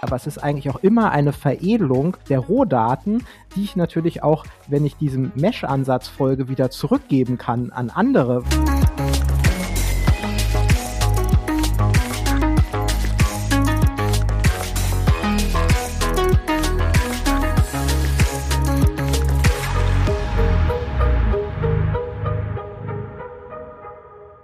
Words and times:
Aber 0.00 0.16
es 0.16 0.26
ist 0.26 0.38
eigentlich 0.38 0.70
auch 0.70 0.80
immer 0.80 1.10
eine 1.10 1.32
Veredelung 1.32 2.16
der 2.28 2.38
Rohdaten, 2.38 3.24
die 3.56 3.64
ich 3.64 3.76
natürlich 3.76 4.22
auch, 4.22 4.44
wenn 4.68 4.84
ich 4.84 4.96
diesem 4.96 5.32
Mesh-Ansatz 5.34 6.08
folge, 6.08 6.48
wieder 6.48 6.70
zurückgeben 6.70 7.36
kann 7.38 7.70
an 7.72 7.90
andere. 7.90 8.44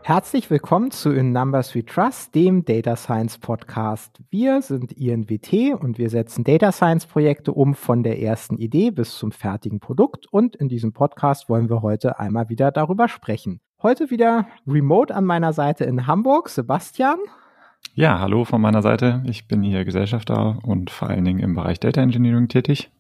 Herzlich 0.07 0.51
willkommen 0.51 0.91
zu 0.91 1.13
In 1.13 1.33
Numbers 1.33 1.75
We 1.75 1.83
Trust, 1.83 2.35
dem 2.35 2.67
Data 2.67 2.95
Science 2.95 3.39
Podcast. 3.39 4.21
Wir 4.29 4.61
sind 4.61 4.93
INWT 4.93 5.81
und 5.81 5.97
wir 5.97 6.11
setzen 6.11 6.45
Data 6.45 6.73
Science 6.73 7.07
Projekte 7.07 7.53
um 7.53 7.75
von 7.75 8.03
der 8.03 8.21
ersten 8.21 8.59
Idee 8.59 8.91
bis 8.91 9.17
zum 9.17 9.33
fertigen 9.33 9.81
Produkt. 9.81 10.27
Und 10.31 10.57
in 10.57 10.69
diesem 10.69 10.93
Podcast 10.93 11.49
wollen 11.49 11.71
wir 11.71 11.81
heute 11.81 12.19
einmal 12.19 12.51
wieder 12.51 12.71
darüber 12.71 13.09
sprechen. 13.09 13.61
Heute 13.83 14.11
wieder 14.11 14.47
remote 14.67 15.15
an 15.15 15.25
meiner 15.25 15.55
Seite 15.55 15.85
in 15.85 16.07
Hamburg, 16.07 16.51
Sebastian. 16.51 17.17
Ja, 17.95 18.21
hallo 18.21 18.45
von 18.45 18.61
meiner 18.61 18.83
Seite. 18.83 19.23
Ich 19.25 19.49
bin 19.49 19.63
hier 19.63 19.87
Gesellschafter 19.87 20.59
und 20.65 20.91
vor 20.91 21.09
allen 21.09 21.25
Dingen 21.25 21.41
im 21.41 21.55
Bereich 21.55 21.81
Data 21.81 22.03
Engineering 22.03 22.49
tätig. 22.49 22.91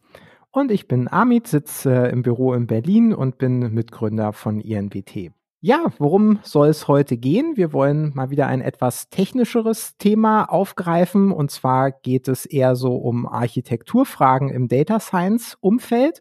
Und 0.52 0.70
ich 0.70 0.88
bin 0.88 1.08
Amit, 1.08 1.48
sitze 1.48 2.06
im 2.06 2.22
Büro 2.22 2.54
in 2.54 2.66
Berlin 2.66 3.12
und 3.12 3.36
bin 3.36 3.74
Mitgründer 3.74 4.32
von 4.32 4.58
INWT. 4.58 5.32
Ja, 5.66 5.86
worum 5.96 6.40
soll 6.42 6.68
es 6.68 6.88
heute 6.88 7.16
gehen? 7.16 7.56
Wir 7.56 7.72
wollen 7.72 8.12
mal 8.14 8.28
wieder 8.28 8.48
ein 8.48 8.60
etwas 8.60 9.08
technischeres 9.08 9.96
Thema 9.96 10.44
aufgreifen. 10.44 11.32
Und 11.32 11.50
zwar 11.50 11.90
geht 11.90 12.28
es 12.28 12.44
eher 12.44 12.76
so 12.76 12.96
um 12.96 13.26
Architekturfragen 13.26 14.50
im 14.50 14.68
Data 14.68 15.00
Science 15.00 15.56
Umfeld. 15.62 16.20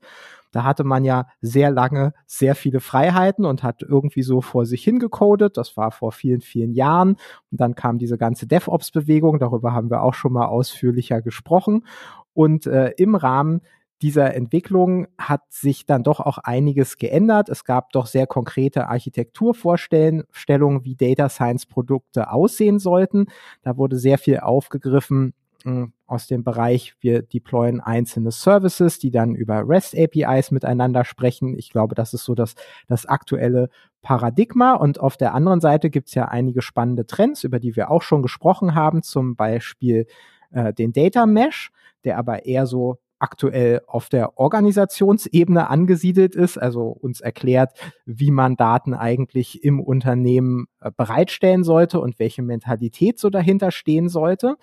Da 0.54 0.64
hatte 0.64 0.86
man 0.86 1.04
ja 1.04 1.28
sehr 1.42 1.72
lange 1.72 2.14
sehr 2.26 2.56
viele 2.56 2.80
Freiheiten 2.80 3.44
und 3.44 3.64
hat 3.64 3.82
irgendwie 3.82 4.24
so 4.24 4.40
vor 4.40 4.66
sich 4.66 4.82
hingecodet. 4.82 5.58
Das 5.58 5.76
war 5.76 5.92
vor 5.92 6.14
vielen, 6.14 6.40
vielen 6.40 6.72
Jahren. 6.72 7.18
Und 7.52 7.60
dann 7.60 7.76
kam 7.76 7.98
diese 7.98 8.18
ganze 8.18 8.48
DevOps-Bewegung. 8.48 9.40
Darüber 9.40 9.74
haben 9.74 9.90
wir 9.90 10.04
auch 10.04 10.14
schon 10.14 10.32
mal 10.32 10.46
ausführlicher 10.46 11.22
gesprochen. 11.22 11.86
Und 12.34 12.66
äh, 12.66 12.92
im 12.96 13.14
Rahmen 13.14 13.60
dieser 14.04 14.36
Entwicklung 14.36 15.08
hat 15.18 15.42
sich 15.50 15.86
dann 15.86 16.04
doch 16.04 16.20
auch 16.20 16.38
einiges 16.38 16.98
geändert. 16.98 17.48
Es 17.48 17.64
gab 17.64 17.94
doch 17.94 18.06
sehr 18.06 18.28
konkrete 18.28 18.90
Architekturvorstellungen, 18.90 20.84
wie 20.84 20.96
Data 20.96 21.30
Science 21.30 21.66
Produkte 21.66 22.30
aussehen 22.30 22.80
sollten. 22.80 23.28
Da 23.62 23.78
wurde 23.78 23.98
sehr 23.98 24.18
viel 24.18 24.40
aufgegriffen 24.42 25.34
hm, 25.64 25.94
aus 26.06 26.28
dem 26.28 26.44
Bereich, 26.44 26.96
wir 27.00 27.22
deployen 27.22 27.80
einzelne 27.80 28.32
Services, 28.32 29.00
die 29.00 29.10
dann 29.10 29.36
über 29.36 29.64
REST 29.66 29.98
APIs 29.98 30.52
miteinander 30.52 31.06
sprechen. 31.06 31.58
Ich 31.58 31.70
glaube, 31.70 31.96
das 31.96 32.14
ist 32.14 32.26
so 32.26 32.36
das, 32.36 32.56
das 32.90 33.06
aktuelle 33.06 33.70
Paradigma. 34.02 34.74
Und 34.74 35.00
auf 35.00 35.16
der 35.16 35.34
anderen 35.34 35.62
Seite 35.62 35.90
gibt 35.90 36.10
es 36.10 36.14
ja 36.14 36.26
einige 36.26 36.62
spannende 36.62 37.06
Trends, 37.06 37.46
über 37.46 37.60
die 37.60 37.78
wir 37.78 37.90
auch 37.90 38.02
schon 38.02 38.22
gesprochen 38.22 38.76
haben, 38.76 39.02
zum 39.02 39.38
Beispiel 39.38 40.08
äh, 40.52 40.74
den 40.74 40.92
Data 40.92 41.26
Mesh, 41.26 41.72
der 42.04 42.18
aber 42.18 42.46
eher 42.46 42.66
so 42.66 42.98
aktuell 43.24 43.82
auf 43.88 44.10
der 44.10 44.38
Organisationsebene 44.38 45.70
angesiedelt 45.70 46.36
ist, 46.36 46.58
also 46.58 46.88
uns 46.90 47.22
erklärt, 47.22 47.72
wie 48.06 48.32
man 48.32 48.58
Daten 48.58 48.94
eigentlich 48.94 49.64
im 49.64 49.80
Unternehmen 49.80 50.66
äh, 50.82 50.92
bereitstellen 50.96 51.64
sollte 51.64 52.02
und 52.02 52.20
welche 52.20 52.42
Mentalität 52.42 53.20
so 53.20 53.30
dahinter 53.30 53.72
stehen 53.72 54.10
sollte. 54.10 54.58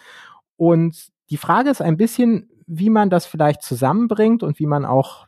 Und 0.56 1.08
die 1.30 1.38
Frage 1.38 1.70
ist 1.70 1.80
ein 1.80 1.96
bisschen, 1.96 2.50
wie 2.66 2.90
man 2.90 3.08
das 3.08 3.24
vielleicht 3.24 3.62
zusammenbringt 3.62 4.42
und 4.42 4.58
wie 4.58 4.66
man 4.66 4.84
auch 4.84 5.26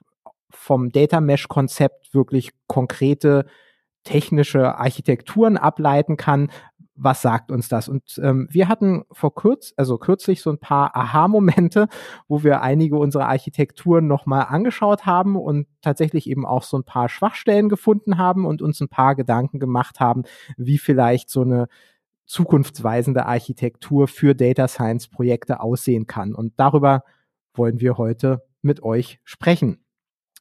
vom 0.50 0.92
Data 0.92 1.22
Mesh 1.22 1.48
Konzept 1.48 2.12
wirklich 2.12 2.50
konkrete 2.66 3.46
technische 4.04 4.76
Architekturen 4.76 5.56
ableiten 5.56 6.18
kann, 6.18 6.50
was 7.02 7.22
sagt 7.22 7.50
uns 7.50 7.68
das? 7.68 7.88
Und 7.88 8.20
ähm, 8.22 8.48
wir 8.50 8.68
hatten 8.68 9.02
vor 9.10 9.34
kurz, 9.34 9.72
also 9.76 9.98
kürzlich 9.98 10.40
so 10.40 10.50
ein 10.50 10.58
paar 10.58 10.96
Aha-Momente, 10.96 11.88
wo 12.28 12.42
wir 12.42 12.62
einige 12.62 12.96
unserer 12.96 13.28
Architekturen 13.28 14.06
nochmal 14.06 14.46
angeschaut 14.48 15.04
haben 15.04 15.36
und 15.36 15.66
tatsächlich 15.80 16.28
eben 16.28 16.46
auch 16.46 16.62
so 16.62 16.76
ein 16.78 16.84
paar 16.84 17.08
Schwachstellen 17.08 17.68
gefunden 17.68 18.18
haben 18.18 18.46
und 18.46 18.62
uns 18.62 18.80
ein 18.80 18.88
paar 18.88 19.16
Gedanken 19.16 19.58
gemacht 19.58 20.00
haben, 20.00 20.22
wie 20.56 20.78
vielleicht 20.78 21.30
so 21.30 21.42
eine 21.42 21.68
zukunftsweisende 22.26 23.26
Architektur 23.26 24.08
für 24.08 24.34
Data 24.34 24.68
Science 24.68 25.08
Projekte 25.08 25.60
aussehen 25.60 26.06
kann. 26.06 26.34
Und 26.34 26.54
darüber 26.56 27.02
wollen 27.54 27.80
wir 27.80 27.98
heute 27.98 28.42
mit 28.62 28.82
euch 28.82 29.20
sprechen. 29.24 29.84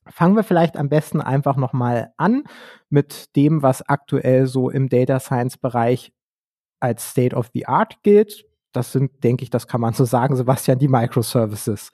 Fangen 0.08 0.36
wir 0.36 0.44
vielleicht 0.44 0.78
am 0.78 0.90
besten 0.90 1.22
einfach 1.22 1.58
nochmal 1.58 2.14
an 2.18 2.44
mit 2.90 3.36
dem, 3.36 3.62
was 3.62 3.82
aktuell 3.88 4.48
so 4.48 4.70
im 4.70 4.90
Data 4.90 5.20
Science 5.20 5.58
Bereich 5.58 6.12
als 6.82 7.12
State 7.12 7.36
of 7.36 7.50
the 7.54 7.68
Art 7.68 8.04
gilt. 8.04 8.46
Das 8.72 8.92
sind, 8.92 9.24
denke 9.24 9.44
ich, 9.44 9.50
das 9.50 9.68
kann 9.68 9.82
man 9.82 9.94
so 9.94 10.06
sagen, 10.06 10.36
Sebastian, 10.36 10.80
die 10.80 10.88
Microservices. 10.88 11.92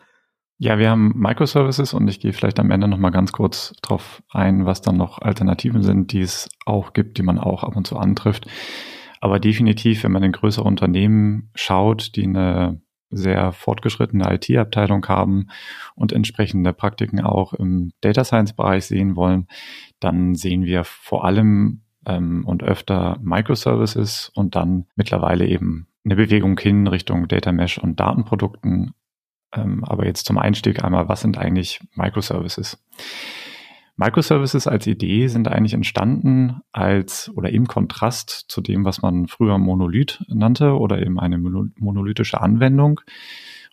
Ja, 0.59 0.79
wir 0.79 0.89
haben 0.89 1.13
Microservices 1.15 1.93
und 1.93 2.07
ich 2.07 2.19
gehe 2.19 2.33
vielleicht 2.33 2.59
am 2.59 2.71
Ende 2.71 2.87
noch 2.87 2.97
mal 2.97 3.11
ganz 3.11 3.31
kurz 3.31 3.73
drauf 3.83 4.23
ein, 4.29 4.65
was 4.65 4.81
dann 4.81 4.97
noch 4.97 5.19
Alternativen 5.19 5.83
sind, 5.83 6.11
die 6.13 6.21
es 6.21 6.49
auch 6.65 6.93
gibt, 6.93 7.19
die 7.19 7.23
man 7.23 7.37
auch 7.37 7.63
ab 7.63 7.75
und 7.75 7.85
zu 7.85 7.97
antrifft. 7.97 8.47
Aber 9.21 9.39
definitiv, 9.39 10.03
wenn 10.03 10.11
man 10.11 10.23
in 10.23 10.31
größere 10.31 10.63
Unternehmen 10.63 11.51
schaut, 11.53 12.15
die 12.15 12.23
eine 12.23 12.81
sehr 13.09 13.51
fortgeschrittene 13.51 14.33
IT-Abteilung 14.33 15.05
haben 15.07 15.47
und 15.95 16.11
entsprechende 16.11 16.73
Praktiken 16.73 17.21
auch 17.21 17.53
im 17.53 17.91
Data 18.01 18.23
Science-Bereich 18.23 18.85
sehen 18.85 19.15
wollen, 19.15 19.47
dann 19.99 20.35
sehen 20.35 20.65
wir 20.65 20.83
vor 20.83 21.23
allem 21.23 21.83
ähm, 22.07 22.45
und 22.45 22.63
öfter 22.63 23.19
Microservices 23.21 24.31
und 24.33 24.55
dann 24.55 24.85
mittlerweile 24.95 25.45
eben 25.45 25.87
eine 26.05 26.15
Bewegung 26.15 26.57
hin 26.57 26.87
Richtung 26.87 27.27
Data 27.27 27.51
Mesh 27.51 27.77
und 27.77 27.99
Datenprodukten. 27.99 28.93
Ähm, 29.53 29.83
aber 29.83 30.05
jetzt 30.05 30.25
zum 30.25 30.37
Einstieg 30.37 30.83
einmal, 30.83 31.09
was 31.09 31.21
sind 31.21 31.37
eigentlich 31.37 31.81
Microservices? 31.93 32.83
Microservices 33.97 34.67
als 34.67 34.87
Idee 34.87 35.27
sind 35.27 35.47
eigentlich 35.47 35.73
entstanden 35.73 36.61
als 36.71 37.31
oder 37.35 37.49
im 37.49 37.67
Kontrast 37.67 38.45
zu 38.47 38.61
dem, 38.61 38.85
was 38.85 39.01
man 39.01 39.27
früher 39.27 39.57
Monolith 39.57 40.23
nannte 40.27 40.77
oder 40.77 41.01
eben 41.01 41.19
eine 41.19 41.37
monolithische 41.37 42.39
Anwendung. 42.39 43.01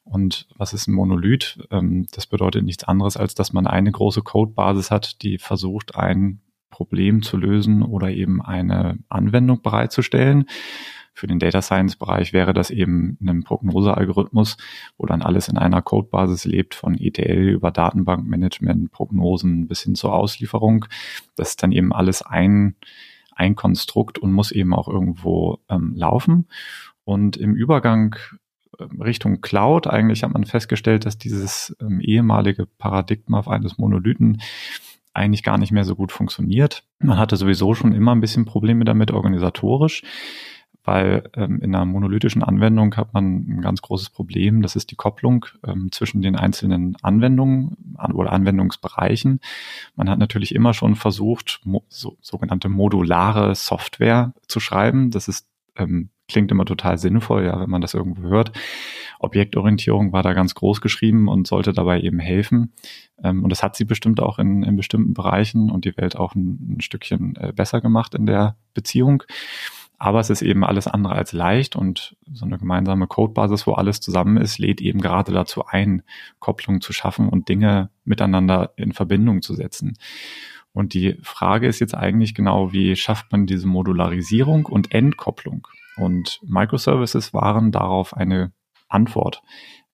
Und 0.03 0.49
was 0.57 0.73
ist 0.73 0.87
ein 0.87 0.95
Monolith? 0.95 1.59
Ähm, 1.71 2.07
das 2.13 2.27
bedeutet 2.27 2.65
nichts 2.65 2.85
anderes, 2.85 3.17
als 3.17 3.35
dass 3.35 3.53
man 3.53 3.67
eine 3.67 3.93
große 3.93 4.23
Codebasis 4.23 4.91
hat, 4.91 5.23
die 5.23 5.39
versucht, 5.39 5.95
ein 5.95 6.41
Problem 6.75 7.23
zu 7.23 7.37
lösen 7.37 7.85
oder 7.85 8.11
eben 8.11 8.43
eine 8.43 8.99
Anwendung 9.09 9.63
bereitzustellen. 9.63 10.47
Für 11.13 11.29
den 11.29 11.39
Data 11.39 11.63
Science 11.63 11.95
Bereich 11.95 12.33
wäre 12.33 12.53
das 12.53 12.71
eben 12.71 13.17
ein 13.25 13.45
Prognosealgorithmus, 13.45 14.57
wo 14.99 15.07
dann 15.07 15.23
alles 15.23 15.47
in 15.47 15.57
einer 15.57 15.83
Codebasis 15.83 16.45
lebt, 16.45 16.75
von 16.75 16.99
ETL 16.99 17.51
über 17.51 17.71
Datenbankmanagement, 17.71 18.91
Prognosen 18.91 19.69
bis 19.69 19.83
hin 19.83 19.95
zur 19.95 20.15
Auslieferung. 20.15 20.87
Das 21.37 21.51
ist 21.51 21.63
dann 21.63 21.71
eben 21.71 21.93
alles 21.93 22.23
ein, 22.23 22.75
ein 23.31 23.55
Konstrukt 23.55 24.19
und 24.19 24.33
muss 24.33 24.51
eben 24.51 24.75
auch 24.75 24.89
irgendwo 24.89 25.61
ähm, 25.69 25.93
laufen. 25.95 26.49
Und 27.05 27.37
im 27.37 27.55
Übergang 27.55 28.17
ähm, 28.81 29.01
Richtung 29.01 29.41
Cloud, 29.43 29.87
eigentlich 29.87 30.25
hat 30.25 30.33
man 30.33 30.45
festgestellt, 30.45 31.07
dass 31.07 31.19
dieses 31.19 31.77
ähm, 31.81 32.01
ehemalige 32.01 32.67
Paradigma 32.67 33.43
eines 33.47 33.79
Monolithen 33.79 34.41
eigentlich 35.15 35.43
gar 35.43 35.59
nicht 35.59 35.73
mehr 35.73 35.85
so 35.85 35.95
gut 35.95 36.13
funktioniert. 36.13 36.85
Man 36.99 37.19
hatte 37.19 37.37
sowieso 37.37 37.75
schon 37.75 37.93
immer 37.93 38.15
ein 38.15 38.21
bisschen 38.21 38.45
Probleme 38.45 38.85
damit 38.85 39.13
organisatorisch, 39.13 40.03
weil 40.83 41.31
ähm, 41.35 41.61
in 41.61 41.75
einer 41.75 41.85
monolithischen 41.87 42.43
Anwendung 42.43 42.95
hat 42.97 43.15
man 43.15 43.47
ein 43.49 43.61
ganz 43.63 43.81
großes 43.81 44.11
Problem. 44.11 44.61
Das 44.61 44.77
ist 44.77 44.91
die 44.91 44.97
Kopplung 44.97 45.47
ähm, 45.67 45.91
zwischen 45.93 46.21
den 46.21 46.37
einzelnen 46.37 46.97
Anwendungen 47.03 47.95
an, 47.97 48.13
oder 48.13 48.33
Anwendungsbereichen. 48.33 49.41
Man 49.97 50.11
hat 50.11 50.19
natürlich 50.19 50.55
immer 50.55 50.75
schon 50.75 50.95
versucht, 50.95 51.61
mo 51.65 51.85
so, 51.89 52.19
sogenannte 52.21 52.69
modulare 52.69 53.55
Software 53.55 54.35
zu 54.47 54.61
schreiben. 54.61 55.11
Das 55.11 55.29
ist 55.29 55.47
ähm, 55.77 56.11
klingt 56.29 56.51
immer 56.51 56.65
total 56.65 56.99
sinnvoll, 56.99 57.45
ja, 57.45 57.61
wenn 57.61 57.71
man 57.71 57.81
das 57.81 57.95
irgendwo 57.95 58.23
hört. 58.23 58.53
Objektorientierung 59.19 60.13
war 60.13 60.23
da 60.23 60.33
ganz 60.33 60.55
groß 60.55 60.81
geschrieben 60.81 61.29
und 61.29 61.47
sollte 61.47 61.73
dabei 61.73 62.01
eben 62.01 62.19
helfen. 62.19 62.73
Ähm, 63.23 63.43
und 63.45 63.51
das 63.51 63.63
hat 63.63 63.77
sie 63.77 63.85
bestimmt 63.85 64.21
auch 64.21 64.39
in, 64.39 64.63
in 64.63 64.77
bestimmten 64.77 65.15
Bereichen 65.15 65.71
und 65.71 65.85
die 65.85 65.97
Welt 65.97 66.17
auch 66.17 66.35
ein, 66.35 66.77
ein 66.77 66.81
Stückchen 66.81 67.37
äh, 67.37 67.53
besser 67.53 67.81
gemacht 67.81 68.15
in 68.15 68.27
der 68.27 68.57
Beziehung. 68.73 69.23
Aber 69.99 70.21
es 70.21 70.29
ist 70.29 70.43
eben 70.43 70.65
alles 70.65 70.87
andere 70.87 71.15
als 71.15 71.33
leicht 71.33 71.77
und 71.77 72.17
so 72.31 72.45
eine 72.45 72.59
gemeinsame 72.59 73.07
Codebasis, 73.07 73.67
wo 73.67 73.73
alles 73.73 74.01
zusammen 74.01 74.37
ist, 74.37 74.59
lädt 74.59 74.81
eben 74.81 75.01
gerade 75.01 75.33
dazu 75.33 75.65
ein, 75.67 76.03
Kopplungen 76.41 76.81
zu 76.81 76.93
schaffen 76.93 77.29
und 77.29 77.49
Dinge 77.49 77.91
miteinander 78.05 78.73
in 78.77 78.93
Verbindung 78.93 79.41
zu 79.41 79.55
setzen. 79.55 79.97
Und 80.75 80.93
die 80.93 81.17
Frage 81.23 81.67
ist 81.67 81.81
jetzt 81.81 81.95
eigentlich 81.95 82.35
genau, 82.35 82.73
wie 82.73 82.97
schafft 82.97 83.33
man 83.33 83.47
diese 83.47 83.67
Modularisierung 83.67 84.67
und 84.67 84.93
Entkopplung? 84.93 85.67
Und 85.97 86.41
Microservices 86.43 87.33
waren 87.33 87.73
darauf 87.73 88.15
eine 88.15 88.53
Antwort. 88.89 89.43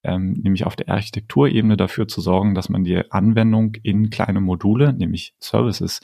ähm, 0.02 0.32
nämlich 0.32 0.64
auf 0.64 0.76
der 0.76 0.88
Architekturebene 0.88 1.76
dafür 1.76 2.08
zu 2.08 2.20
sorgen, 2.20 2.54
dass 2.54 2.68
man 2.68 2.84
die 2.84 3.10
Anwendung 3.10 3.74
in 3.82 4.10
kleine 4.10 4.40
Module, 4.40 4.92
nämlich 4.92 5.34
Services, 5.40 6.00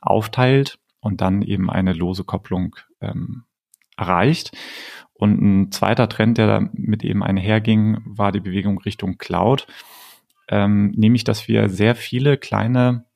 aufteilt 0.00 0.78
und 1.00 1.20
dann 1.20 1.42
eben 1.42 1.70
eine 1.70 1.92
lose 1.92 2.24
Kopplung 2.24 2.74
ähm, 3.00 3.44
erreicht. 3.96 4.56
Und 5.14 5.40
ein 5.40 5.72
zweiter 5.72 6.08
Trend, 6.08 6.38
der 6.38 6.46
damit 6.46 7.04
eben 7.04 7.22
einherging, 7.22 7.98
war 8.04 8.32
die 8.32 8.40
Bewegung 8.40 8.78
Richtung 8.78 9.16
Cloud, 9.16 9.66
ähm, 10.48 10.90
nämlich 10.96 11.24
dass 11.24 11.48
wir 11.48 11.68
sehr 11.68 11.94
viele 11.94 12.36
kleine 12.36 13.06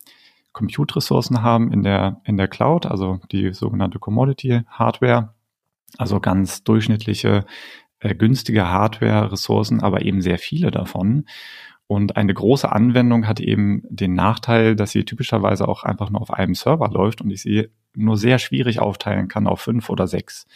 Compute-Ressourcen 0.52 1.42
haben 1.42 1.72
in 1.72 1.82
der, 1.82 2.20
in 2.24 2.36
der 2.36 2.48
Cloud, 2.48 2.86
also 2.86 3.20
die 3.30 3.52
sogenannte 3.52 3.98
Commodity-Hardware, 3.98 5.34
also 5.98 6.20
ganz 6.20 6.64
durchschnittliche, 6.64 7.44
äh, 8.00 8.14
günstige 8.14 8.68
Hardware-Ressourcen, 8.68 9.80
aber 9.80 10.02
eben 10.02 10.22
sehr 10.22 10.38
viele 10.38 10.70
davon. 10.70 11.26
Und 11.86 12.16
eine 12.16 12.32
große 12.32 12.70
Anwendung 12.70 13.26
hat 13.26 13.40
eben 13.40 13.82
den 13.88 14.14
Nachteil, 14.14 14.76
dass 14.76 14.92
sie 14.92 15.04
typischerweise 15.04 15.66
auch 15.66 15.82
einfach 15.82 16.10
nur 16.10 16.20
auf 16.20 16.32
einem 16.32 16.54
Server 16.54 16.88
läuft 16.88 17.20
und 17.20 17.30
ich 17.30 17.42
sie 17.42 17.68
nur 17.94 18.16
sehr 18.16 18.38
schwierig 18.38 18.78
aufteilen 18.78 19.26
kann 19.26 19.48
auf 19.48 19.60
fünf 19.60 19.90
oder 19.90 20.06
sechs. 20.06 20.46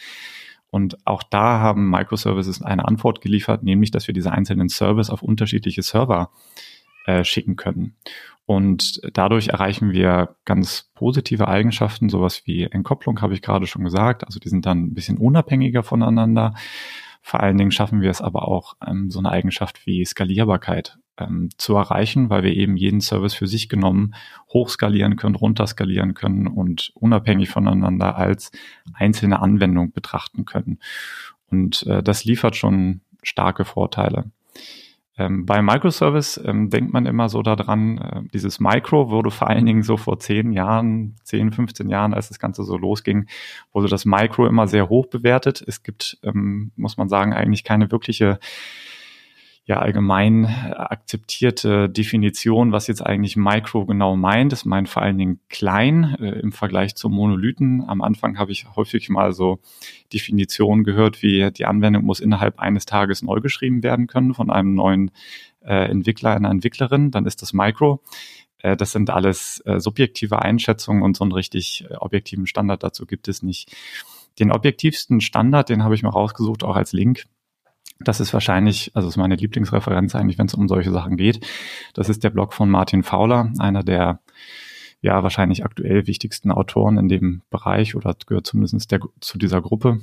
Und 0.69 0.97
auch 1.05 1.23
da 1.23 1.59
haben 1.59 1.89
Microservices 1.89 2.61
eine 2.61 2.85
Antwort 2.85 3.21
geliefert, 3.21 3.63
nämlich, 3.63 3.91
dass 3.91 4.07
wir 4.07 4.13
diese 4.13 4.31
einzelnen 4.31 4.69
Service 4.69 5.09
auf 5.09 5.21
unterschiedliche 5.21 5.83
Server 5.83 6.31
äh, 7.05 7.23
schicken 7.23 7.55
können. 7.55 7.95
Und 8.45 9.01
dadurch 9.13 9.47
erreichen 9.47 9.91
wir 9.91 10.35
ganz 10.45 10.91
positive 10.93 11.47
Eigenschaften, 11.47 12.09
sowas 12.09 12.43
wie 12.45 12.63
Entkopplung 12.63 13.21
habe 13.21 13.33
ich 13.33 13.41
gerade 13.41 13.65
schon 13.65 13.83
gesagt. 13.83 14.23
Also 14.23 14.39
die 14.39 14.49
sind 14.49 14.65
dann 14.65 14.83
ein 14.83 14.93
bisschen 14.93 15.17
unabhängiger 15.17 15.81
voneinander. 15.81 16.53
Vor 17.23 17.39
allen 17.39 17.57
Dingen 17.57 17.71
schaffen 17.71 18.01
wir 18.01 18.11
es 18.11 18.21
aber 18.21 18.47
auch, 18.47 18.75
ähm, 18.85 19.09
so 19.09 19.17
eine 19.17 19.31
Eigenschaft 19.31 19.87
wie 19.87 20.05
Skalierbarkeit 20.05 20.99
ähm, 21.17 21.49
zu 21.57 21.75
erreichen, 21.75 22.29
weil 22.29 22.43
wir 22.43 22.53
eben 22.53 22.77
jeden 22.77 23.01
Service 23.01 23.33
für 23.33 23.47
sich 23.47 23.67
genommen 23.67 24.13
hochskalieren 24.53 25.15
können, 25.15 25.33
runterskalieren 25.33 26.13
können 26.13 26.45
und 26.45 26.91
unabhängig 26.93 27.49
voneinander 27.49 28.15
als 28.15 28.51
einzelne 28.93 29.39
Anwendung 29.39 29.91
betrachten 29.91 30.45
können. 30.45 30.77
Und 31.49 31.87
äh, 31.87 32.03
das 32.03 32.25
liefert 32.25 32.55
schon 32.55 33.01
starke 33.23 33.65
Vorteile. 33.65 34.29
Ähm, 35.17 35.45
bei 35.45 35.61
Microservice 35.61 36.41
ähm, 36.45 36.69
denkt 36.69 36.91
man 36.91 37.05
immer 37.05 37.29
so 37.29 37.41
daran, 37.41 37.97
äh, 37.97 38.21
dieses 38.33 38.59
Micro 38.59 39.09
wurde 39.09 39.31
vor 39.31 39.49
allen 39.49 39.65
Dingen 39.65 39.81
so 39.81 39.95
vor 39.95 40.19
zehn 40.19 40.51
Jahren, 40.51 41.15
zehn, 41.23 41.53
15 41.53 41.89
Jahren, 41.89 42.13
als 42.13 42.27
das 42.27 42.39
Ganze 42.39 42.63
so 42.63 42.77
losging, 42.77 43.27
wurde 43.71 43.87
das 43.87 44.05
Micro 44.05 44.45
immer 44.45 44.67
sehr 44.67 44.89
hoch 44.89 45.07
bewertet. 45.07 45.63
Es 45.65 45.83
gibt, 45.83 46.17
ähm, 46.23 46.71
muss 46.75 46.97
man 46.97 47.07
sagen, 47.07 47.33
eigentlich 47.33 47.63
keine 47.63 47.91
wirkliche 47.91 48.39
ja 49.65 49.79
allgemein 49.79 50.45
akzeptierte 50.45 51.89
Definition, 51.89 52.71
was 52.71 52.85
jetzt 52.85 53.01
eigentlich 53.01 53.35
Micro 53.35 53.85
genau 53.85 54.15
meint. 54.15 54.53
Es 54.53 54.63
meint 54.63 54.87
vor 54.87 55.01
allen 55.01 55.17
Dingen 55.17 55.39
klein 55.49 56.15
äh, 56.19 56.39
im 56.39 56.51
Vergleich 56.51 56.95
zum 56.95 57.13
Monolithen. 57.13 57.83
Am 57.87 58.01
Anfang 58.01 58.37
habe 58.37 58.51
ich 58.51 58.67
häufig 58.75 59.09
mal 59.09 59.33
so 59.33 59.59
Definitionen 60.13 60.83
gehört, 60.83 61.23
wie 61.23 61.51
die 61.51 61.65
Anwendung 61.65 62.05
muss 62.05 62.19
innerhalb 62.19 62.59
eines 62.59 62.85
Tages 62.85 63.23
neu 63.23 63.41
geschrieben 63.41 63.81
werden 63.81 64.05
können 64.05 64.35
von 64.35 64.51
einem 64.51 64.75
neuen 64.75 65.09
äh, 65.61 65.89
Entwickler, 65.89 66.35
einer 66.35 66.51
Entwicklerin. 66.51 67.09
Dann 67.09 67.25
ist 67.25 67.41
das 67.41 67.51
Micro. 67.51 68.03
Äh, 68.59 68.77
das 68.77 68.91
sind 68.91 69.09
alles 69.09 69.63
äh, 69.65 69.79
subjektive 69.79 70.43
Einschätzungen 70.43 71.01
und 71.01 71.17
so 71.17 71.23
einen 71.23 71.31
richtig 71.31 71.85
äh, 71.89 71.95
objektiven 71.95 72.45
Standard 72.45 72.83
dazu 72.83 73.07
gibt 73.07 73.27
es 73.27 73.41
nicht. 73.41 73.75
Den 74.37 74.51
objektivsten 74.51 75.21
Standard, 75.21 75.69
den 75.69 75.83
habe 75.83 75.95
ich 75.95 76.03
mal 76.03 76.09
rausgesucht, 76.09 76.63
auch 76.63 76.75
als 76.75 76.93
Link 76.93 77.25
das 77.99 78.19
ist 78.19 78.33
wahrscheinlich, 78.33 78.91
also 78.93 79.07
ist 79.07 79.17
meine 79.17 79.35
Lieblingsreferenz 79.35 80.15
eigentlich, 80.15 80.37
wenn 80.37 80.47
es 80.47 80.53
um 80.53 80.67
solche 80.67 80.91
Sachen 80.91 81.17
geht. 81.17 81.45
Das 81.93 82.09
ist 82.09 82.23
der 82.23 82.29
Blog 82.29 82.53
von 82.53 82.69
Martin 82.69 83.03
Fowler, 83.03 83.51
einer 83.59 83.83
der 83.83 84.19
ja 85.01 85.23
wahrscheinlich 85.23 85.63
aktuell 85.63 86.07
wichtigsten 86.07 86.51
Autoren 86.51 86.97
in 86.97 87.07
dem 87.07 87.41
Bereich 87.49 87.95
oder 87.95 88.15
gehört 88.25 88.47
zumindest 88.47 88.91
der, 88.91 88.99
zu 89.21 89.37
dieser 89.37 89.61
Gruppe 89.61 90.01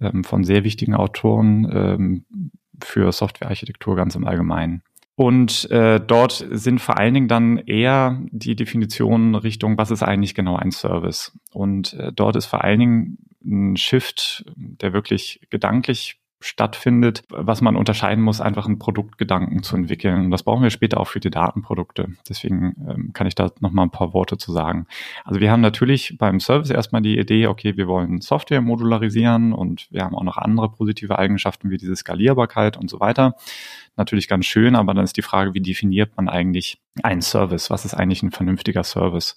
ähm, 0.00 0.24
von 0.24 0.44
sehr 0.44 0.64
wichtigen 0.64 0.94
Autoren 0.94 1.68
ähm, 1.72 2.24
für 2.82 3.10
Softwarearchitektur 3.12 3.96
ganz 3.96 4.14
im 4.14 4.26
Allgemeinen. 4.26 4.82
Und 5.16 5.70
äh, 5.70 6.00
dort 6.00 6.44
sind 6.50 6.80
vor 6.80 6.98
allen 6.98 7.14
Dingen 7.14 7.28
dann 7.28 7.58
eher 7.58 8.20
die 8.30 8.56
Definitionen 8.56 9.36
Richtung, 9.36 9.78
was 9.78 9.92
ist 9.92 10.02
eigentlich 10.02 10.34
genau 10.34 10.56
ein 10.56 10.72
Service? 10.72 11.32
Und 11.52 11.92
äh, 11.94 12.12
dort 12.12 12.34
ist 12.34 12.46
vor 12.46 12.64
allen 12.64 12.80
Dingen 12.80 13.18
ein 13.44 13.76
Shift, 13.76 14.44
der 14.56 14.92
wirklich 14.92 15.40
gedanklich 15.50 16.18
stattfindet, 16.40 17.24
was 17.30 17.62
man 17.62 17.74
unterscheiden 17.74 18.22
muss, 18.22 18.40
einfach 18.40 18.66
einen 18.66 18.78
Produktgedanken 18.78 19.62
zu 19.62 19.76
entwickeln. 19.76 20.26
Und 20.26 20.30
das 20.30 20.42
brauchen 20.42 20.62
wir 20.62 20.70
später 20.70 21.00
auch 21.00 21.08
für 21.08 21.20
die 21.20 21.30
Datenprodukte. 21.30 22.08
Deswegen 22.28 22.74
ähm, 22.88 23.12
kann 23.14 23.26
ich 23.26 23.34
da 23.34 23.50
noch 23.60 23.70
mal 23.70 23.82
ein 23.82 23.90
paar 23.90 24.12
Worte 24.12 24.36
zu 24.36 24.52
sagen. 24.52 24.86
Also 25.24 25.40
wir 25.40 25.50
haben 25.50 25.62
natürlich 25.62 26.16
beim 26.18 26.40
Service 26.40 26.70
erstmal 26.70 27.00
die 27.00 27.18
Idee, 27.18 27.46
okay, 27.46 27.76
wir 27.76 27.88
wollen 27.88 28.20
Software 28.20 28.60
modularisieren 28.60 29.52
und 29.52 29.86
wir 29.90 30.02
haben 30.02 30.14
auch 30.14 30.22
noch 30.22 30.36
andere 30.36 30.70
positive 30.70 31.18
Eigenschaften 31.18 31.70
wie 31.70 31.78
diese 31.78 31.96
Skalierbarkeit 31.96 32.76
und 32.76 32.90
so 32.90 33.00
weiter. 33.00 33.36
Natürlich 33.96 34.28
ganz 34.28 34.44
schön, 34.44 34.74
aber 34.74 34.92
dann 34.92 35.04
ist 35.04 35.16
die 35.16 35.22
Frage, 35.22 35.54
wie 35.54 35.60
definiert 35.60 36.16
man 36.16 36.28
eigentlich 36.28 36.78
einen 37.02 37.22
Service? 37.22 37.70
Was 37.70 37.84
ist 37.84 37.94
eigentlich 37.94 38.22
ein 38.22 38.32
vernünftiger 38.32 38.84
Service? 38.84 39.34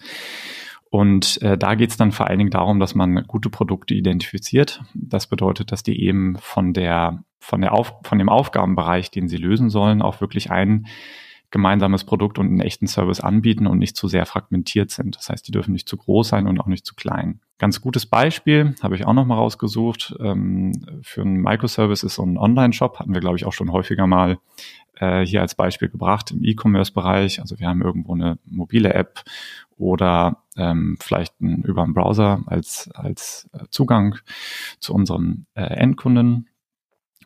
Und 0.90 1.42
äh, 1.42 1.58
da 1.58 1.76
geht 1.76 1.92
es 1.92 1.98
dann 1.98 2.12
vor 2.12 2.28
allen 2.28 2.40
Dingen 2.40 2.52
darum, 2.52 2.80
dass 2.80 2.96
man 2.96 3.24
gute 3.28 3.50
Produkte 3.50 3.94
identifiziert. 3.94 4.82
Das 4.94 5.28
bedeutet, 5.28 5.72
dass 5.72 5.84
die 5.84 6.02
eben 6.02 6.38
von 6.40 6.74
der 6.74 7.24
von 7.40 7.62
der 7.62 7.74
Auf, 7.74 7.94
von 8.04 8.18
dem 8.18 8.30
Aufgabenbereich, 8.30 9.12
den 9.12 9.30
sie 9.30 9.38
lösen 9.38 9.70
sollen, 9.70 10.02
auch 10.02 10.22
wirklich 10.22 10.52
ein 10.52 10.88
gemeinsames 11.50 12.04
Produkt 12.04 12.40
und 12.40 12.48
einen 12.48 12.60
echten 12.60 12.88
Service 12.88 13.22
anbieten 13.22 13.68
und 13.68 13.78
nicht 13.78 13.96
zu 13.96 14.10
sehr 14.10 14.26
fragmentiert 14.26 14.92
sind. 14.92 15.16
Das 15.16 15.30
heißt, 15.30 15.48
die 15.48 15.54
dürfen 15.54 15.72
nicht 15.72 15.88
zu 15.88 15.96
groß 15.96 16.28
sein 16.28 16.46
und 16.46 16.60
auch 16.60 16.66
nicht 16.66 16.86
zu 16.86 16.94
klein. 16.94 17.40
Ganz 17.58 17.80
gutes 17.80 18.06
Beispiel 18.06 18.76
habe 18.84 18.96
ich 18.96 19.06
auch 19.06 19.14
noch 19.14 19.26
mal 19.26 19.36
rausgesucht. 19.36 20.16
Ähm, 20.20 20.74
für 21.04 21.22
einen 21.22 21.42
Microservice 21.42 22.04
ist 22.04 22.16
so 22.16 22.24
ein 22.24 22.38
Online-Shop, 22.38 23.00
hatten 23.00 23.14
wir, 23.14 23.22
glaube 23.22 23.38
ich, 23.38 23.46
auch 23.46 23.54
schon 23.54 23.72
häufiger 23.72 24.08
mal 24.08 24.40
äh, 25.00 25.26
hier 25.26 25.42
als 25.42 25.56
Beispiel 25.56 25.90
gebracht 25.90 26.32
im 26.32 26.44
E-Commerce-Bereich. 26.44 27.42
Also 27.42 27.60
wir 27.60 27.68
haben 27.68 27.82
irgendwo 27.82 28.14
eine 28.14 28.38
mobile 28.46 28.94
App 28.94 29.24
oder 29.78 30.44
ähm, 30.56 30.98
vielleicht 31.00 31.40
ein, 31.42 31.64
über 31.64 31.84
einen 31.84 31.94
Browser 31.94 32.44
als, 32.48 32.90
als 32.94 33.50
äh, 33.54 33.66
Zugang 33.70 34.18
zu 34.80 34.94
unserem 34.94 35.46
äh, 35.54 35.62
Endkunden. 35.62 36.50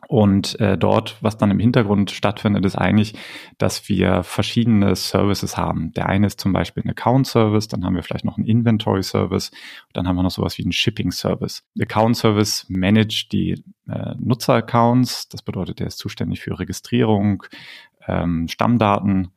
Und 0.08 0.58
äh, 0.60 0.76
dort, 0.76 1.16
was 1.20 1.38
dann 1.38 1.50
im 1.50 1.60
Hintergrund 1.60 2.10
stattfindet, 2.10 2.64
ist 2.64 2.76
eigentlich, 2.76 3.14
dass 3.58 3.88
wir 3.88 4.24
verschiedene 4.24 4.96
Services 4.96 5.56
haben. 5.56 5.92
Der 5.92 6.08
eine 6.08 6.26
ist 6.26 6.40
zum 6.40 6.52
Beispiel 6.52 6.82
ein 6.82 6.90
Account-Service, 6.90 7.68
dann 7.68 7.84
haben 7.84 7.94
wir 7.94 8.02
vielleicht 8.02 8.24
noch 8.24 8.36
einen 8.36 8.46
Inventory-Service, 8.46 9.52
dann 9.92 10.08
haben 10.08 10.16
wir 10.16 10.24
noch 10.24 10.30
sowas 10.30 10.58
wie 10.58 10.64
einen 10.64 10.72
Shipping-Service. 10.72 11.64
Account-Service 11.80 12.66
managt 12.68 13.32
die 13.32 13.62
äh, 13.88 14.14
Nutzer-Accounts, 14.18 15.28
das 15.28 15.42
bedeutet, 15.42 15.80
er 15.80 15.86
ist 15.86 15.98
zuständig 15.98 16.40
für 16.40 16.58
Registrierung, 16.58 17.44
ähm, 18.06 18.48
Stammdaten, 18.48 19.30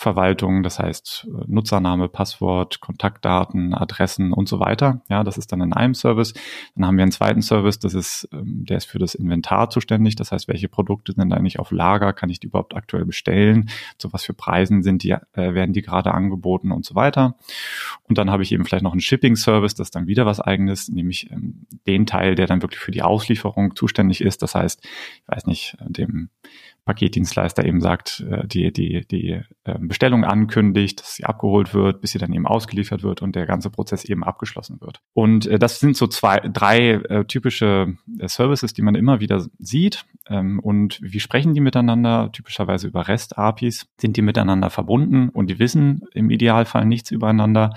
Verwaltung, 0.00 0.62
das 0.62 0.78
heißt 0.78 1.26
äh, 1.26 1.44
Nutzername, 1.48 2.08
Passwort, 2.08 2.80
Kontaktdaten, 2.80 3.74
Adressen 3.74 4.32
und 4.32 4.48
so 4.48 4.60
weiter. 4.60 5.02
Ja, 5.08 5.24
das 5.24 5.36
ist 5.38 5.50
dann 5.50 5.60
in 5.60 5.72
einem 5.72 5.94
Service. 5.94 6.34
Dann 6.76 6.86
haben 6.86 6.96
wir 6.98 7.02
einen 7.02 7.10
zweiten 7.10 7.42
Service, 7.42 7.80
das 7.80 7.94
ist, 7.94 8.28
ähm, 8.32 8.64
der 8.64 8.76
ist 8.76 8.84
für 8.84 9.00
das 9.00 9.16
Inventar 9.16 9.70
zuständig. 9.70 10.14
Das 10.14 10.30
heißt, 10.30 10.46
welche 10.46 10.68
Produkte 10.68 11.14
sind 11.14 11.32
eigentlich 11.32 11.58
auf 11.58 11.72
Lager? 11.72 12.12
Kann 12.12 12.30
ich 12.30 12.38
die 12.38 12.46
überhaupt 12.46 12.76
aktuell 12.76 13.06
bestellen? 13.06 13.70
Zu 13.98 14.12
was 14.12 14.22
für 14.22 14.34
Preisen 14.34 14.84
sind 14.84 15.02
die, 15.02 15.10
äh, 15.10 15.18
werden 15.32 15.72
die 15.72 15.82
gerade 15.82 16.14
angeboten 16.14 16.70
und 16.70 16.84
so 16.84 16.94
weiter. 16.94 17.34
Und 18.04 18.18
dann 18.18 18.30
habe 18.30 18.44
ich 18.44 18.52
eben 18.52 18.64
vielleicht 18.64 18.84
noch 18.84 18.92
einen 18.92 19.00
Shipping-Service, 19.00 19.74
das 19.74 19.88
ist 19.88 19.96
dann 19.96 20.06
wieder 20.06 20.26
was 20.26 20.38
eigenes, 20.38 20.88
nämlich 20.88 21.28
ähm, 21.32 21.66
den 21.88 22.06
Teil, 22.06 22.36
der 22.36 22.46
dann 22.46 22.62
wirklich 22.62 22.80
für 22.80 22.92
die 22.92 23.02
Auslieferung 23.02 23.74
zuständig 23.74 24.20
ist. 24.20 24.42
Das 24.42 24.54
heißt, 24.54 24.80
ich 24.84 25.22
weiß 25.26 25.46
nicht, 25.46 25.76
dem 25.80 26.30
Paketdienstleister 26.88 27.66
eben 27.66 27.82
sagt, 27.82 28.24
äh, 28.30 28.46
die, 28.46 28.72
die, 28.72 29.06
die 29.06 29.42
ähm, 29.66 29.88
Bestellung 29.88 30.24
ankündigt, 30.24 31.00
dass 31.00 31.14
sie 31.16 31.24
abgeholt 31.24 31.74
wird, 31.74 32.00
bis 32.00 32.12
sie 32.12 32.18
dann 32.18 32.32
eben 32.32 32.46
ausgeliefert 32.46 33.02
wird 33.02 33.20
und 33.20 33.36
der 33.36 33.44
ganze 33.44 33.68
Prozess 33.68 34.06
eben 34.06 34.24
abgeschlossen 34.24 34.80
wird. 34.80 35.02
Und 35.12 35.46
äh, 35.46 35.58
das 35.58 35.80
sind 35.80 35.98
so 35.98 36.06
zwei, 36.06 36.40
drei 36.40 36.92
äh, 36.92 37.24
typische 37.26 37.94
Services, 38.24 38.72
die 38.72 38.80
man 38.80 38.94
immer 38.94 39.20
wieder 39.20 39.44
sieht. 39.58 40.06
Ähm, 40.28 40.60
und 40.60 40.98
wie 41.02 41.20
sprechen 41.20 41.52
die 41.52 41.60
miteinander? 41.60 42.32
Typischerweise 42.32 42.88
über 42.88 43.06
REST-APIs. 43.06 43.86
Sind 44.00 44.16
die 44.16 44.22
miteinander 44.22 44.70
verbunden 44.70 45.28
und 45.28 45.50
die 45.50 45.58
wissen 45.58 46.02
im 46.14 46.30
Idealfall 46.30 46.86
nichts 46.86 47.10
übereinander? 47.10 47.74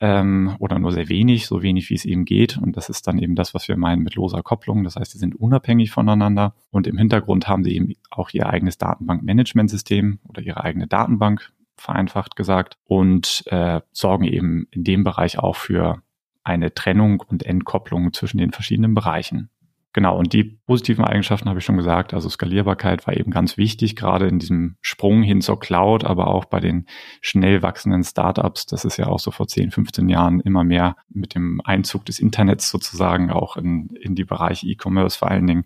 Ähm, 0.00 0.56
oder 0.58 0.78
nur 0.78 0.92
sehr 0.92 1.08
wenig, 1.08 1.46
so 1.46 1.62
wenig 1.62 1.88
wie 1.90 1.94
es 1.94 2.04
eben 2.04 2.24
geht. 2.24 2.58
Und 2.58 2.76
das 2.76 2.88
ist 2.88 3.06
dann 3.06 3.18
eben 3.18 3.34
das, 3.34 3.54
was 3.54 3.68
wir 3.68 3.76
meinen 3.76 4.02
mit 4.02 4.14
loser 4.14 4.42
Kopplung. 4.42 4.84
Das 4.84 4.96
heißt, 4.96 5.12
sie 5.12 5.18
sind 5.18 5.34
unabhängig 5.34 5.90
voneinander 5.90 6.54
und 6.70 6.86
im 6.86 6.98
Hintergrund 6.98 7.48
haben 7.48 7.64
sie 7.64 7.74
eben 7.74 7.94
auch 8.10 8.30
ihr 8.32 8.48
eigenes 8.48 8.78
Datenbankmanagementsystem 8.78 10.18
oder 10.28 10.42
ihre 10.42 10.62
eigene 10.62 10.86
Datenbank, 10.86 11.52
vereinfacht 11.76 12.36
gesagt, 12.36 12.78
und 12.84 13.44
äh, 13.46 13.80
sorgen 13.92 14.24
eben 14.24 14.66
in 14.70 14.84
dem 14.84 15.04
Bereich 15.04 15.38
auch 15.38 15.56
für 15.56 16.02
eine 16.42 16.72
Trennung 16.72 17.20
und 17.26 17.42
Entkopplung 17.42 18.12
zwischen 18.12 18.38
den 18.38 18.52
verschiedenen 18.52 18.94
Bereichen. 18.94 19.50
Genau, 19.96 20.18
und 20.18 20.34
die 20.34 20.44
positiven 20.44 21.06
Eigenschaften 21.06 21.48
habe 21.48 21.58
ich 21.58 21.64
schon 21.64 21.78
gesagt. 21.78 22.12
Also 22.12 22.28
Skalierbarkeit 22.28 23.06
war 23.06 23.16
eben 23.16 23.30
ganz 23.30 23.56
wichtig, 23.56 23.96
gerade 23.96 24.28
in 24.28 24.38
diesem 24.38 24.76
Sprung 24.82 25.22
hin 25.22 25.40
zur 25.40 25.58
Cloud, 25.58 26.04
aber 26.04 26.26
auch 26.26 26.44
bei 26.44 26.60
den 26.60 26.84
schnell 27.22 27.62
wachsenden 27.62 28.04
Startups. 28.04 28.66
Das 28.66 28.84
ist 28.84 28.98
ja 28.98 29.06
auch 29.06 29.20
so 29.20 29.30
vor 29.30 29.48
10, 29.48 29.70
15 29.70 30.10
Jahren 30.10 30.40
immer 30.40 30.64
mehr 30.64 30.96
mit 31.08 31.34
dem 31.34 31.62
Einzug 31.64 32.04
des 32.04 32.18
Internets 32.18 32.68
sozusagen 32.68 33.30
auch 33.30 33.56
in, 33.56 33.88
in 33.98 34.14
die 34.14 34.24
Bereiche 34.24 34.66
E-Commerce 34.66 35.16
vor 35.16 35.30
allen 35.30 35.46
Dingen 35.46 35.64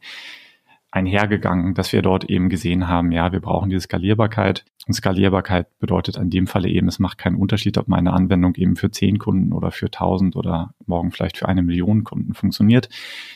einhergegangen, 0.91 1.75
dass 1.75 1.93
wir 1.93 2.03
dort 2.03 2.25
eben 2.25 2.49
gesehen 2.49 2.89
haben, 2.89 3.13
ja, 3.13 3.33
wir 3.33 3.41
brauchen 3.41 3.71
diese 3.71 3.83
Skalierbarkeit. 3.83 4.65
Und 4.87 4.95
Skalierbarkeit 4.95 5.79
bedeutet 5.79 6.17
in 6.17 6.31
dem 6.31 6.47
Falle 6.47 6.69
eben, 6.69 6.89
es 6.89 6.99
macht 6.99 7.19
keinen 7.19 7.37
Unterschied, 7.37 7.79
ob 7.79 7.87
meine 7.87 8.13
Anwendung 8.13 8.55
eben 8.57 8.75
für 8.75 8.91
zehn 8.91 9.19
Kunden 9.19 9.53
oder 9.53 9.71
für 9.71 9.91
tausend 9.91 10.35
oder 10.35 10.75
morgen 10.87 11.13
vielleicht 11.13 11.37
für 11.37 11.49
eine 11.49 11.63
Million 11.63 12.03
Kunden 12.03 12.35
funktioniert. 12.35 12.89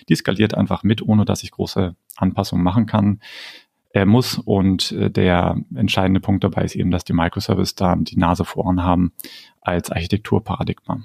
Die 0.09 0.17
skaliert 0.17 0.55
einfach 0.55 0.83
mit, 0.83 1.01
ohne 1.03 1.25
dass 1.25 1.45
ich 1.45 1.53
große 1.53 1.95
Anpassungen 2.17 2.65
machen 2.65 2.87
kann. 2.87 3.21
Er 3.91 4.07
muss 4.07 4.39
und 4.39 4.91
äh, 4.91 5.09
der 5.09 5.57
entscheidende 5.77 6.19
Punkt 6.19 6.43
dabei 6.43 6.65
ist 6.65 6.75
eben, 6.75 6.91
dass 6.91 7.05
die 7.05 7.13
Microservice 7.13 7.77
da 7.77 7.95
die 7.95 8.19
Nase 8.19 8.45
vorn 8.45 8.83
haben 8.83 9.13
als 9.61 9.93
Architekturparadigma. 9.93 11.03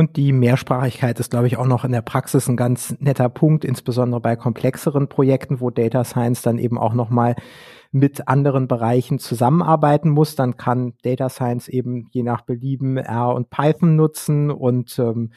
Und 0.00 0.16
die 0.16 0.32
Mehrsprachigkeit 0.32 1.20
ist, 1.20 1.30
glaube 1.30 1.46
ich, 1.46 1.58
auch 1.58 1.66
noch 1.66 1.84
in 1.84 1.92
der 1.92 2.00
Praxis 2.00 2.48
ein 2.48 2.56
ganz 2.56 2.96
netter 3.00 3.28
Punkt, 3.28 3.66
insbesondere 3.66 4.18
bei 4.22 4.34
komplexeren 4.34 5.10
Projekten, 5.10 5.60
wo 5.60 5.68
Data 5.68 6.04
Science 6.04 6.40
dann 6.40 6.56
eben 6.56 6.78
auch 6.78 6.94
nochmal 6.94 7.36
mit 7.92 8.26
anderen 8.26 8.66
Bereichen 8.66 9.18
zusammenarbeiten 9.18 10.08
muss. 10.08 10.36
Dann 10.36 10.56
kann 10.56 10.94
Data 11.02 11.28
Science 11.28 11.68
eben 11.68 12.08
je 12.12 12.22
nach 12.22 12.40
Belieben 12.40 12.96
R 12.96 13.34
und 13.34 13.50
Python 13.50 13.94
nutzen 13.94 14.50
und 14.50 14.98
ähm, 14.98 15.32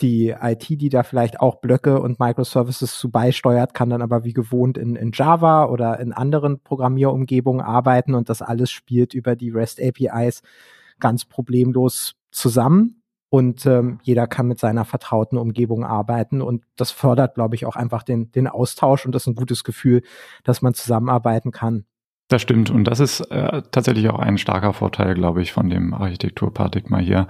die 0.00 0.28
IT, 0.40 0.68
die 0.68 0.88
da 0.88 1.02
vielleicht 1.02 1.40
auch 1.40 1.56
Blöcke 1.56 2.00
und 2.00 2.20
Microservices 2.20 2.96
zu 2.96 3.10
beisteuert, 3.10 3.74
kann 3.74 3.90
dann 3.90 4.02
aber 4.02 4.22
wie 4.22 4.34
gewohnt 4.34 4.78
in, 4.78 4.94
in 4.94 5.10
Java 5.12 5.64
oder 5.64 5.98
in 5.98 6.12
anderen 6.12 6.60
Programmierumgebungen 6.60 7.60
arbeiten 7.60 8.14
und 8.14 8.28
das 8.28 8.40
alles 8.40 8.70
spielt 8.70 9.14
über 9.14 9.34
die 9.34 9.50
REST 9.50 9.82
APIs 9.82 10.42
ganz 11.00 11.24
problemlos 11.24 12.14
zusammen 12.30 12.95
und 13.28 13.66
ähm, 13.66 13.98
jeder 14.02 14.26
kann 14.26 14.46
mit 14.46 14.58
seiner 14.58 14.84
vertrauten 14.84 15.38
Umgebung 15.38 15.84
arbeiten 15.84 16.42
und 16.42 16.64
das 16.76 16.90
fördert, 16.90 17.34
glaube 17.34 17.54
ich, 17.54 17.66
auch 17.66 17.76
einfach 17.76 18.02
den, 18.02 18.30
den 18.32 18.46
Austausch 18.46 19.04
und 19.04 19.12
das 19.12 19.22
ist 19.22 19.28
ein 19.28 19.34
gutes 19.34 19.64
Gefühl, 19.64 20.02
dass 20.44 20.62
man 20.62 20.74
zusammenarbeiten 20.74 21.50
kann. 21.50 21.86
Das 22.28 22.42
stimmt 22.42 22.70
und 22.70 22.84
das 22.84 22.98
ist 22.98 23.20
äh, 23.30 23.62
tatsächlich 23.70 24.08
auch 24.10 24.18
ein 24.18 24.36
starker 24.36 24.72
Vorteil, 24.72 25.14
glaube 25.14 25.42
ich, 25.42 25.52
von 25.52 25.70
dem 25.70 25.94
Architekturparadigma 25.94 26.98
hier. 26.98 27.28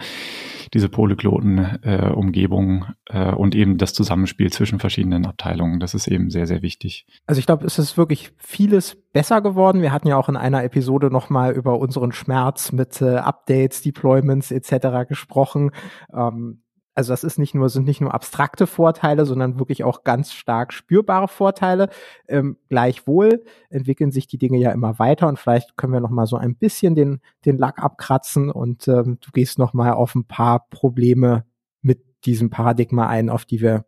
Diese 0.73 0.89
polygloten 0.89 1.59
äh, 1.83 2.11
Umgebung 2.15 2.87
äh, 3.05 3.31
und 3.33 3.55
eben 3.55 3.77
das 3.77 3.93
Zusammenspiel 3.93 4.51
zwischen 4.51 4.81
verschiedenen 4.81 5.27
Abteilungen, 5.27 5.81
das 5.81 5.93
ist 5.93 6.09
eben 6.09 6.31
sehr, 6.31 6.47
sehr 6.47 6.63
wichtig. 6.63 7.07
Also 7.27 7.39
ich 7.39 7.47
glaube, 7.47 7.67
es 7.67 7.79
ist 7.79 7.99
wirklich 7.99 8.33
vieles 8.39 8.97
besser 9.13 9.43
geworden. 9.43 9.83
Wir 9.83 9.93
hatten 9.93 10.09
ja 10.09 10.17
auch 10.17 10.31
in 10.31 10.37
einer 10.37 10.65
Episode 10.65 11.11
nochmal 11.11 11.53
über 11.53 11.79
unseren 11.79 12.13
Schmerz 12.13 12.73
mit 12.73 13.01
äh, 13.03 13.17
Updates, 13.17 13.83
Deployments 13.83 14.51
etc. 14.51 15.07
gesprochen. 15.09 15.73
Ähm, 16.13 16.63
also 16.97 17.13
das 17.13 17.25
ist 17.25 17.39
nicht 17.39 17.55
nur, 17.55 17.69
sind 17.69 17.87
nicht 17.87 18.01
nur 18.01 18.15
abstrakte 18.15 18.67
Vorteile, 18.67 19.27
sondern 19.27 19.59
wirklich 19.59 19.85
auch 19.85 20.03
ganz 20.03 20.33
stark 20.33 20.73
spürbare 20.73 21.29
Vorteile. 21.29 21.91
Ähm, 22.27 22.57
gleichwohl 22.71 23.45
entwickeln 23.69 24.11
sich 24.11 24.27
die 24.27 24.39
Dinge 24.39 24.57
ja 24.57 24.73
immer 24.73 24.99
weiter 24.99 25.29
und 25.29 25.39
vielleicht 25.39 25.77
können 25.77 25.93
wir 25.93 26.01
noch 26.01 26.11
mal 26.11 26.27
so 26.27 26.37
ein 26.37 26.57
bisschen 26.57 26.95
den, 26.95 27.21
den 27.45 27.59
Lack 27.59 27.83
abkratzen 27.83 28.51
und 28.51 28.89
ähm, 28.89 29.19
du 29.21 29.31
gehst 29.31 29.59
noch 29.59 29.75
mal 29.75 29.93
auf 29.93 30.15
ein 30.15 30.25
paar 30.25 30.67
Probleme 30.71 31.45
mit 31.83 32.03
diesem 32.25 32.49
Paradigma 32.49 33.07
ein, 33.07 33.29
auf 33.29 33.45
die 33.45 33.61
wir 33.61 33.85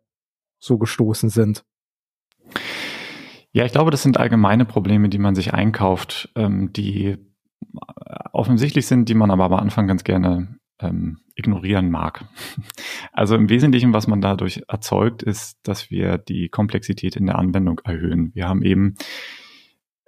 so 0.59 0.77
gestoßen 0.77 1.29
sind. 1.29 1.65
Ja, 3.51 3.65
ich 3.65 3.71
glaube, 3.71 3.89
das 3.89 4.03
sind 4.03 4.19
allgemeine 4.19 4.65
Probleme, 4.65 5.09
die 5.09 5.17
man 5.17 5.33
sich 5.33 5.55
einkauft, 5.55 6.31
ähm, 6.35 6.71
die 6.73 7.17
offensichtlich 8.33 8.85
sind, 8.85 9.09
die 9.09 9.15
man 9.15 9.31
aber 9.31 9.45
am 9.45 9.53
Anfang 9.53 9.87
ganz 9.87 10.03
gerne 10.03 10.58
ähm, 10.79 11.19
ignorieren 11.35 11.89
mag. 11.89 12.25
Also 13.11 13.35
im 13.35 13.49
Wesentlichen, 13.49 13.91
was 13.91 14.07
man 14.07 14.21
dadurch 14.21 14.61
erzeugt, 14.69 15.23
ist, 15.23 15.59
dass 15.63 15.89
wir 15.89 16.17
die 16.17 16.47
Komplexität 16.47 17.17
in 17.17 17.25
der 17.25 17.37
Anwendung 17.37 17.79
erhöhen. 17.83 18.31
Wir 18.33 18.47
haben 18.47 18.61
eben 18.61 18.95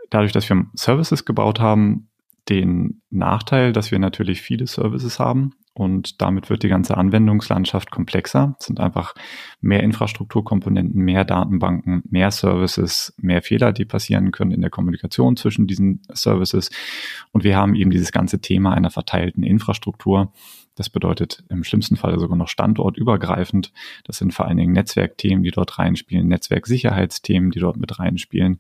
dadurch, 0.10 0.32
dass 0.32 0.48
wir 0.48 0.66
Services 0.76 1.26
gebaut 1.26 1.60
haben, 1.60 2.10
den 2.48 3.02
Nachteil, 3.10 3.74
dass 3.74 3.92
wir 3.92 4.00
natürlich 4.00 4.42
viele 4.42 4.68
Services 4.68 5.20
haben 5.20 5.56
und 5.74 6.22
damit 6.22 6.50
wird 6.50 6.64
die 6.64 6.68
ganze 6.68 6.98
Anwendungslandschaft 6.98 7.92
komplexer. 7.92 8.56
Es 8.60 8.66
sind 8.66 8.82
einfach 8.82 9.16
mehr 9.62 9.84
Infrastrukturkomponenten, 9.84 11.02
mehr 11.02 11.24
Datenbanken, 11.24 12.04
mehr 12.10 12.30
Services, 12.32 13.14
mehr 13.18 13.42
Fehler, 13.42 13.72
die 13.72 13.86
passieren 13.86 14.32
können 14.32 14.52
in 14.52 14.62
der 14.62 14.70
Kommunikation 14.70 15.38
zwischen 15.38 15.68
diesen 15.68 16.02
Services. 16.12 16.72
Und 17.32 17.46
wir 17.46 17.56
haben 17.56 17.76
eben 17.76 17.90
dieses 17.90 18.12
ganze 18.12 18.42
Thema 18.42 18.74
einer 18.74 18.90
verteilten 18.90 19.44
Infrastruktur. 19.44 20.34
Das 20.76 20.90
bedeutet 20.90 21.44
im 21.50 21.64
schlimmsten 21.64 21.98
Fall 21.98 22.18
sogar 22.20 22.38
noch 22.38 22.48
standortübergreifend. 22.48 23.74
Das 24.06 24.18
sind 24.18 24.34
vor 24.34 24.48
allen 24.48 24.58
Dingen 24.58 24.74
Netzwerkthemen, 24.74 25.44
die 25.44 25.52
dort 25.52 25.78
reinspielen, 25.78 26.28
Netzwerksicherheitsthemen, 26.28 27.52
die 27.52 27.60
dort 27.60 27.78
mit 27.78 28.00
reinspielen. 28.00 28.60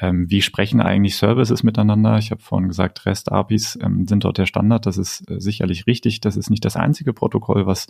Ähm, 0.00 0.28
wie 0.30 0.42
sprechen 0.42 0.80
eigentlich 0.80 1.16
Services 1.16 1.62
miteinander? 1.62 2.18
Ich 2.18 2.30
habe 2.30 2.42
vorhin 2.42 2.68
gesagt, 2.68 3.06
REST-APIs 3.06 3.78
ähm, 3.82 4.06
sind 4.06 4.24
dort 4.24 4.38
der 4.38 4.46
Standard. 4.46 4.86
Das 4.86 4.96
ist 4.96 5.28
äh, 5.30 5.40
sicherlich 5.40 5.86
richtig. 5.86 6.20
Das 6.20 6.36
ist 6.36 6.50
nicht 6.50 6.64
das 6.64 6.76
einzige 6.76 7.12
Protokoll, 7.12 7.66
was 7.66 7.86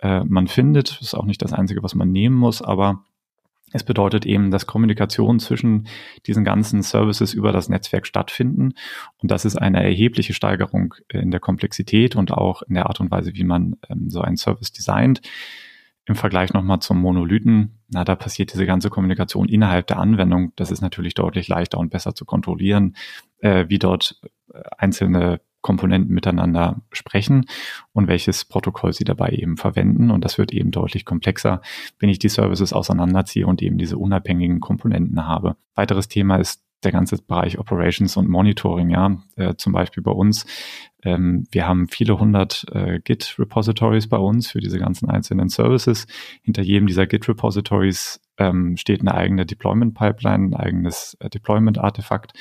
äh, 0.00 0.24
man 0.24 0.46
findet. 0.46 0.90
Das 0.92 1.00
ist 1.00 1.14
auch 1.14 1.26
nicht 1.26 1.42
das 1.42 1.52
einzige, 1.52 1.82
was 1.82 1.94
man 1.94 2.10
nehmen 2.10 2.36
muss. 2.36 2.62
Aber 2.62 3.04
es 3.72 3.82
bedeutet 3.82 4.24
eben, 4.26 4.50
dass 4.50 4.66
Kommunikation 4.66 5.40
zwischen 5.40 5.88
diesen 6.26 6.44
ganzen 6.44 6.82
Services 6.82 7.34
über 7.34 7.50
das 7.50 7.68
Netzwerk 7.68 8.06
stattfinden. 8.06 8.74
Und 9.18 9.30
das 9.30 9.44
ist 9.44 9.56
eine 9.56 9.82
erhebliche 9.82 10.34
Steigerung 10.34 10.94
in 11.12 11.32
der 11.32 11.40
Komplexität 11.40 12.14
und 12.14 12.30
auch 12.30 12.62
in 12.62 12.74
der 12.74 12.86
Art 12.86 13.00
und 13.00 13.10
Weise, 13.10 13.34
wie 13.34 13.44
man 13.44 13.76
ähm, 13.88 14.08
so 14.08 14.20
einen 14.20 14.36
Service 14.36 14.72
designt. 14.72 15.20
Im 16.08 16.14
Vergleich 16.14 16.52
nochmal 16.52 16.78
zum 16.78 17.00
Monolithen, 17.00 17.80
na, 17.88 18.04
da 18.04 18.14
passiert 18.14 18.52
diese 18.52 18.66
ganze 18.66 18.90
Kommunikation 18.90 19.48
innerhalb 19.48 19.88
der 19.88 19.98
Anwendung. 19.98 20.52
Das 20.54 20.70
ist 20.70 20.80
natürlich 20.80 21.14
deutlich 21.14 21.48
leichter 21.48 21.78
und 21.78 21.90
besser 21.90 22.14
zu 22.14 22.24
kontrollieren, 22.24 22.94
äh, 23.38 23.64
wie 23.68 23.80
dort 23.80 24.20
äh, 24.54 24.60
einzelne 24.78 25.40
Komponenten 25.66 26.14
miteinander 26.14 26.80
sprechen 26.92 27.46
und 27.92 28.06
welches 28.06 28.44
Protokoll 28.44 28.92
sie 28.92 29.02
dabei 29.02 29.30
eben 29.30 29.56
verwenden. 29.56 30.12
Und 30.12 30.24
das 30.24 30.38
wird 30.38 30.52
eben 30.52 30.70
deutlich 30.70 31.04
komplexer, 31.04 31.60
wenn 31.98 32.08
ich 32.08 32.20
die 32.20 32.28
Services 32.28 32.72
auseinanderziehe 32.72 33.48
und 33.48 33.60
eben 33.62 33.76
diese 33.76 33.98
unabhängigen 33.98 34.60
Komponenten 34.60 35.26
habe. 35.26 35.56
Weiteres 35.74 36.06
Thema 36.06 36.36
ist 36.36 36.62
der 36.84 36.92
ganze 36.92 37.16
Bereich 37.20 37.58
Operations 37.58 38.16
und 38.16 38.28
Monitoring, 38.28 38.90
ja, 38.90 39.16
äh, 39.34 39.54
zum 39.56 39.72
Beispiel 39.72 40.04
bei 40.04 40.12
uns. 40.12 40.46
Ähm, 41.02 41.48
wir 41.50 41.66
haben 41.66 41.88
viele 41.88 42.16
hundert 42.20 42.64
äh, 42.70 43.00
Git-Repositories 43.00 44.08
bei 44.08 44.18
uns 44.18 44.52
für 44.52 44.60
diese 44.60 44.78
ganzen 44.78 45.10
einzelnen 45.10 45.48
Services. 45.48 46.06
Hinter 46.42 46.62
jedem 46.62 46.86
dieser 46.86 47.08
Git-Repositories 47.08 48.20
ähm, 48.38 48.76
steht 48.76 49.00
eine 49.00 49.14
eigene 49.14 49.46
Deployment-Pipeline, 49.46 50.50
ein 50.50 50.54
eigenes 50.54 51.16
äh, 51.18 51.28
Deployment-Artefakt 51.28 52.34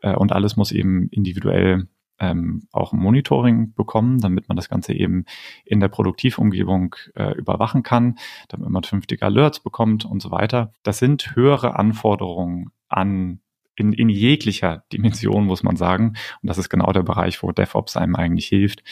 äh, 0.00 0.16
und 0.16 0.32
alles 0.32 0.56
muss 0.56 0.72
eben 0.72 1.08
individuell 1.10 1.86
ähm, 2.18 2.68
auch 2.72 2.92
ein 2.92 3.00
Monitoring 3.00 3.74
bekommen, 3.74 4.20
damit 4.20 4.48
man 4.48 4.56
das 4.56 4.68
Ganze 4.68 4.92
eben 4.92 5.24
in 5.64 5.80
der 5.80 5.88
Produktivumgebung 5.88 6.94
äh, 7.14 7.32
überwachen 7.32 7.82
kann, 7.82 8.18
damit 8.48 8.68
man 8.68 8.84
vernünftige 8.84 9.24
Alerts 9.24 9.60
bekommt 9.60 10.04
und 10.04 10.20
so 10.20 10.30
weiter. 10.30 10.72
Das 10.82 10.98
sind 10.98 11.34
höhere 11.34 11.76
Anforderungen 11.76 12.70
an 12.88 13.40
in, 13.76 13.92
in 13.92 14.08
jeglicher 14.08 14.84
Dimension, 14.92 15.46
muss 15.46 15.62
man 15.62 15.76
sagen. 15.76 16.14
Und 16.42 16.48
das 16.48 16.58
ist 16.58 16.68
genau 16.68 16.92
der 16.92 17.02
Bereich, 17.02 17.42
wo 17.42 17.50
DevOps 17.50 17.96
einem 17.96 18.14
eigentlich 18.14 18.46
hilft, 18.46 18.84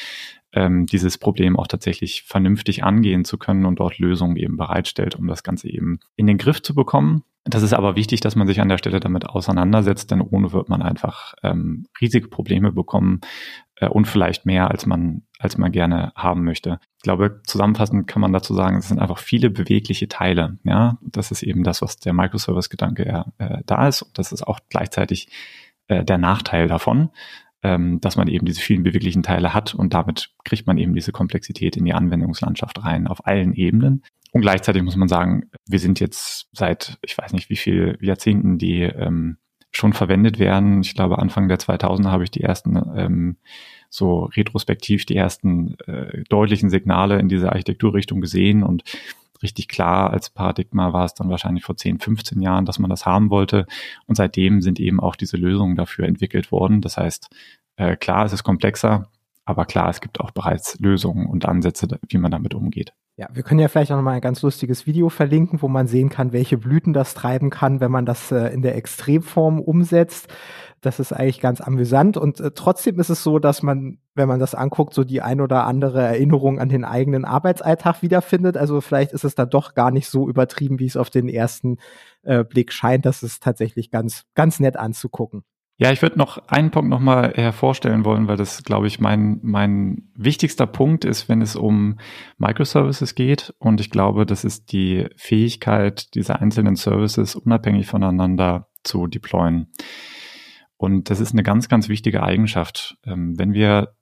ähm, 0.52 0.86
dieses 0.86 1.18
Problem 1.18 1.58
auch 1.58 1.66
tatsächlich 1.66 2.22
vernünftig 2.22 2.84
angehen 2.84 3.24
zu 3.24 3.38
können 3.38 3.64
und 3.66 3.80
dort 3.80 3.98
Lösungen 3.98 4.36
eben 4.36 4.56
bereitstellt, 4.56 5.16
um 5.16 5.26
das 5.26 5.42
Ganze 5.42 5.68
eben 5.68 6.00
in 6.16 6.26
den 6.26 6.38
Griff 6.38 6.62
zu 6.62 6.74
bekommen. 6.74 7.24
Das 7.44 7.62
ist 7.62 7.72
aber 7.72 7.96
wichtig, 7.96 8.20
dass 8.20 8.36
man 8.36 8.46
sich 8.46 8.60
an 8.60 8.68
der 8.68 8.78
Stelle 8.78 9.00
damit 9.00 9.26
auseinandersetzt, 9.26 10.10
denn 10.10 10.20
ohne 10.20 10.52
wird 10.52 10.68
man 10.68 10.80
einfach 10.80 11.34
ähm, 11.42 11.86
riesige 12.00 12.28
Probleme 12.28 12.70
bekommen 12.70 13.20
äh, 13.76 13.88
und 13.88 14.06
vielleicht 14.06 14.46
mehr, 14.46 14.70
als 14.70 14.86
man, 14.86 15.22
als 15.40 15.58
man 15.58 15.72
gerne 15.72 16.12
haben 16.14 16.44
möchte. 16.44 16.78
Ich 16.98 17.02
glaube, 17.02 17.40
zusammenfassend 17.44 18.06
kann 18.06 18.22
man 18.22 18.32
dazu 18.32 18.54
sagen, 18.54 18.76
es 18.76 18.88
sind 18.88 19.00
einfach 19.00 19.18
viele 19.18 19.50
bewegliche 19.50 20.06
Teile. 20.06 20.58
Ja, 20.62 20.98
das 21.00 21.32
ist 21.32 21.42
eben 21.42 21.64
das, 21.64 21.82
was 21.82 21.96
der 21.96 22.12
Microservice-Gedanke 22.12 23.24
äh, 23.38 23.58
da 23.66 23.88
ist. 23.88 24.02
Und 24.02 24.18
das 24.18 24.30
ist 24.30 24.46
auch 24.46 24.60
gleichzeitig 24.68 25.28
äh, 25.88 26.04
der 26.04 26.18
Nachteil 26.18 26.68
davon 26.68 27.10
ähm, 27.62 28.00
dass 28.00 28.16
man 28.16 28.28
eben 28.28 28.44
diese 28.44 28.60
vielen 28.60 28.82
beweglichen 28.82 29.22
Teile 29.22 29.54
hat 29.54 29.74
und 29.74 29.94
damit 29.94 30.30
kriegt 30.44 30.66
man 30.66 30.78
eben 30.78 30.94
diese 30.94 31.12
Komplexität 31.12 31.76
in 31.76 31.84
die 31.84 31.94
Anwendungslandschaft 31.94 32.82
rein 32.84 33.06
auf 33.06 33.26
allen 33.26 33.54
Ebenen. 33.54 34.02
Und 34.32 34.40
gleichzeitig 34.40 34.82
muss 34.82 34.96
man 34.96 35.08
sagen, 35.08 35.50
wir 35.66 35.78
sind 35.78 36.00
jetzt 36.00 36.48
seit, 36.52 36.98
ich 37.02 37.16
weiß 37.16 37.32
nicht 37.32 37.50
wie 37.50 37.56
viel 37.56 37.98
Jahrzehnten, 38.00 38.58
die 38.58 38.82
ähm, 38.82 39.36
schon 39.70 39.92
verwendet 39.92 40.38
werden. 40.38 40.80
Ich 40.80 40.94
glaube, 40.94 41.18
Anfang 41.18 41.48
der 41.48 41.58
2000er 41.58 42.10
habe 42.10 42.24
ich 42.24 42.30
die 42.30 42.42
ersten, 42.42 42.76
ähm, 42.96 43.36
so 43.88 44.24
retrospektiv 44.24 45.04
die 45.04 45.16
ersten 45.16 45.78
äh, 45.86 46.24
deutlichen 46.28 46.70
Signale 46.70 47.18
in 47.18 47.28
diese 47.28 47.50
Architekturrichtung 47.50 48.20
gesehen 48.20 48.62
und 48.62 48.84
richtig 49.42 49.68
klar 49.68 50.10
als 50.10 50.30
Paradigma 50.30 50.92
war 50.92 51.04
es 51.04 51.14
dann 51.14 51.30
wahrscheinlich 51.30 51.64
vor 51.64 51.76
10, 51.76 52.00
15 52.00 52.40
Jahren, 52.40 52.66
dass 52.66 52.78
man 52.78 52.90
das 52.90 53.06
haben 53.06 53.30
wollte. 53.30 53.66
Und 54.06 54.16
seitdem 54.16 54.62
sind 54.62 54.80
eben 54.80 55.00
auch 55.00 55.16
diese 55.16 55.36
Lösungen 55.36 55.76
dafür 55.76 56.06
entwickelt 56.06 56.52
worden. 56.52 56.80
Das 56.80 56.96
heißt, 56.96 57.28
äh, 57.76 57.96
klar, 57.96 58.24
es 58.24 58.32
ist 58.32 58.44
komplexer, 58.44 59.08
aber 59.44 59.64
klar, 59.64 59.90
es 59.90 60.00
gibt 60.00 60.20
auch 60.20 60.30
bereits 60.30 60.78
Lösungen 60.78 61.26
und 61.26 61.46
Ansätze, 61.46 61.88
wie 62.08 62.18
man 62.18 62.30
damit 62.30 62.54
umgeht. 62.54 62.94
Ja, 63.16 63.28
wir 63.30 63.42
können 63.42 63.60
ja 63.60 63.68
vielleicht 63.68 63.92
auch 63.92 63.96
noch 63.96 64.02
mal 64.02 64.12
ein 64.12 64.22
ganz 64.22 64.40
lustiges 64.40 64.86
Video 64.86 65.10
verlinken, 65.10 65.60
wo 65.60 65.68
man 65.68 65.86
sehen 65.86 66.08
kann, 66.08 66.32
welche 66.32 66.56
Blüten 66.56 66.94
das 66.94 67.12
treiben 67.12 67.50
kann, 67.50 67.80
wenn 67.80 67.90
man 67.90 68.06
das 68.06 68.32
äh, 68.32 68.46
in 68.48 68.62
der 68.62 68.74
Extremform 68.74 69.60
umsetzt. 69.60 70.28
Das 70.80 70.98
ist 70.98 71.12
eigentlich 71.12 71.40
ganz 71.40 71.60
amüsant 71.60 72.16
und 72.16 72.40
äh, 72.40 72.52
trotzdem 72.52 72.98
ist 72.98 73.10
es 73.10 73.22
so, 73.22 73.38
dass 73.38 73.62
man, 73.62 73.98
wenn 74.14 74.28
man 74.28 74.40
das 74.40 74.54
anguckt, 74.54 74.94
so 74.94 75.04
die 75.04 75.20
ein 75.20 75.42
oder 75.42 75.66
andere 75.66 76.00
Erinnerung 76.00 76.58
an 76.58 76.70
den 76.70 76.84
eigenen 76.86 77.26
Arbeitsalltag 77.26 78.00
wiederfindet. 78.02 78.56
Also 78.56 78.80
vielleicht 78.80 79.12
ist 79.12 79.24
es 79.24 79.34
da 79.34 79.44
doch 79.44 79.74
gar 79.74 79.90
nicht 79.90 80.08
so 80.08 80.26
übertrieben, 80.26 80.78
wie 80.78 80.86
es 80.86 80.96
auf 80.96 81.10
den 81.10 81.28
ersten 81.28 81.76
äh, 82.22 82.44
Blick 82.44 82.72
scheint. 82.72 83.04
Das 83.04 83.22
ist 83.22 83.42
tatsächlich 83.42 83.90
ganz, 83.90 84.24
ganz 84.34 84.58
nett 84.58 84.78
anzugucken. 84.78 85.44
Ja, 85.82 85.90
ich 85.90 86.00
würde 86.00 86.16
noch 86.16 86.46
einen 86.46 86.70
Punkt 86.70 86.88
nochmal 86.88 87.32
hervorstellen 87.34 88.04
wollen, 88.04 88.28
weil 88.28 88.36
das, 88.36 88.62
glaube 88.62 88.86
ich, 88.86 89.00
mein, 89.00 89.40
mein 89.42 90.12
wichtigster 90.14 90.64
Punkt 90.64 91.04
ist, 91.04 91.28
wenn 91.28 91.42
es 91.42 91.56
um 91.56 91.98
Microservices 92.38 93.16
geht. 93.16 93.52
Und 93.58 93.80
ich 93.80 93.90
glaube, 93.90 94.24
das 94.24 94.44
ist 94.44 94.70
die 94.70 95.08
Fähigkeit 95.16 96.14
dieser 96.14 96.40
einzelnen 96.40 96.76
Services 96.76 97.34
unabhängig 97.34 97.88
voneinander 97.88 98.68
zu 98.84 99.08
deployen. 99.08 99.72
Und 100.76 101.10
das 101.10 101.18
ist 101.18 101.32
eine 101.32 101.42
ganz, 101.42 101.68
ganz 101.68 101.88
wichtige 101.88 102.22
Eigenschaft. 102.22 102.96
Ähm, 103.04 103.36
wenn 103.36 103.52
wir 103.52 103.96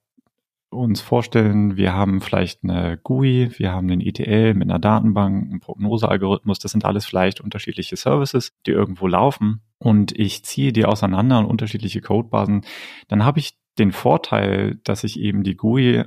uns 0.68 1.00
vorstellen, 1.00 1.78
wir 1.78 1.94
haben 1.94 2.20
vielleicht 2.20 2.62
eine 2.62 2.98
GUI, 3.02 3.52
wir 3.56 3.72
haben 3.72 3.88
den 3.88 4.02
ETL 4.02 4.52
mit 4.52 4.68
einer 4.68 4.80
Datenbank, 4.80 5.50
einen 5.50 5.60
Prognosealgorithmus, 5.60 6.58
das 6.58 6.72
sind 6.72 6.84
alles 6.84 7.06
vielleicht 7.06 7.40
unterschiedliche 7.40 7.96
Services, 7.96 8.52
die 8.66 8.72
irgendwo 8.72 9.06
laufen 9.06 9.62
und 9.80 10.12
ich 10.16 10.44
ziehe 10.44 10.72
die 10.72 10.84
auseinander 10.84 11.40
in 11.40 11.46
unterschiedliche 11.46 12.00
Codebasen, 12.00 12.62
dann 13.08 13.24
habe 13.24 13.40
ich 13.40 13.58
den 13.78 13.92
Vorteil, 13.92 14.78
dass 14.84 15.04
ich 15.04 15.18
eben 15.18 15.42
die 15.42 15.56
GUI 15.56 16.04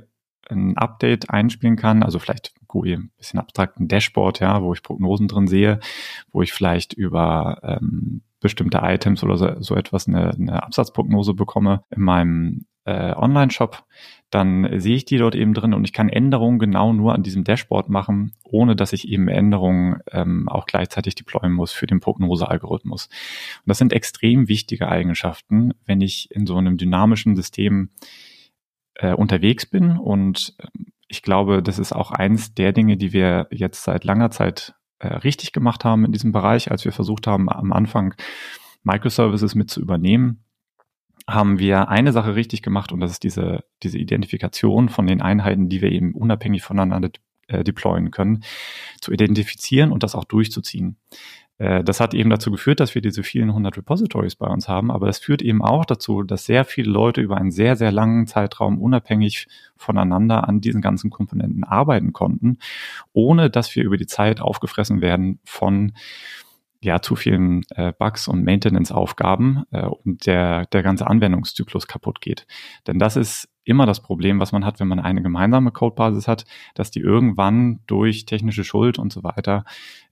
ein 0.48 0.76
Update 0.76 1.30
einspielen 1.30 1.76
kann, 1.76 2.02
also 2.02 2.18
vielleicht 2.18 2.54
GUI, 2.68 2.94
ein 2.94 3.10
bisschen 3.16 3.40
abstrakten 3.40 3.88
Dashboard, 3.88 4.40
ja, 4.40 4.62
wo 4.62 4.72
ich 4.72 4.82
Prognosen 4.82 5.28
drin 5.28 5.48
sehe, 5.48 5.80
wo 6.30 6.42
ich 6.42 6.52
vielleicht 6.52 6.92
über 6.92 7.58
ähm, 7.62 8.22
bestimmte 8.40 8.80
Items 8.82 9.24
oder 9.24 9.36
so, 9.36 9.60
so 9.60 9.74
etwas 9.74 10.06
eine, 10.06 10.30
eine 10.30 10.62
Absatzprognose 10.62 11.34
bekomme 11.34 11.82
in 11.90 12.02
meinem 12.02 12.66
äh, 12.84 13.14
Online-Shop, 13.14 13.84
dann 14.34 14.80
sehe 14.80 14.96
ich 14.96 15.04
die 15.04 15.18
dort 15.18 15.34
eben 15.34 15.54
drin 15.54 15.74
und 15.74 15.84
ich 15.84 15.92
kann 15.92 16.08
Änderungen 16.08 16.58
genau 16.58 16.92
nur 16.92 17.14
an 17.14 17.22
diesem 17.22 17.44
Dashboard 17.44 17.88
machen, 17.88 18.32
ohne 18.42 18.74
dass 18.74 18.92
ich 18.92 19.08
eben 19.08 19.28
Änderungen 19.28 20.00
ähm, 20.10 20.48
auch 20.48 20.66
gleichzeitig 20.66 21.14
deployen 21.14 21.52
muss 21.52 21.72
für 21.72 21.86
den 21.86 22.00
Prognosealgorithmus. 22.00 23.06
Und 23.06 23.68
das 23.68 23.78
sind 23.78 23.92
extrem 23.92 24.48
wichtige 24.48 24.88
Eigenschaften, 24.88 25.72
wenn 25.86 26.00
ich 26.00 26.30
in 26.32 26.46
so 26.46 26.56
einem 26.56 26.76
dynamischen 26.76 27.36
System 27.36 27.90
äh, 28.96 29.14
unterwegs 29.14 29.66
bin 29.66 29.96
und 29.96 30.54
ähm, 30.60 30.86
ich 31.06 31.22
glaube, 31.22 31.62
das 31.62 31.78
ist 31.78 31.92
auch 31.92 32.10
eins 32.10 32.54
der 32.54 32.72
Dinge, 32.72 32.96
die 32.96 33.12
wir 33.12 33.46
jetzt 33.50 33.84
seit 33.84 34.04
langer 34.04 34.30
Zeit 34.30 34.74
äh, 34.98 35.08
richtig 35.08 35.52
gemacht 35.52 35.84
haben 35.84 36.04
in 36.04 36.12
diesem 36.12 36.32
Bereich, 36.32 36.70
als 36.70 36.84
wir 36.84 36.92
versucht 36.92 37.26
haben, 37.26 37.48
am 37.48 37.72
Anfang 37.72 38.14
Microservices 38.82 39.54
mit 39.54 39.70
zu 39.70 39.80
übernehmen 39.80 40.43
haben 41.28 41.58
wir 41.58 41.88
eine 41.88 42.12
Sache 42.12 42.34
richtig 42.34 42.62
gemacht 42.62 42.92
und 42.92 43.00
das 43.00 43.10
ist 43.10 43.22
diese, 43.22 43.64
diese 43.82 43.98
Identifikation 43.98 44.88
von 44.88 45.06
den 45.06 45.22
Einheiten, 45.22 45.68
die 45.68 45.80
wir 45.80 45.90
eben 45.90 46.14
unabhängig 46.14 46.62
voneinander 46.62 47.10
äh, 47.48 47.64
deployen 47.64 48.10
können, 48.10 48.44
zu 49.00 49.12
identifizieren 49.12 49.90
und 49.92 50.02
das 50.02 50.14
auch 50.14 50.24
durchzuziehen. 50.24 50.96
Äh, 51.58 51.84
das 51.84 52.00
hat 52.00 52.14
eben 52.14 52.30
dazu 52.30 52.50
geführt, 52.50 52.80
dass 52.80 52.94
wir 52.94 53.02
diese 53.02 53.22
vielen 53.22 53.52
hundert 53.52 53.76
Repositories 53.76 54.36
bei 54.36 54.46
uns 54.46 54.68
haben, 54.68 54.90
aber 54.90 55.06
das 55.06 55.18
führt 55.18 55.42
eben 55.42 55.62
auch 55.62 55.84
dazu, 55.84 56.22
dass 56.22 56.46
sehr 56.46 56.64
viele 56.64 56.90
Leute 56.90 57.20
über 57.20 57.36
einen 57.36 57.52
sehr, 57.52 57.76
sehr 57.76 57.92
langen 57.92 58.26
Zeitraum 58.26 58.80
unabhängig 58.80 59.46
voneinander 59.76 60.48
an 60.48 60.60
diesen 60.60 60.82
ganzen 60.82 61.10
Komponenten 61.10 61.64
arbeiten 61.64 62.12
konnten, 62.12 62.58
ohne 63.12 63.50
dass 63.50 63.74
wir 63.74 63.84
über 63.84 63.96
die 63.96 64.06
Zeit 64.06 64.40
aufgefressen 64.40 65.00
werden 65.00 65.38
von 65.44 65.92
ja 66.84 67.00
zu 67.00 67.16
vielen 67.16 67.62
äh, 67.70 67.92
Bugs 67.92 68.28
und 68.28 68.44
Maintenance-Aufgaben 68.44 69.64
äh, 69.72 69.86
und 69.86 70.26
der, 70.26 70.66
der 70.66 70.82
ganze 70.82 71.06
Anwendungszyklus 71.06 71.86
kaputt 71.86 72.20
geht. 72.20 72.46
Denn 72.86 72.98
das 72.98 73.16
ist 73.16 73.48
immer 73.64 73.86
das 73.86 74.02
Problem, 74.02 74.40
was 74.40 74.52
man 74.52 74.64
hat, 74.64 74.78
wenn 74.78 74.88
man 74.88 75.00
eine 75.00 75.22
gemeinsame 75.22 75.72
Codebasis 75.72 76.28
hat, 76.28 76.44
dass 76.74 76.90
die 76.90 77.00
irgendwann 77.00 77.80
durch 77.86 78.26
technische 78.26 78.64
Schuld 78.64 78.98
und 78.98 79.12
so 79.12 79.24
weiter 79.24 79.64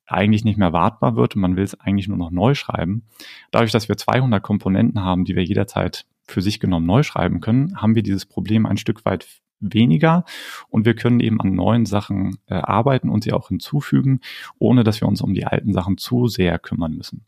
eigentlich 0.06 0.44
nicht 0.44 0.58
mehr 0.58 0.72
wartbar 0.72 1.16
wird 1.16 1.37
und 1.37 1.42
man 1.42 1.56
will 1.56 1.64
es 1.64 1.78
eigentlich 1.78 2.08
nur 2.08 2.18
noch 2.18 2.30
neu 2.30 2.54
schreiben. 2.54 3.06
Dadurch, 3.50 3.70
dass 3.70 3.88
wir 3.88 3.96
200 3.96 4.42
Komponenten 4.42 5.02
haben, 5.02 5.24
die 5.24 5.37
wir 5.37 5.44
jederzeit 5.44 6.06
für 6.24 6.42
sich 6.42 6.61
genommen 6.61 6.87
neu 6.87 7.02
schreiben 7.02 7.40
können, 7.40 7.80
haben 7.80 7.94
wir 7.94 8.02
dieses 8.02 8.26
Problem 8.26 8.66
ein 8.66 8.76
Stück 8.76 9.04
weit 9.04 9.26
weniger 9.62 10.25
und 10.68 10.85
wir 10.85 10.94
können 10.94 11.20
eben 11.20 11.40
an 11.40 11.55
neuen 11.55 11.87
Sachen 11.87 12.38
äh, 12.46 12.55
arbeiten 12.55 13.09
und 13.09 13.25
sie 13.25 13.33
auch 13.33 13.48
hinzufügen, 13.48 14.20
ohne 14.59 14.85
dass 14.85 15.01
wir 15.01 15.09
uns 15.09 15.22
um 15.22 15.35
die 15.35 15.46
alten 15.46 15.72
Sachen 15.72 15.98
zu 15.98 16.29
sehr 16.29 16.59
kümmern 16.59 16.94
müssen. 16.94 17.25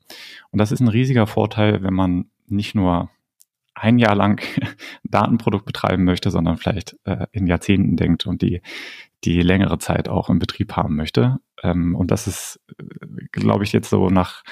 Und 0.50 0.58
das 0.58 0.72
ist 0.72 0.80
ein 0.80 0.88
riesiger 0.88 1.26
Vorteil, 1.26 1.82
wenn 1.82 1.94
man 1.94 2.26
nicht 2.46 2.74
nur 2.74 3.10
ein 3.74 3.98
Jahr 3.98 4.14
lang 4.14 4.40
Datenprodukt 5.04 5.66
betreiben 5.66 6.04
möchte, 6.04 6.30
sondern 6.30 6.56
vielleicht 6.56 6.96
äh, 7.04 7.26
in 7.32 7.46
Jahrzehnten 7.46 7.96
denkt 7.96 8.26
und 8.26 8.42
die, 8.42 8.62
die 9.24 9.42
längere 9.42 9.78
Zeit 9.78 10.08
auch 10.08 10.30
im 10.30 10.38
Betrieb 10.38 10.76
haben 10.76 10.96
möchte. 10.96 11.38
Ähm, 11.62 11.94
und 11.94 12.10
das 12.10 12.26
ist, 12.26 12.60
äh, 12.78 12.84
glaube 13.32 13.64
ich, 13.64 13.72
jetzt 13.72 13.90
so 13.90 14.08
nach 14.08 14.44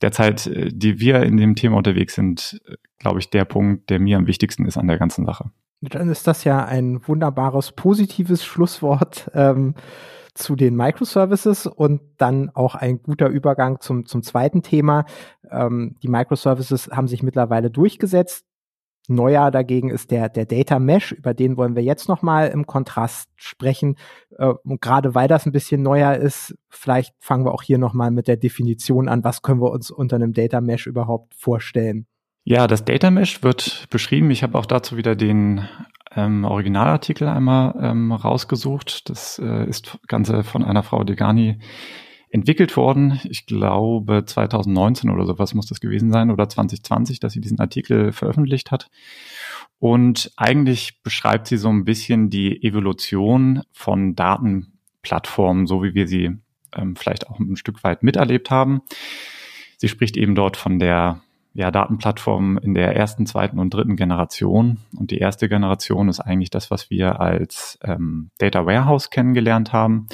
der 0.00 0.12
Zeit, 0.12 0.46
äh, 0.46 0.70
die 0.72 0.98
wir 1.00 1.22
in 1.22 1.36
dem 1.36 1.54
Thema 1.56 1.76
unterwegs 1.76 2.14
sind, 2.14 2.60
äh, 2.66 2.76
glaube 2.98 3.18
ich, 3.18 3.30
der 3.30 3.44
Punkt, 3.44 3.90
der 3.90 4.00
mir 4.00 4.16
am 4.16 4.26
wichtigsten 4.26 4.64
ist 4.64 4.76
an 4.76 4.88
der 4.88 4.98
ganzen 4.98 5.26
Sache. 5.26 5.50
Dann 5.90 6.08
ist 6.08 6.26
das 6.26 6.44
ja 6.44 6.64
ein 6.64 7.06
wunderbares, 7.06 7.72
positives 7.72 8.44
Schlusswort 8.44 9.30
ähm, 9.34 9.74
zu 10.34 10.56
den 10.56 10.74
Microservices 10.76 11.66
und 11.66 12.00
dann 12.18 12.50
auch 12.50 12.74
ein 12.74 13.02
guter 13.02 13.28
Übergang 13.28 13.80
zum, 13.80 14.06
zum 14.06 14.22
zweiten 14.22 14.62
Thema. 14.62 15.04
Ähm, 15.50 15.96
die 16.02 16.08
Microservices 16.08 16.90
haben 16.90 17.08
sich 17.08 17.22
mittlerweile 17.22 17.70
durchgesetzt. 17.70 18.44
Neuer 19.06 19.50
dagegen 19.50 19.90
ist 19.90 20.10
der, 20.10 20.30
der 20.30 20.46
Data 20.46 20.78
Mesh, 20.78 21.12
über 21.12 21.34
den 21.34 21.58
wollen 21.58 21.76
wir 21.76 21.82
jetzt 21.82 22.08
nochmal 22.08 22.48
im 22.48 22.66
Kontrast 22.66 23.28
sprechen. 23.36 23.96
Äh, 24.38 24.54
gerade 24.80 25.14
weil 25.14 25.28
das 25.28 25.44
ein 25.46 25.52
bisschen 25.52 25.82
neuer 25.82 26.14
ist, 26.14 26.54
vielleicht 26.70 27.14
fangen 27.20 27.44
wir 27.44 27.52
auch 27.52 27.62
hier 27.62 27.78
nochmal 27.78 28.10
mit 28.10 28.28
der 28.28 28.38
Definition 28.38 29.08
an. 29.08 29.22
Was 29.22 29.42
können 29.42 29.60
wir 29.60 29.70
uns 29.70 29.90
unter 29.90 30.16
einem 30.16 30.32
Data 30.32 30.60
Mesh 30.60 30.86
überhaupt 30.86 31.34
vorstellen? 31.34 32.06
Ja, 32.46 32.66
das 32.66 32.84
Data 32.84 33.10
Mesh 33.10 33.42
wird 33.42 33.86
beschrieben. 33.88 34.30
Ich 34.30 34.42
habe 34.42 34.58
auch 34.58 34.66
dazu 34.66 34.98
wieder 34.98 35.16
den 35.16 35.66
ähm, 36.14 36.44
Originalartikel 36.44 37.26
einmal 37.26 37.74
ähm, 37.80 38.12
rausgesucht. 38.12 39.08
Das 39.08 39.38
äh, 39.38 39.66
ist 39.66 39.98
Ganze 40.08 40.44
von 40.44 40.62
einer 40.62 40.82
Frau 40.82 41.04
Degani 41.04 41.58
entwickelt 42.28 42.76
worden. 42.76 43.18
Ich 43.24 43.46
glaube 43.46 44.26
2019 44.26 45.08
oder 45.08 45.24
sowas 45.24 45.54
muss 45.54 45.68
das 45.68 45.80
gewesen 45.80 46.12
sein 46.12 46.30
oder 46.30 46.46
2020, 46.46 47.18
dass 47.18 47.32
sie 47.32 47.40
diesen 47.40 47.60
Artikel 47.60 48.12
veröffentlicht 48.12 48.70
hat. 48.70 48.90
Und 49.78 50.30
eigentlich 50.36 51.02
beschreibt 51.02 51.46
sie 51.46 51.56
so 51.56 51.70
ein 51.70 51.86
bisschen 51.86 52.28
die 52.28 52.62
Evolution 52.62 53.62
von 53.72 54.16
Datenplattformen, 54.16 55.66
so 55.66 55.82
wie 55.82 55.94
wir 55.94 56.06
sie 56.06 56.36
ähm, 56.76 56.94
vielleicht 56.94 57.30
auch 57.30 57.38
ein 57.38 57.56
Stück 57.56 57.82
weit 57.84 58.02
miterlebt 58.02 58.50
haben. 58.50 58.82
Sie 59.78 59.88
spricht 59.88 60.18
eben 60.18 60.34
dort 60.34 60.58
von 60.58 60.78
der 60.78 61.22
ja, 61.54 61.70
Datenplattformen 61.70 62.58
in 62.58 62.74
der 62.74 62.96
ersten, 62.96 63.26
zweiten 63.26 63.60
und 63.60 63.72
dritten 63.72 63.96
Generation. 63.96 64.78
Und 64.96 65.12
die 65.12 65.18
erste 65.18 65.48
Generation 65.48 66.08
ist 66.08 66.20
eigentlich 66.20 66.50
das, 66.50 66.70
was 66.70 66.90
wir 66.90 67.20
als 67.20 67.78
ähm, 67.82 68.30
Data 68.38 68.66
Warehouse 68.66 69.10
kennengelernt 69.10 69.72
haben. 69.72 70.08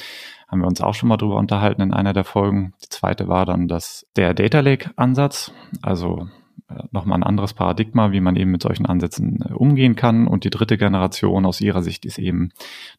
Haben 0.48 0.60
wir 0.60 0.66
uns 0.66 0.82
auch 0.82 0.94
schon 0.94 1.08
mal 1.08 1.16
drüber 1.16 1.36
unterhalten 1.36 1.80
in 1.80 1.94
einer 1.94 2.12
der 2.12 2.24
Folgen. 2.24 2.74
Die 2.84 2.90
zweite 2.90 3.26
war 3.26 3.46
dann 3.46 3.68
das, 3.68 4.06
der 4.16 4.34
Data 4.34 4.60
Lake 4.60 4.90
Ansatz. 4.96 5.52
Also 5.80 6.28
äh, 6.68 6.82
nochmal 6.90 7.18
ein 7.18 7.24
anderes 7.24 7.54
Paradigma, 7.54 8.12
wie 8.12 8.20
man 8.20 8.36
eben 8.36 8.50
mit 8.50 8.62
solchen 8.62 8.84
Ansätzen 8.84 9.42
äh, 9.48 9.54
umgehen 9.54 9.96
kann. 9.96 10.26
Und 10.26 10.44
die 10.44 10.50
dritte 10.50 10.76
Generation 10.76 11.46
aus 11.46 11.62
ihrer 11.62 11.82
Sicht 11.82 12.04
ist 12.04 12.18
eben 12.18 12.50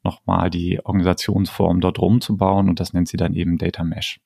nochmal 0.04 0.50
die 0.50 0.84
Organisationsform 0.84 1.80
dort 1.80 2.00
rumzubauen. 2.00 2.70
Und 2.70 2.80
das 2.80 2.94
nennt 2.94 3.08
sie 3.08 3.18
dann 3.18 3.36
eben 3.36 3.60
Data 3.60 3.84
Mesh. 3.84 4.20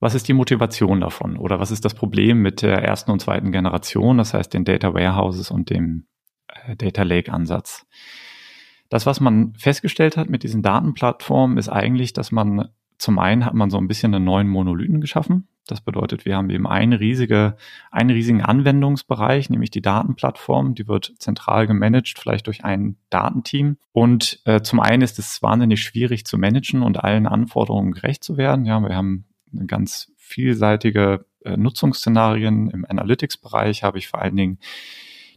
Was 0.00 0.14
ist 0.14 0.28
die 0.28 0.32
Motivation 0.32 1.00
davon 1.00 1.36
oder 1.36 1.58
was 1.58 1.70
ist 1.70 1.84
das 1.84 1.94
Problem 1.94 2.40
mit 2.40 2.62
der 2.62 2.82
ersten 2.82 3.10
und 3.10 3.20
zweiten 3.20 3.50
Generation, 3.50 4.18
das 4.18 4.32
heißt 4.32 4.54
den 4.54 4.64
Data 4.64 4.94
Warehouses 4.94 5.50
und 5.50 5.70
dem 5.70 6.06
äh, 6.48 6.76
Data 6.76 7.02
Lake 7.02 7.32
Ansatz? 7.32 7.86
Das, 8.90 9.06
was 9.06 9.20
man 9.20 9.54
festgestellt 9.54 10.16
hat 10.16 10.30
mit 10.30 10.44
diesen 10.44 10.62
Datenplattformen, 10.62 11.58
ist 11.58 11.68
eigentlich, 11.68 12.12
dass 12.12 12.32
man 12.32 12.68
zum 12.98 13.18
einen 13.20 13.44
hat 13.44 13.54
man 13.54 13.70
so 13.70 13.78
ein 13.78 13.86
bisschen 13.86 14.14
einen 14.14 14.24
neuen 14.24 14.48
Monolithen 14.48 15.00
geschaffen. 15.00 15.48
Das 15.68 15.80
bedeutet, 15.80 16.24
wir 16.24 16.36
haben 16.36 16.50
eben 16.50 16.66
eine 16.66 16.98
riesige, 16.98 17.56
einen 17.92 18.10
riesigen 18.10 18.42
Anwendungsbereich, 18.42 19.50
nämlich 19.50 19.70
die 19.70 19.82
Datenplattform. 19.82 20.74
Die 20.74 20.88
wird 20.88 21.14
zentral 21.18 21.66
gemanagt, 21.66 22.18
vielleicht 22.18 22.48
durch 22.48 22.64
ein 22.64 22.96
Datenteam. 23.10 23.76
Und 23.92 24.40
äh, 24.46 24.62
zum 24.62 24.80
einen 24.80 25.02
ist 25.02 25.18
es 25.18 25.42
wahnsinnig 25.42 25.80
schwierig 25.80 26.24
zu 26.24 26.38
managen 26.38 26.82
und 26.82 27.04
allen 27.04 27.26
Anforderungen 27.26 27.92
gerecht 27.92 28.24
zu 28.24 28.36
werden. 28.36 28.64
Ja, 28.64 28.80
wir 28.80 28.96
haben 28.96 29.26
ganz 29.66 30.12
vielseitige 30.16 31.26
äh, 31.44 31.56
Nutzungsszenarien. 31.56 32.70
Im 32.70 32.84
Analytics-Bereich 32.84 33.82
habe 33.82 33.98
ich 33.98 34.08
vor 34.08 34.20
allen 34.20 34.36
Dingen 34.36 34.58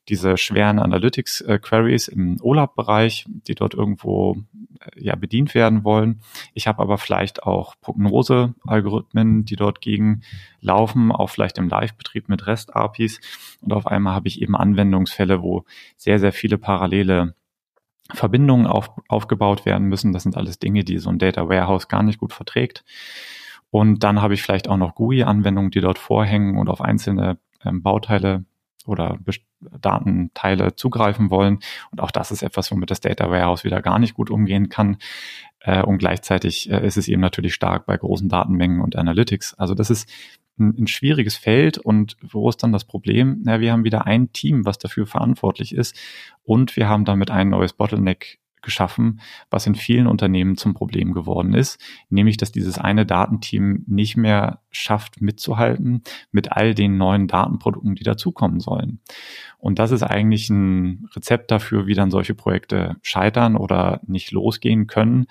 diese 0.10 0.38
schweren 0.38 0.80
Analytics-Queries 0.80 2.08
im 2.08 2.38
OLAP-Bereich, 2.41 3.26
die 3.47 3.56
dort 3.56 3.74
irgendwo 3.74 4.38
äh, 4.80 5.04
ja 5.04 5.15
bedient 5.15 5.54
werden 5.54 5.84
wollen. 5.84 6.21
Ich 6.54 6.67
habe 6.67 6.82
aber 6.82 6.97
vielleicht 6.97 7.43
auch 7.43 7.76
Prognose-Algorithmen, 7.82 9.45
die 9.45 9.56
dort 9.56 9.82
gegen 9.82 10.21
laufen, 10.60 11.12
auch 11.12 11.30
vielleicht 11.30 11.58
im 11.58 11.69
Live-Betrieb 11.69 12.30
mit 12.30 12.47
REST-APIs. 12.47 13.19
Und 13.62 13.74
auf 13.74 13.88
einmal 13.88 14.13
habe 14.13 14.28
ich 14.28 14.41
eben 14.41 14.56
Anwendungsfälle, 14.56 15.41
wo 15.41 15.65
sehr, 15.97 16.19
sehr 16.19 16.34
viele 16.34 16.58
parallele 16.58 17.36
Verbindungen 18.13 18.65
auf, 18.65 18.91
aufgebaut 19.08 19.65
werden 19.65 19.88
müssen. 19.88 20.12
Das 20.12 20.24
sind 20.24 20.36
alles 20.36 20.60
Dinge, 20.60 20.84
die 20.84 20.97
so 20.97 21.10
ein 21.10 21.19
Data 21.19 21.47
Warehouse 21.47 21.88
gar 21.88 22.04
nicht 22.04 22.19
gut 22.19 22.34
verträgt. 22.34 22.84
Und 23.71 24.03
dann 24.03 24.21
habe 24.21 24.34
ich 24.34 24.43
vielleicht 24.43 24.67
auch 24.67 24.77
noch 24.77 24.95
GUI-Anwendungen, 24.95 25.71
die 25.71 25.81
dort 25.81 25.97
vorhängen 25.97 26.57
und 26.57 26.69
auf 26.69 26.81
einzelne 26.81 27.38
ähm, 27.65 27.81
Bauteile 27.81 28.45
oder 28.86 29.17
Datenteile 29.60 30.75
zugreifen 30.75 31.29
wollen. 31.29 31.60
Und 31.91 32.01
auch 32.01 32.12
das 32.12 32.31
ist 32.31 32.43
etwas, 32.43 32.71
womit 32.71 32.91
das 32.91 32.99
Data 32.99 33.29
Warehouse 33.29 33.63
wieder 33.63 33.81
gar 33.81 33.99
nicht 33.99 34.13
gut 34.13 34.29
umgehen 34.29 34.69
kann. 34.69 34.97
Äh, 35.60 35.84
und 35.84 35.99
gleichzeitig 35.99 36.69
äh, 36.69 36.86
ist 36.86 36.97
es 36.97 37.07
eben 37.07 37.21
natürlich 37.21 37.53
stark 37.53 37.86
bei 37.86 37.95
großen 37.95 38.27
Datenmengen 38.27 38.81
und 38.81 38.95
Analytics. 38.95 39.53
Also 39.53 39.73
das 39.73 39.89
ist 39.89 40.10
ein, 40.60 40.75
ein 40.77 40.88
schwieriges 40.88 41.38
Feld. 41.38 41.77
Und 41.77 42.17
wo 42.21 42.49
ist 42.49 42.63
dann 42.63 42.73
das 42.73 42.86
Problem? 42.86 43.41
Na, 43.43 43.60
wir 43.62 43.71
haben 43.71 43.84
wieder 43.84 44.05
ein 44.05 44.34
Team, 44.34 44.65
was 44.65 44.79
dafür 44.79 45.05
verantwortlich 45.05 45.73
ist. 45.73 45.97
Und 46.43 46.75
wir 46.75 46.89
haben 46.89 47.05
damit 47.05 47.31
ein 47.31 47.49
neues 47.49 47.73
Bottleneck 47.73 48.40
geschaffen, 48.62 49.21
was 49.50 49.67
in 49.67 49.76
vielen 49.76 50.08
Unternehmen 50.08 50.58
zum 50.58 50.74
Problem 50.74 51.13
geworden 51.13 51.54
ist, 51.54 51.80
nämlich 52.10 52.38
dass 52.38 52.52
dieses 52.52 52.78
eine 52.78 53.06
Datenteam 53.06 53.84
nicht 53.88 54.17
mehr 54.17 54.60
schafft, 54.71 55.21
mitzuhalten 55.21 56.04
mit 56.32 56.52
all 56.52 56.74
den 56.74 56.97
neuen 56.97 57.28
Datenprodukten, 57.28 57.95
die 57.95 58.04
dazukommen 58.04 58.60
sollen. 58.60 59.00
Und 59.62 59.78
das 59.78 59.91
ist 59.91 60.02
eigentlich 60.02 60.50
ein 60.50 61.08
Rezept 61.15 61.52
dafür, 61.52 61.86
wie 61.86 61.93
dann 61.93 62.10
solche 62.10 62.34
Projekte 62.34 62.95
scheitern 63.04 63.56
oder 63.56 64.02
nicht 64.08 64.32
losgehen 64.32 64.88
können, 64.88 65.28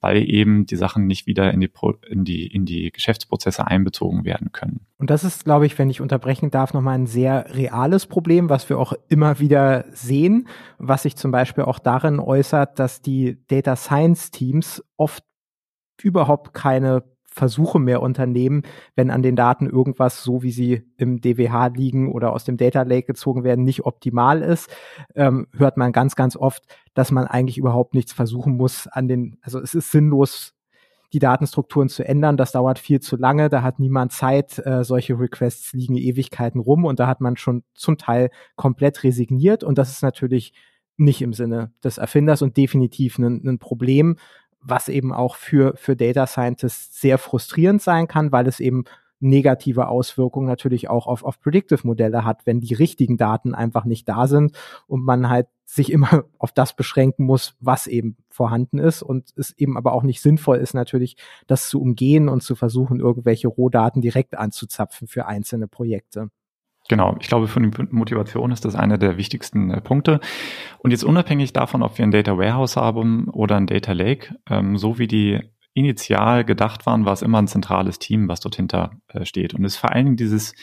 weil 0.00 0.28
eben 0.28 0.64
die 0.64 0.76
Sachen 0.76 1.06
nicht 1.06 1.26
wieder 1.26 1.52
in 1.52 1.60
die, 1.60 1.70
in 2.08 2.24
die, 2.24 2.46
in 2.46 2.64
die 2.64 2.90
Geschäftsprozesse 2.90 3.66
einbezogen 3.66 4.24
werden 4.24 4.52
können. 4.52 4.86
Und 4.96 5.10
das 5.10 5.22
ist, 5.22 5.44
glaube 5.44 5.66
ich, 5.66 5.78
wenn 5.78 5.90
ich 5.90 6.00
unterbrechen 6.00 6.50
darf, 6.50 6.72
nochmal 6.72 6.94
ein 6.94 7.06
sehr 7.06 7.54
reales 7.54 8.06
Problem, 8.06 8.48
was 8.48 8.70
wir 8.70 8.78
auch 8.78 8.94
immer 9.08 9.38
wieder 9.38 9.84
sehen, 9.92 10.48
was 10.78 11.02
sich 11.02 11.16
zum 11.16 11.30
Beispiel 11.30 11.64
auch 11.64 11.78
darin 11.78 12.20
äußert, 12.20 12.73
dass 12.74 13.02
die 13.02 13.44
Data 13.46 13.76
Science 13.76 14.30
Teams 14.30 14.84
oft 14.96 15.24
überhaupt 16.02 16.54
keine 16.54 17.04
Versuche 17.34 17.80
mehr 17.80 18.00
unternehmen, 18.00 18.62
wenn 18.94 19.10
an 19.10 19.22
den 19.22 19.34
Daten 19.34 19.68
irgendwas, 19.68 20.22
so 20.22 20.44
wie 20.44 20.52
sie 20.52 20.84
im 20.96 21.20
DWH 21.20 21.66
liegen 21.68 22.12
oder 22.12 22.32
aus 22.32 22.44
dem 22.44 22.56
Data 22.56 22.82
Lake 22.82 23.08
gezogen 23.08 23.42
werden, 23.42 23.64
nicht 23.64 23.84
optimal 23.84 24.40
ist, 24.40 24.70
ähm, 25.16 25.48
hört 25.52 25.76
man 25.76 25.90
ganz, 25.90 26.14
ganz 26.14 26.36
oft, 26.36 26.62
dass 26.94 27.10
man 27.10 27.26
eigentlich 27.26 27.58
überhaupt 27.58 27.94
nichts 27.94 28.12
versuchen 28.12 28.56
muss 28.56 28.86
an 28.86 29.08
den, 29.08 29.36
also 29.42 29.58
es 29.58 29.74
ist 29.74 29.90
sinnlos, 29.90 30.54
die 31.12 31.18
Datenstrukturen 31.20 31.88
zu 31.88 32.06
ändern. 32.06 32.36
Das 32.36 32.52
dauert 32.52 32.78
viel 32.78 33.00
zu 33.00 33.16
lange. 33.16 33.48
Da 33.48 33.62
hat 33.62 33.78
niemand 33.78 34.12
Zeit. 34.12 34.58
Äh, 34.66 34.82
solche 34.82 35.18
Requests 35.18 35.72
liegen 35.72 35.96
Ewigkeiten 35.96 36.60
rum 36.60 36.84
und 36.84 36.98
da 36.98 37.06
hat 37.06 37.20
man 37.20 37.36
schon 37.36 37.62
zum 37.74 37.96
Teil 37.96 38.30
komplett 38.56 39.04
resigniert. 39.04 39.62
Und 39.62 39.78
das 39.78 39.90
ist 39.90 40.02
natürlich 40.02 40.52
nicht 40.96 41.22
im 41.22 41.32
Sinne 41.32 41.72
des 41.82 41.98
Erfinders 41.98 42.42
und 42.42 42.56
definitiv 42.56 43.18
ein, 43.18 43.46
ein 43.46 43.58
Problem, 43.58 44.16
was 44.60 44.88
eben 44.88 45.12
auch 45.12 45.36
für, 45.36 45.74
für 45.76 45.96
Data 45.96 46.26
Scientists 46.26 47.00
sehr 47.00 47.18
frustrierend 47.18 47.82
sein 47.82 48.08
kann, 48.08 48.32
weil 48.32 48.46
es 48.46 48.60
eben 48.60 48.84
negative 49.20 49.88
Auswirkungen 49.88 50.46
natürlich 50.46 50.88
auch 50.88 51.06
auf, 51.06 51.24
auf 51.24 51.40
Predictive-Modelle 51.40 52.24
hat, 52.24 52.46
wenn 52.46 52.60
die 52.60 52.74
richtigen 52.74 53.16
Daten 53.16 53.54
einfach 53.54 53.84
nicht 53.84 54.08
da 54.08 54.26
sind 54.26 54.56
und 54.86 55.04
man 55.04 55.28
halt 55.28 55.48
sich 55.64 55.90
immer 55.90 56.24
auf 56.38 56.52
das 56.52 56.76
beschränken 56.76 57.24
muss, 57.24 57.56
was 57.60 57.86
eben 57.86 58.16
vorhanden 58.28 58.78
ist 58.78 59.02
und 59.02 59.32
es 59.36 59.56
eben 59.56 59.76
aber 59.76 59.92
auch 59.92 60.02
nicht 60.02 60.20
sinnvoll 60.20 60.58
ist, 60.58 60.74
natürlich 60.74 61.16
das 61.46 61.68
zu 61.68 61.80
umgehen 61.80 62.28
und 62.28 62.42
zu 62.42 62.54
versuchen, 62.54 63.00
irgendwelche 63.00 63.48
Rohdaten 63.48 64.02
direkt 64.02 64.36
anzuzapfen 64.36 65.08
für 65.08 65.26
einzelne 65.26 65.68
Projekte. 65.68 66.30
Genau, 66.88 67.16
ich 67.18 67.28
glaube, 67.28 67.48
für 67.48 67.60
die 67.60 67.70
Motivation 67.90 68.52
ist 68.52 68.64
das 68.66 68.74
einer 68.74 68.98
der 68.98 69.16
wichtigsten 69.16 69.70
äh, 69.70 69.80
Punkte. 69.80 70.20
Und 70.78 70.90
jetzt 70.90 71.04
unabhängig 71.04 71.54
davon, 71.54 71.82
ob 71.82 71.96
wir 71.96 72.04
ein 72.04 72.10
Data 72.10 72.36
Warehouse 72.36 72.76
haben 72.76 73.28
oder 73.30 73.56
ein 73.56 73.66
Data 73.66 73.92
Lake, 73.92 74.34
ähm, 74.50 74.76
so 74.76 74.98
wie 74.98 75.06
die 75.06 75.40
initial 75.72 76.44
gedacht 76.44 76.84
waren, 76.86 77.06
war 77.06 77.14
es 77.14 77.22
immer 77.22 77.40
ein 77.40 77.48
zentrales 77.48 77.98
Team, 77.98 78.28
was 78.28 78.40
dort 78.40 78.56
hinter 78.56 78.92
äh, 79.08 79.24
steht. 79.24 79.54
Und 79.54 79.64
es 79.64 79.74
ist 79.74 79.78
vor 79.78 79.92
allen 79.92 80.04
Dingen 80.04 80.16
dieses, 80.16 80.54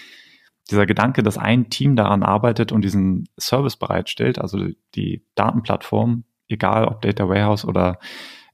dieser 0.69 0.86
Gedanke, 0.86 1.23
dass 1.23 1.39
ein 1.39 1.69
Team 1.69 1.95
daran 1.95 2.21
arbeitet 2.21 2.71
und 2.71 2.84
diesen 2.84 3.27
Service 3.39 3.75
bereitstellt, 3.75 4.39
also 4.39 4.67
die 4.95 5.25
Datenplattform, 5.34 6.23
egal 6.47 6.86
ob 6.86 7.01
Data 7.01 7.27
Warehouse 7.27 7.65
oder 7.65 7.97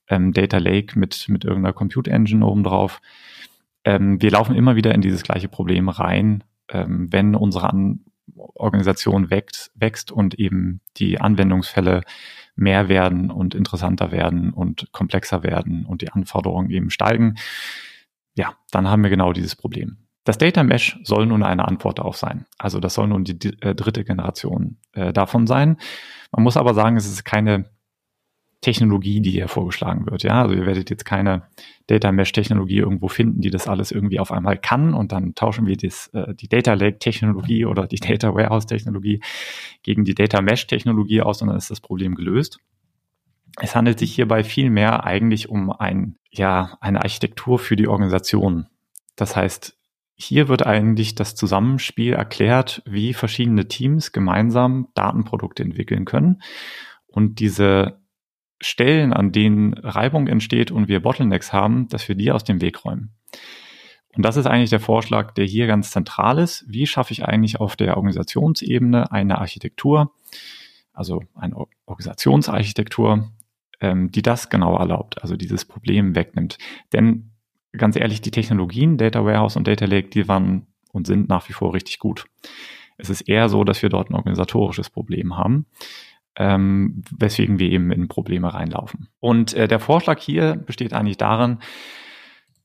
ähm, 0.08 0.32
Data 0.32 0.58
Lake 0.58 0.97
mit, 0.97 1.27
mit 1.27 1.43
irgendeiner 1.43 1.73
Compute 1.73 2.12
Engine 2.12 2.45
obendrauf. 2.45 3.01
Ähm, 3.84 4.21
wir 4.21 4.32
laufen 4.32 4.56
immer 4.56 4.75
wieder 4.75 4.95
in 4.95 5.01
dieses 5.01 5.23
gleiche 5.23 5.49
Problem 5.49 5.89
rein, 5.89 6.43
ähm, 6.69 7.12
wenn 7.12 7.36
unsere 7.36 7.69
An 7.69 8.06
Organisation 8.36 9.30
wächst, 9.30 9.71
wächst 9.75 10.12
und 10.12 10.36
eben 10.36 10.82
die 10.97 11.19
Anwendungsfälle 11.19 12.01
mehr 12.56 12.89
werden 12.89 13.32
und 13.32 13.56
interessanter 13.56 14.12
werden 14.12 14.51
und 14.51 14.91
komplexer 14.91 15.43
werden 15.43 15.86
und 15.86 16.01
die 16.01 16.12
Anforderungen 16.12 16.69
eben 16.69 16.89
steigen, 16.89 17.36
ja, 18.36 18.53
dann 18.71 18.88
haben 18.88 19.03
wir 19.03 19.10
genau 19.10 19.34
dieses 19.34 19.56
Problem. 19.56 19.97
Das 20.23 20.38
Data 20.38 20.63
Mesh 20.63 20.99
soll 21.03 21.25
nun 21.25 21.41
eine 21.41 21.65
Antwort 21.65 21.99
darauf 21.99 22.17
sein. 22.17 22.45
Also 22.58 22.80
das 22.80 22.95
soll 22.95 23.08
nun 23.08 23.23
die, 23.23 23.62
äh, 23.62 23.73
dritte 23.73 24.03
Generation 24.03 24.77
äh, 24.91 25.13
davon 25.13 25.47
sein. 25.47 25.77
Man 26.32 26.43
muss 26.43 26.58
aber 26.58 26.73
sagen, 26.73 26.97
es 26.97 27.08
ist 27.08 27.23
keine 27.23 27.69
Technologie, 28.62 29.22
die 29.22 29.32
hier 29.32 29.48
vorgeschlagen 29.48 30.08
wird. 30.08 30.24
Ja, 30.24 30.41
also 30.41 30.56
ihr 30.56 30.65
werdet 30.65 30.89
jetzt 30.89 31.06
keine 31.06 31.43
Data 31.86 32.12
Mesh 32.12 32.32
Technologie 32.32 32.78
irgendwo 32.78 33.08
finden, 33.08 33.41
die 33.41 33.52
das 33.52 33.67
alles 33.67 33.91
irgendwie 33.91 34.20
auf 34.20 34.32
einmal 34.32 34.58
kann 34.58 34.93
und 34.93 35.12
dann 35.12 35.36
tauschen 35.36 35.67
wir 35.67 35.78
das, 35.78 36.08
äh, 36.13 36.34
die 36.34 36.50
Data 36.50 36.74
Lake 36.74 36.98
Technologie 37.00 37.65
oder 37.65 37.88
die 37.88 37.98
Data 37.98 38.34
Warehouse 38.34 38.65
Technologie 38.65 39.22
gegen 39.84 40.06
die 40.06 40.15
Data 40.15 40.41
Mesh 40.41 40.65
Technologie 40.67 41.22
aus 41.22 41.41
und 41.41 41.50
dann 41.50 41.58
ist 41.58 41.70
das 41.70 41.82
Problem 41.82 42.15
gelöst. 42.15 42.60
Es 43.60 43.76
handelt 43.76 44.00
sich 44.00 44.13
hierbei 44.13 44.43
vielmehr 44.43 45.04
eigentlich 45.04 45.50
um 45.50 45.72
ein, 45.72 46.17
ja, 46.32 46.78
eine 46.82 47.02
Architektur 47.02 47.60
für 47.60 47.76
die 47.76 47.88
Organisation. 47.88 48.67
Das 49.15 49.36
heißt, 49.36 49.78
hier 50.15 50.48
wird 50.48 50.65
eigentlich 50.65 51.15
das 51.15 51.36
Zusammenspiel 51.36 52.13
erklärt, 52.13 52.82
wie 52.86 53.13
verschiedene 53.13 53.67
Teams 53.67 54.12
gemeinsam 54.12 54.88
Datenprodukte 54.96 55.63
entwickeln 55.63 56.06
können. 56.06 56.41
Und 57.08 57.39
diese 57.39 58.00
Stellen, 58.60 59.13
an 59.13 59.32
denen 59.32 59.74
Reibung 59.76 60.28
entsteht 60.28 60.72
und 60.72 60.88
wir 60.88 61.02
Bottlenecks 61.02 61.54
haben, 61.54 61.88
dass 61.89 62.08
wir 62.08 62.15
die 62.15 62.32
aus 62.32 62.43
dem 62.43 62.62
Weg 62.62 62.84
räumen. 62.86 63.12
Und 64.15 64.24
das 64.24 64.36
ist 64.36 64.48
eigentlich 64.48 64.72
der 64.72 64.80
Vorschlag, 64.80 65.32
der 65.34 65.46
hier 65.46 65.67
ganz 65.67 65.91
zentral 65.91 66.39
ist. 66.39 66.65
Wie 66.67 66.88
schaffe 66.88 67.13
ich 67.13 67.24
eigentlich 67.26 67.60
auf 67.60 67.76
der 67.76 67.98
Organisationsebene 67.98 69.12
eine 69.12 69.38
Architektur, 69.38 70.12
also 70.91 71.22
eine 71.36 71.56
Organisationsarchitektur, 71.86 73.32
ähm, 73.80 74.12
die 74.12 74.24
das 74.24 74.50
genau 74.50 74.76
erlaubt, 74.76 75.22
also 75.22 75.36
dieses 75.36 75.65
Problem 75.65 76.15
wegnimmt. 76.15 76.58
Denn 76.93 77.30
ganz 77.74 77.96
ehrlich, 77.96 78.22
die 78.22 78.32
Technologien, 78.32 78.98
Data 78.98 79.24
Warehouse 79.24 79.56
und 79.56 79.67
Data 79.67 79.86
Lake, 79.86 80.10
die 80.10 80.28
waren 80.28 80.65
und 80.91 81.06
sind 81.06 81.30
nach 81.30 81.48
wie 81.48 81.54
vor 81.54 81.76
richtig 81.76 82.00
gut. 82.00 82.26
Es 82.98 83.12
ist 83.12 83.22
eher 83.22 83.50
so, 83.50 83.63
dass 83.63 83.84
wir 83.84 83.89
dort 83.89 84.10
ein 84.10 84.15
organisatorisches 84.15 84.89
Problem 84.89 85.38
haben 85.38 85.67
ähm, 86.38 87.04
weswegen 87.12 87.60
wir 87.60 87.71
eben 87.71 87.91
in 87.91 88.08
Probleme 88.08 88.54
reinlaufen. 88.54 89.10
Und 89.19 89.54
äh, 89.54 89.67
der 89.67 89.80
Vorschlag 89.80 90.19
hier 90.19 90.56
besteht 90.56 90.93
eigentlich 90.93 91.17
darin, 91.17 91.60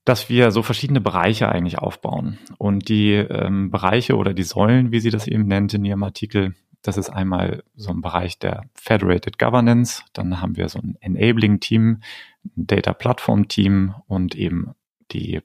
dass 0.05 0.29
wir 0.29 0.51
so 0.51 0.63
verschiedene 0.63 1.01
Bereiche 1.01 1.49
eigentlich 1.49 1.79
aufbauen. 1.79 2.39
Und 2.59 2.89
die 2.89 3.13
ähm, 3.13 3.71
Bereiche 3.71 4.17
oder 4.17 4.35
die 4.35 4.43
Säulen, 4.43 4.93
wie 4.93 5.01
sie 5.01 5.11
das 5.11 5.27
eben 5.27 5.47
nennt 5.47 5.75
in 5.75 5.85
ihrem 5.85 6.03
Artikel, 6.03 6.55
das 6.83 6.97
ist 6.97 7.11
einmal 7.11 7.63
so 7.77 7.91
ein 7.91 8.03
Bereich 8.03 8.39
der 8.39 8.65
Federated 8.75 9.39
Governance, 9.39 10.03
dann 10.13 10.41
haben 10.41 10.57
wir 10.57 10.69
so 10.69 10.81
ein 10.81 10.97
Enabling 11.01 11.61
Team, 11.61 12.01
ein 12.45 12.67
Data 12.67 12.93
Platform 12.93 13.49
Team 13.49 13.95
und 14.07 14.35
eben 14.35 14.73
die 15.13 15.41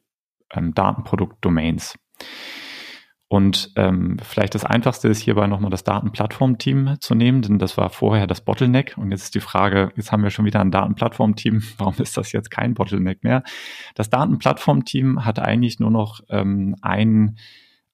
ähm, 0.51 0.73
Datenprodukt 0.73 1.37
Domains. 1.45 1.97
Und 3.29 3.71
ähm, 3.75 4.17
vielleicht 4.23 4.55
das 4.55 4.63
Einfachste 4.63 5.09
ist 5.09 5.19
hierbei 5.19 5.47
nochmal 5.47 5.69
das 5.69 5.83
Datenplattformteam 5.83 6.95
zu 7.01 7.13
nehmen, 7.13 7.41
denn 7.41 7.59
das 7.59 7.77
war 7.77 7.89
vorher 7.89 8.25
das 8.25 8.39
Bottleneck. 8.39 8.95
Und 8.97 9.11
jetzt 9.11 9.23
ist 9.23 9.35
die 9.35 9.41
Frage, 9.41 9.91
jetzt 9.97 10.13
haben 10.13 10.23
wir 10.23 10.29
schon 10.29 10.45
wieder 10.45 10.61
ein 10.61 10.71
Datenplattformteam, 10.71 11.61
warum 11.77 11.95
ist 11.97 12.15
das 12.15 12.31
jetzt 12.31 12.51
kein 12.51 12.73
Bottleneck 12.73 13.23
mehr? 13.23 13.43
Das 13.95 14.09
Datenplattformteam 14.09 15.25
hat 15.25 15.39
eigentlich 15.39 15.79
nur 15.79 15.91
noch 15.91 16.21
ähm, 16.29 16.75
ein, 16.81 17.37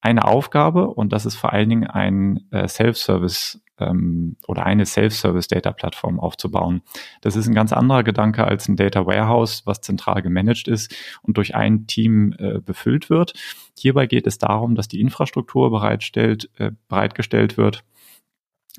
eine 0.02 0.26
Aufgabe 0.26 0.88
und 0.88 1.12
das 1.12 1.26
ist 1.26 1.36
vor 1.36 1.52
allen 1.52 1.70
Dingen 1.70 1.88
ein 1.88 2.42
äh, 2.52 2.68
Self-Service 2.68 3.63
ähm, 3.80 4.38
oder 4.48 4.66
eine 4.66 4.86
Self-Service-Data-Plattform 4.86 6.20
aufzubauen. 6.20 6.82
Das 7.22 7.36
ist 7.36 7.48
ein 7.48 7.56
ganz 7.56 7.74
anderer 7.74 8.04
Gedanke 8.04 8.46
als 8.46 8.68
ein 8.68 8.76
Data 8.76 9.06
Warehouse, 9.06 9.64
was 9.66 9.82
zentral 9.82 10.22
gemanagt 10.22 10.68
ist 10.68 10.96
und 11.22 11.38
durch 11.38 11.56
ein 11.56 11.88
Team 11.88 12.34
äh, 12.38 12.60
befüllt 12.60 13.10
wird. 13.10 13.34
Hierbei 13.78 14.08
geht 14.08 14.28
es 14.28 14.38
darum, 14.38 14.76
dass 14.76 14.88
die 14.88 15.02
Infrastruktur 15.02 15.72
bereitstellt, 15.72 16.50
äh, 16.58 16.72
bereitgestellt 16.88 17.58
wird, 17.58 17.84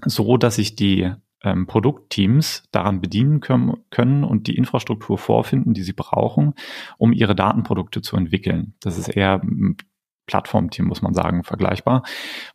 so 0.04 0.37
dass 0.37 0.57
sich 0.57 0.76
die 0.76 1.12
ähm, 1.42 1.66
Produktteams 1.66 2.64
daran 2.72 3.00
bedienen 3.00 3.40
können, 3.40 4.24
und 4.24 4.46
die 4.46 4.57
Infrastruktur 4.57 5.18
vorfinden, 5.18 5.74
die 5.74 5.83
sie 5.83 5.92
brauchen, 5.92 6.54
um 6.96 7.12
ihre 7.12 7.35
Datenprodukte 7.35 8.00
zu 8.00 8.16
entwickeln. 8.16 8.74
Das 8.80 8.98
ist 8.98 9.09
eher 9.09 9.42
Plattformteam, 10.27 10.87
muss 10.87 11.03
man 11.03 11.15
sagen, 11.15 11.45
vergleichbar, 11.45 12.03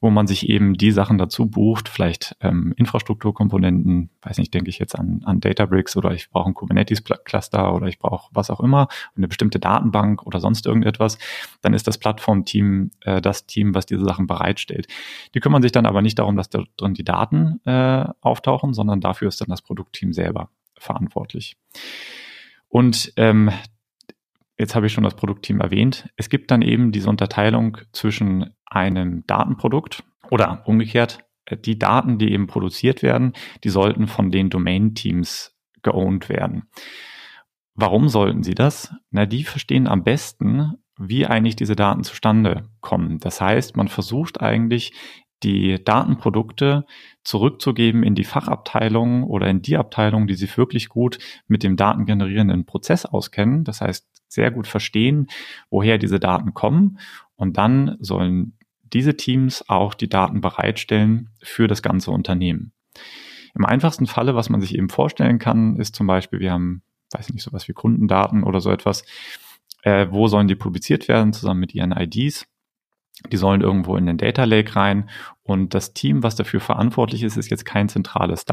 wo 0.02 0.10
man 0.10 0.28
sich 0.28 0.50
eben 0.50 0.74
die 0.74 0.92
Sachen 0.92 1.18
dazu 1.18 1.46
bucht, 1.46 1.90
vielleicht 1.90 2.36
ähm, 2.42 2.74
Infrastrukturkomponenten, 2.78 4.10
weiß 4.22 4.38
nicht, 4.40 4.54
denke 4.54 4.70
ich 4.70 4.80
jetzt 4.80 4.98
an, 4.98 5.22
an 5.26 5.40
Databricks 5.40 5.96
oder 5.96 6.12
ich 6.12 6.30
brauche 6.30 6.50
ein 6.50 6.54
Kubernetes-Cluster 6.54 7.74
oder 7.74 7.88
ich 7.88 8.00
brauche 8.00 8.30
was 8.34 8.50
auch 8.50 8.60
immer, 8.60 8.88
eine 9.16 9.28
bestimmte 9.28 9.60
Datenbank 9.60 10.26
oder 10.26 10.40
sonst 10.40 10.66
irgendetwas, 10.66 11.18
dann 11.62 11.74
ist 11.74 11.88
das 11.88 11.98
Plattformteam 11.98 12.92
äh, 13.02 13.22
das 13.22 13.46
Team, 13.46 13.76
was 13.76 13.86
diese 13.86 14.04
Sachen 14.04 14.28
bereitstellt. 14.28 14.88
Die 15.36 15.40
kümmern 15.40 15.62
sich 15.62 15.72
dann 15.72 15.86
aber 15.86 16.02
nicht 16.02 16.20
darum, 16.20 16.36
dass 16.36 16.50
da 16.50 16.64
drin 16.78 16.94
die 16.94 17.04
Daten 17.04 17.62
äh, 17.66 18.06
auftauchen, 18.22 18.74
sondern 18.74 19.02
dafür 19.02 19.28
ist 19.28 19.42
dann 19.42 19.50
das 19.50 19.62
Produktteam 19.62 20.14
selber 20.14 20.50
verantwortlich. 20.78 21.58
Und 22.70 23.14
ähm, 23.16 23.52
jetzt 24.60 24.76
habe 24.76 24.86
ich 24.86 24.94
schon 24.94 25.04
das 25.04 25.16
Produktteam 25.16 25.62
erwähnt. 25.62 26.10
Es 26.18 26.30
gibt 26.30 26.52
dann 26.52 26.62
eben 26.62 26.92
diese 26.92 27.10
Unterteilung 27.10 27.78
zwischen 27.94 28.54
einem 28.66 29.26
Datenprodukt 29.26 30.04
oder 30.30 30.62
umgekehrt, 30.66 31.20
äh, 31.46 31.58
die 31.58 31.80
Daten, 31.80 32.20
die 32.20 32.32
eben 32.32 32.46
produziert 32.48 33.02
werden, 33.02 33.34
die 33.64 33.70
sollten 33.70 34.08
von 34.08 34.30
den 34.30 34.50
Domain-Teams 34.50 35.56
geowned 35.82 36.30
werden. 36.30 36.70
Warum 37.74 38.10
sollten 38.10 38.44
sie 38.44 38.56
das? 38.56 38.94
Na, 39.10 39.26
die 39.26 39.46
verstehen 39.46 39.88
am 39.88 40.04
besten, 40.04 40.74
wie 40.98 41.26
eigentlich 41.26 41.56
diese 41.56 41.78
Daten 41.78 42.04
zustande 42.04 42.70
kommen. 42.82 43.20
Das 43.20 43.40
heißt, 43.40 43.78
man 43.78 43.88
versucht 43.88 44.42
eigentlich 44.42 44.92
die 45.44 45.82
Datenprodukte 45.82 46.86
zurückzugeben 47.24 48.04
in 48.04 48.16
die 48.16 48.26
Fachabteilung 48.26 49.24
oder 49.24 49.48
in 49.48 49.62
die 49.62 49.78
Abteilung, 49.78 50.28
die 50.28 50.36
sich 50.36 50.58
wirklich 50.58 50.90
gut 50.90 51.18
mit 51.48 51.64
dem 51.64 51.78
datengenerierenden 51.78 52.66
Prozess 52.66 53.06
auskennen. 53.06 53.64
Das 53.64 53.80
heißt, 53.80 54.19
sehr 54.30 54.52
gut 54.52 54.68
verstehen, 54.68 55.28
woher 55.70 55.98
diese 55.98 56.20
Daten 56.20 56.54
kommen. 56.54 57.00
Und 57.36 57.58
dann 57.58 57.98
sollen 58.00 58.54
diese 58.94 59.18
Teams 59.18 59.68
auch 59.68 59.94
die 59.94 60.10
Daten 60.10 60.42
bereitstellen 60.42 61.30
für 61.42 61.68
das 61.68 61.82
ganze 61.82 62.12
Unternehmen. 62.12 62.72
Im 63.56 63.66
einfachsten 63.66 64.06
Falle, 64.06 64.36
was 64.36 64.50
man 64.50 64.62
sich 64.62 64.76
eben 64.76 64.90
vorstellen 64.90 65.40
kann, 65.40 65.76
ist 65.78 65.96
zum 65.96 66.08
Beispiel, 66.08 66.40
wir 66.40 66.52
haben, 66.52 66.84
weiß 67.12 67.28
ich 67.30 67.34
nicht, 67.34 67.44
sowas 67.44 67.68
wie 67.68 67.74
Kundendaten 67.74 68.44
oder 68.44 68.62
so 68.62 68.72
etwas. 68.72 69.04
Äh, 69.82 70.08
wo 70.12 70.28
sollen 70.28 70.48
die 70.48 70.56
publiziert 70.56 71.08
werden, 71.08 71.34
zusammen 71.34 71.60
mit 71.60 71.74
ihren 71.74 71.92
IDs? 71.92 72.48
Die 73.32 73.38
sollen 73.38 73.62
irgendwo 73.62 73.98
in 73.98 74.06
den 74.06 74.18
Data 74.18 74.46
Lake 74.46 74.76
rein 74.76 75.10
und 75.44 75.74
das 75.74 75.94
Team, 75.94 76.24
was 76.24 76.36
dafür 76.36 76.62
verantwortlich 76.62 77.24
ist, 77.24 77.36
ist 77.36 77.50
jetzt 77.50 77.66
kein 77.66 77.90
zentrales 77.90 78.46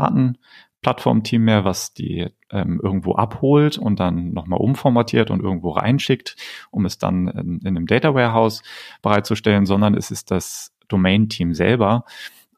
Datenplattformteam 0.86 1.42
mehr, 1.42 1.64
was 1.64 1.94
die 1.94 2.28
ähm, 2.50 2.80
irgendwo 2.82 3.14
abholt 3.16 3.76
und 3.76 3.98
dann 3.98 4.32
nochmal 4.32 4.60
umformatiert 4.60 5.30
und 5.30 5.42
irgendwo 5.42 5.70
reinschickt, 5.70 6.36
um 6.70 6.86
es 6.86 6.98
dann 6.98 7.26
in, 7.28 7.58
in 7.60 7.66
einem 7.66 7.86
Data 7.86 8.14
Warehouse 8.14 8.62
bereitzustellen, 9.02 9.66
sondern 9.66 9.94
es 9.94 10.10
ist 10.12 10.30
das 10.30 10.72
Domain-Team 10.88 11.54
selber, 11.54 12.04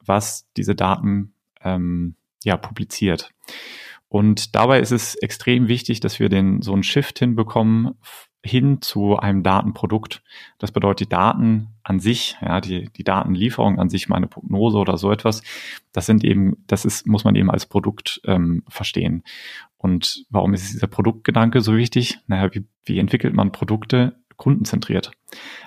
was 0.05 0.47
diese 0.57 0.75
Daten 0.75 1.33
ähm, 1.63 2.17
ja 2.45 2.59
publiziert. 2.59 3.31
Und 4.09 4.55
dabei 4.55 4.81
ist 4.81 4.93
es 4.93 5.15
extrem 5.17 5.69
wichtig, 5.69 6.01
dass 6.01 6.21
wir 6.21 6.29
den 6.29 6.61
so 6.61 6.73
einen 6.73 6.83
Shift 6.83 7.19
hinbekommen 7.19 7.95
hin 8.45 8.81
zu 8.81 9.17
einem 9.17 9.43
Datenprodukt. 9.43 10.23
Das 10.59 10.73
bedeutet, 10.73 11.07
die 11.07 11.09
Daten 11.09 11.69
an 11.83 12.01
sich, 12.01 12.37
ja, 12.41 12.61
die, 12.61 12.89
die 12.97 13.05
Datenlieferung 13.05 13.79
an 13.79 13.89
sich, 13.89 14.09
meine 14.09 14.27
Prognose 14.27 14.79
oder 14.79 14.97
so 14.97 15.11
etwas, 15.11 15.43
das 15.93 16.07
sind 16.07 16.25
eben, 16.25 16.65
das 16.67 16.85
ist, 16.85 17.07
muss 17.07 17.25
man 17.25 17.35
eben 17.35 17.51
als 17.51 17.67
Produkt 17.67 18.21
ähm, 18.25 18.63
verstehen. 18.69 19.25
Und 19.77 20.25
warum 20.31 20.55
ist 20.55 20.73
dieser 20.73 20.87
Produktgedanke 20.87 21.61
so 21.61 21.77
wichtig? 21.77 22.19
Naja, 22.27 22.53
wie, 22.53 22.65
wie 22.85 22.99
entwickelt 22.99 23.35
man 23.35 23.53
Produkte? 23.53 24.17
Kundenzentriert. 24.39 25.11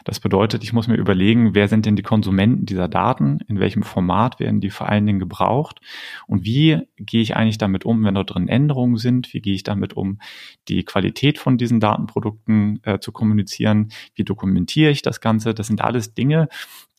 Das 0.05 0.19
bedeutet, 0.19 0.63
ich 0.63 0.73
muss 0.73 0.87
mir 0.87 0.95
überlegen, 0.95 1.53
wer 1.53 1.67
sind 1.67 1.85
denn 1.85 1.95
die 1.95 2.01
Konsumenten 2.01 2.65
dieser 2.65 2.87
Daten, 2.87 3.39
in 3.47 3.59
welchem 3.59 3.83
Format 3.83 4.39
werden 4.39 4.59
die 4.59 4.71
vor 4.71 4.89
allen 4.89 5.05
Dingen 5.05 5.19
gebraucht 5.19 5.81
und 6.25 6.45
wie 6.45 6.79
gehe 6.97 7.21
ich 7.21 7.35
eigentlich 7.35 7.59
damit 7.59 7.85
um, 7.85 8.03
wenn 8.03 8.15
dort 8.15 8.33
drin 8.33 8.47
Änderungen 8.47 8.97
sind, 8.97 9.33
wie 9.33 9.41
gehe 9.41 9.53
ich 9.53 9.61
damit 9.61 9.93
um, 9.93 10.19
die 10.67 10.83
Qualität 10.83 11.37
von 11.37 11.57
diesen 11.57 11.79
Datenprodukten 11.79 12.79
äh, 12.83 12.99
zu 12.99 13.11
kommunizieren, 13.11 13.91
wie 14.15 14.23
dokumentiere 14.23 14.89
ich 14.89 15.03
das 15.03 15.21
Ganze. 15.21 15.53
Das 15.53 15.67
sind 15.67 15.81
alles 15.81 16.15
Dinge, 16.15 16.47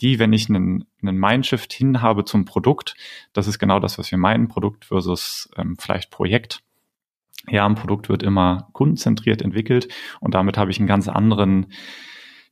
die, 0.00 0.18
wenn 0.20 0.32
ich 0.32 0.48
einen, 0.48 0.84
einen 1.00 1.18
Mindshift 1.18 1.72
hin 1.72 2.02
habe 2.02 2.24
zum 2.24 2.44
Produkt, 2.44 2.94
das 3.32 3.48
ist 3.48 3.58
genau 3.58 3.80
das, 3.80 3.98
was 3.98 4.10
wir 4.10 4.18
meinen, 4.18 4.46
Produkt 4.46 4.84
versus 4.84 5.50
ähm, 5.56 5.76
vielleicht 5.78 6.10
Projekt, 6.10 6.62
ja, 7.48 7.66
ein 7.66 7.74
Produkt 7.74 8.08
wird 8.08 8.22
immer 8.22 8.68
kundenzentriert 8.72 9.42
entwickelt 9.42 9.88
und 10.20 10.34
damit 10.34 10.56
habe 10.56 10.70
ich 10.70 10.78
einen 10.78 10.86
ganz 10.86 11.08
anderen 11.08 11.66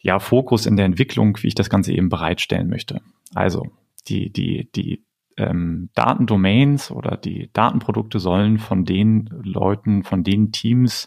ja, 0.01 0.19
Fokus 0.19 0.67
in 0.67 0.77
der 0.77 0.87
Entwicklung, 0.87 1.39
wie 1.43 1.49
ich 1.49 1.55
das 1.55 1.71
Ganze 1.71 1.93
eben 1.93 2.09
bereitstellen 2.09 2.69
möchte. 2.69 3.01
Also 3.35 3.67
die, 4.09 4.33
die, 4.33 4.71
die 4.75 5.05
ähm, 5.37 5.91
Datendomains 5.95 6.91
oder 6.91 7.17
die 7.17 7.51
Datenprodukte 7.53 8.19
sollen 8.19 8.59
von 8.59 8.85
den 8.85 9.29
Leuten, 9.43 10.03
von 10.03 10.25
den 10.25 10.53
Teams 10.53 11.07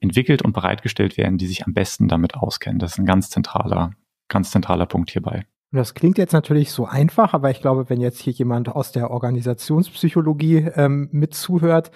entwickelt 0.00 0.42
und 0.42 0.52
bereitgestellt 0.52 1.16
werden, 1.16 1.38
die 1.38 1.46
sich 1.46 1.66
am 1.66 1.74
besten 1.74 2.08
damit 2.08 2.34
auskennen. 2.34 2.78
Das 2.78 2.92
ist 2.92 2.98
ein 2.98 3.06
ganz 3.06 3.30
zentraler, 3.30 3.92
ganz 4.28 4.50
zentraler 4.50 4.86
Punkt 4.86 5.10
hierbei. 5.10 5.46
Das 5.72 5.94
klingt 5.94 6.16
jetzt 6.16 6.32
natürlich 6.32 6.70
so 6.70 6.86
einfach, 6.86 7.34
aber 7.34 7.50
ich 7.50 7.60
glaube, 7.60 7.90
wenn 7.90 8.00
jetzt 8.00 8.20
hier 8.20 8.32
jemand 8.32 8.68
aus 8.68 8.92
der 8.92 9.10
Organisationspsychologie 9.10 10.68
ähm, 10.74 11.08
mit 11.12 11.34
zuhört, 11.34 11.90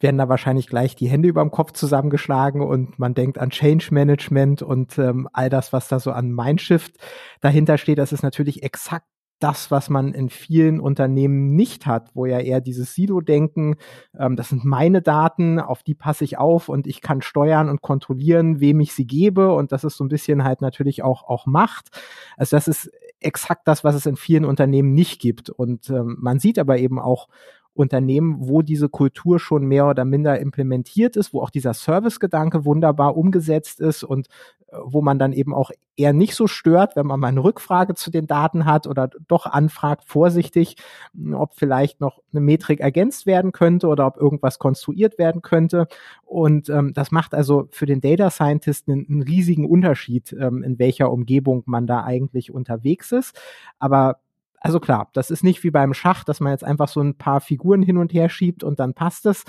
werden 0.00 0.18
da 0.18 0.28
wahrscheinlich 0.28 0.66
gleich 0.66 0.96
die 0.96 1.08
Hände 1.08 1.28
über 1.28 1.42
dem 1.42 1.50
Kopf 1.50 1.72
zusammengeschlagen 1.72 2.62
und 2.62 2.98
man 2.98 3.14
denkt 3.14 3.38
an 3.38 3.50
Change 3.50 3.88
Management 3.92 4.62
und 4.62 4.98
ähm, 4.98 5.28
all 5.32 5.50
das, 5.50 5.72
was 5.72 5.88
da 5.88 6.00
so 6.00 6.10
an 6.10 6.32
Mindshift 6.32 6.96
dahinter 7.40 7.78
steht. 7.78 7.98
Das 7.98 8.12
ist 8.12 8.22
natürlich 8.22 8.62
exakt 8.62 9.06
das, 9.40 9.70
was 9.70 9.88
man 9.88 10.12
in 10.12 10.28
vielen 10.28 10.80
Unternehmen 10.80 11.56
nicht 11.56 11.86
hat, 11.86 12.10
wo 12.14 12.26
ja 12.26 12.38
eher 12.38 12.60
dieses 12.60 12.94
Silo-Denken, 12.94 13.76
ähm, 14.18 14.36
das 14.36 14.50
sind 14.50 14.64
meine 14.64 15.02
Daten, 15.02 15.58
auf 15.58 15.82
die 15.82 15.94
passe 15.94 16.24
ich 16.24 16.38
auf 16.38 16.68
und 16.68 16.86
ich 16.86 17.00
kann 17.00 17.22
steuern 17.22 17.68
und 17.68 17.80
kontrollieren, 17.80 18.60
wem 18.60 18.80
ich 18.80 18.92
sie 18.92 19.06
gebe 19.06 19.52
und 19.54 19.72
das 19.72 19.82
ist 19.82 19.96
so 19.96 20.04
ein 20.04 20.08
bisschen 20.08 20.44
halt 20.44 20.60
natürlich 20.60 21.02
auch, 21.02 21.24
auch 21.24 21.46
Macht. 21.46 21.88
Also 22.36 22.56
das 22.56 22.68
ist 22.68 22.90
exakt 23.18 23.66
das, 23.66 23.82
was 23.82 23.94
es 23.94 24.06
in 24.06 24.16
vielen 24.16 24.44
Unternehmen 24.44 24.92
nicht 24.92 25.20
gibt 25.20 25.48
und 25.48 25.88
ähm, 25.88 26.18
man 26.20 26.38
sieht 26.38 26.58
aber 26.58 26.78
eben 26.78 26.98
auch 26.98 27.28
Unternehmen, 27.74 28.36
wo 28.40 28.62
diese 28.62 28.88
Kultur 28.88 29.38
schon 29.38 29.64
mehr 29.64 29.86
oder 29.86 30.04
minder 30.04 30.38
implementiert 30.40 31.16
ist, 31.16 31.32
wo 31.32 31.40
auch 31.40 31.50
dieser 31.50 31.72
Service-Gedanke 31.72 32.64
wunderbar 32.64 33.16
umgesetzt 33.16 33.80
ist 33.80 34.02
und 34.02 34.26
äh, 34.68 34.76
wo 34.84 35.02
man 35.02 35.18
dann 35.18 35.32
eben 35.32 35.54
auch 35.54 35.70
eher 35.96 36.12
nicht 36.12 36.34
so 36.34 36.46
stört, 36.46 36.96
wenn 36.96 37.06
man 37.06 37.20
mal 37.20 37.28
eine 37.28 37.44
Rückfrage 37.44 37.94
zu 37.94 38.10
den 38.10 38.26
Daten 38.26 38.64
hat 38.64 38.86
oder 38.86 39.08
doch 39.28 39.46
anfragt, 39.46 40.04
vorsichtig, 40.06 40.76
hm, 41.14 41.34
ob 41.34 41.54
vielleicht 41.54 42.00
noch 42.00 42.20
eine 42.32 42.40
Metrik 42.40 42.80
ergänzt 42.80 43.26
werden 43.26 43.52
könnte 43.52 43.86
oder 43.86 44.06
ob 44.06 44.16
irgendwas 44.16 44.58
konstruiert 44.58 45.18
werden 45.18 45.42
könnte. 45.42 45.86
Und 46.24 46.68
ähm, 46.70 46.92
das 46.94 47.10
macht 47.12 47.34
also 47.34 47.68
für 47.70 47.86
den 47.86 48.00
Data 48.00 48.30
Scientist 48.30 48.88
einen, 48.88 49.06
einen 49.08 49.22
riesigen 49.22 49.68
Unterschied, 49.68 50.32
ähm, 50.32 50.62
in 50.62 50.78
welcher 50.78 51.12
Umgebung 51.12 51.62
man 51.66 51.86
da 51.86 52.02
eigentlich 52.02 52.50
unterwegs 52.50 53.12
ist. 53.12 53.38
Aber 53.78 54.18
also 54.60 54.78
klar, 54.78 55.08
das 55.14 55.30
ist 55.30 55.42
nicht 55.42 55.64
wie 55.64 55.70
beim 55.70 55.94
Schach, 55.94 56.22
dass 56.22 56.38
man 56.40 56.52
jetzt 56.52 56.64
einfach 56.64 56.88
so 56.88 57.00
ein 57.00 57.16
paar 57.16 57.40
Figuren 57.40 57.82
hin 57.82 57.96
und 57.96 58.12
her 58.12 58.28
schiebt 58.28 58.62
und 58.62 58.78
dann 58.78 58.92
passt 58.92 59.24
es. 59.24 59.44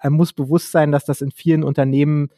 Einem 0.00 0.16
muss 0.16 0.32
bewusst 0.32 0.70
sein, 0.70 0.92
dass 0.92 1.04
das 1.04 1.20
in 1.20 1.32
vielen 1.32 1.64
Unternehmen 1.64 2.28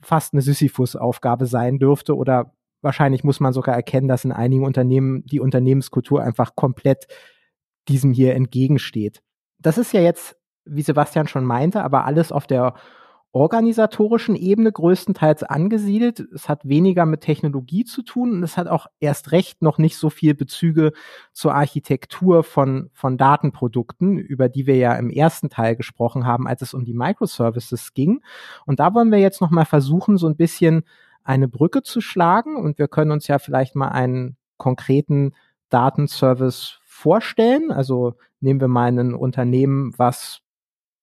fast 0.00 0.32
eine 0.32 0.42
Sisyphus-Aufgabe 0.42 1.46
sein 1.46 1.80
dürfte 1.80 2.16
oder 2.16 2.52
wahrscheinlich 2.80 3.24
muss 3.24 3.40
man 3.40 3.52
sogar 3.52 3.74
erkennen, 3.74 4.06
dass 4.06 4.24
in 4.24 4.30
einigen 4.30 4.64
Unternehmen 4.64 5.26
die 5.26 5.40
Unternehmenskultur 5.40 6.22
einfach 6.22 6.54
komplett 6.54 7.08
diesem 7.88 8.12
hier 8.12 8.36
entgegensteht. 8.36 9.22
Das 9.58 9.78
ist 9.78 9.92
ja 9.92 10.00
jetzt, 10.00 10.36
wie 10.64 10.82
Sebastian 10.82 11.26
schon 11.26 11.44
meinte, 11.44 11.82
aber 11.82 12.04
alles 12.04 12.30
auf 12.30 12.46
der 12.46 12.74
organisatorischen 13.32 14.34
Ebene 14.36 14.72
größtenteils 14.72 15.42
angesiedelt. 15.42 16.20
Es 16.34 16.48
hat 16.48 16.66
weniger 16.66 17.04
mit 17.04 17.20
Technologie 17.20 17.84
zu 17.84 18.02
tun 18.02 18.32
und 18.32 18.42
es 18.42 18.56
hat 18.56 18.68
auch 18.68 18.86
erst 19.00 19.32
recht 19.32 19.60
noch 19.60 19.78
nicht 19.78 19.96
so 19.96 20.08
viel 20.08 20.34
Bezüge 20.34 20.92
zur 21.32 21.54
Architektur 21.54 22.42
von, 22.42 22.90
von 22.94 23.18
Datenprodukten, 23.18 24.16
über 24.16 24.48
die 24.48 24.66
wir 24.66 24.76
ja 24.76 24.94
im 24.94 25.10
ersten 25.10 25.50
Teil 25.50 25.76
gesprochen 25.76 26.24
haben, 26.24 26.48
als 26.48 26.62
es 26.62 26.72
um 26.72 26.84
die 26.84 26.94
Microservices 26.94 27.92
ging. 27.92 28.22
Und 28.64 28.80
da 28.80 28.94
wollen 28.94 29.10
wir 29.10 29.18
jetzt 29.18 29.40
nochmal 29.40 29.66
versuchen, 29.66 30.16
so 30.16 30.26
ein 30.26 30.36
bisschen 30.36 30.84
eine 31.22 31.48
Brücke 31.48 31.82
zu 31.82 32.00
schlagen 32.00 32.56
und 32.56 32.78
wir 32.78 32.88
können 32.88 33.10
uns 33.10 33.26
ja 33.26 33.38
vielleicht 33.38 33.76
mal 33.76 33.88
einen 33.88 34.38
konkreten 34.56 35.34
Datenservice 35.68 36.80
vorstellen. 36.84 37.70
Also 37.70 38.14
nehmen 38.40 38.60
wir 38.60 38.68
mal 38.68 38.86
ein 38.86 39.14
Unternehmen, 39.14 39.92
was 39.98 40.40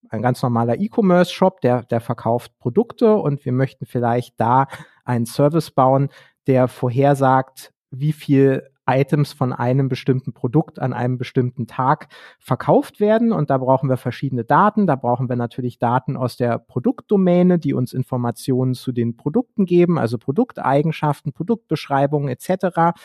ein 0.10 0.22
ganz 0.22 0.42
normaler 0.42 0.80
E-Commerce-Shop, 0.80 1.62
der, 1.62 1.84
der 1.84 2.02
verkauft 2.02 2.58
Produkte 2.60 3.16
und 3.16 3.46
wir 3.46 3.52
möchten 3.52 3.86
vielleicht 3.86 4.40
da 4.40 4.68
einen 5.04 5.26
Service 5.26 5.72
bauen, 5.72 6.10
der 6.48 6.68
vorhersagt, 6.68 7.74
wie 7.92 8.14
viel 8.14 8.70
Items 8.88 9.34
von 9.34 9.54
einem 9.54 9.90
bestimmten 9.90 10.34
Produkt 10.34 10.80
an 10.80 10.94
einem 10.94 11.18
bestimmten 11.18 11.68
Tag 11.68 12.08
verkauft 12.40 13.00
werden. 13.00 13.32
Und 13.32 13.50
da 13.50 13.58
brauchen 13.58 13.90
wir 13.90 13.98
verschiedene 13.98 14.44
Daten. 14.44 14.88
Da 14.88 14.96
brauchen 14.96 15.30
wir 15.30 15.36
natürlich 15.36 15.80
Daten 15.80 16.18
aus 16.18 16.38
der 16.38 16.60
Produktdomäne, 16.60 17.60
die 17.60 17.74
uns 17.74 17.94
Informationen 17.94 18.74
zu 18.74 18.92
den 18.92 19.18
Produkten 19.18 19.66
geben, 19.66 19.98
also 19.98 20.18
Produkteigenschaften, 20.18 21.34
Produktbeschreibungen 21.34 22.30
etc. 22.30 22.98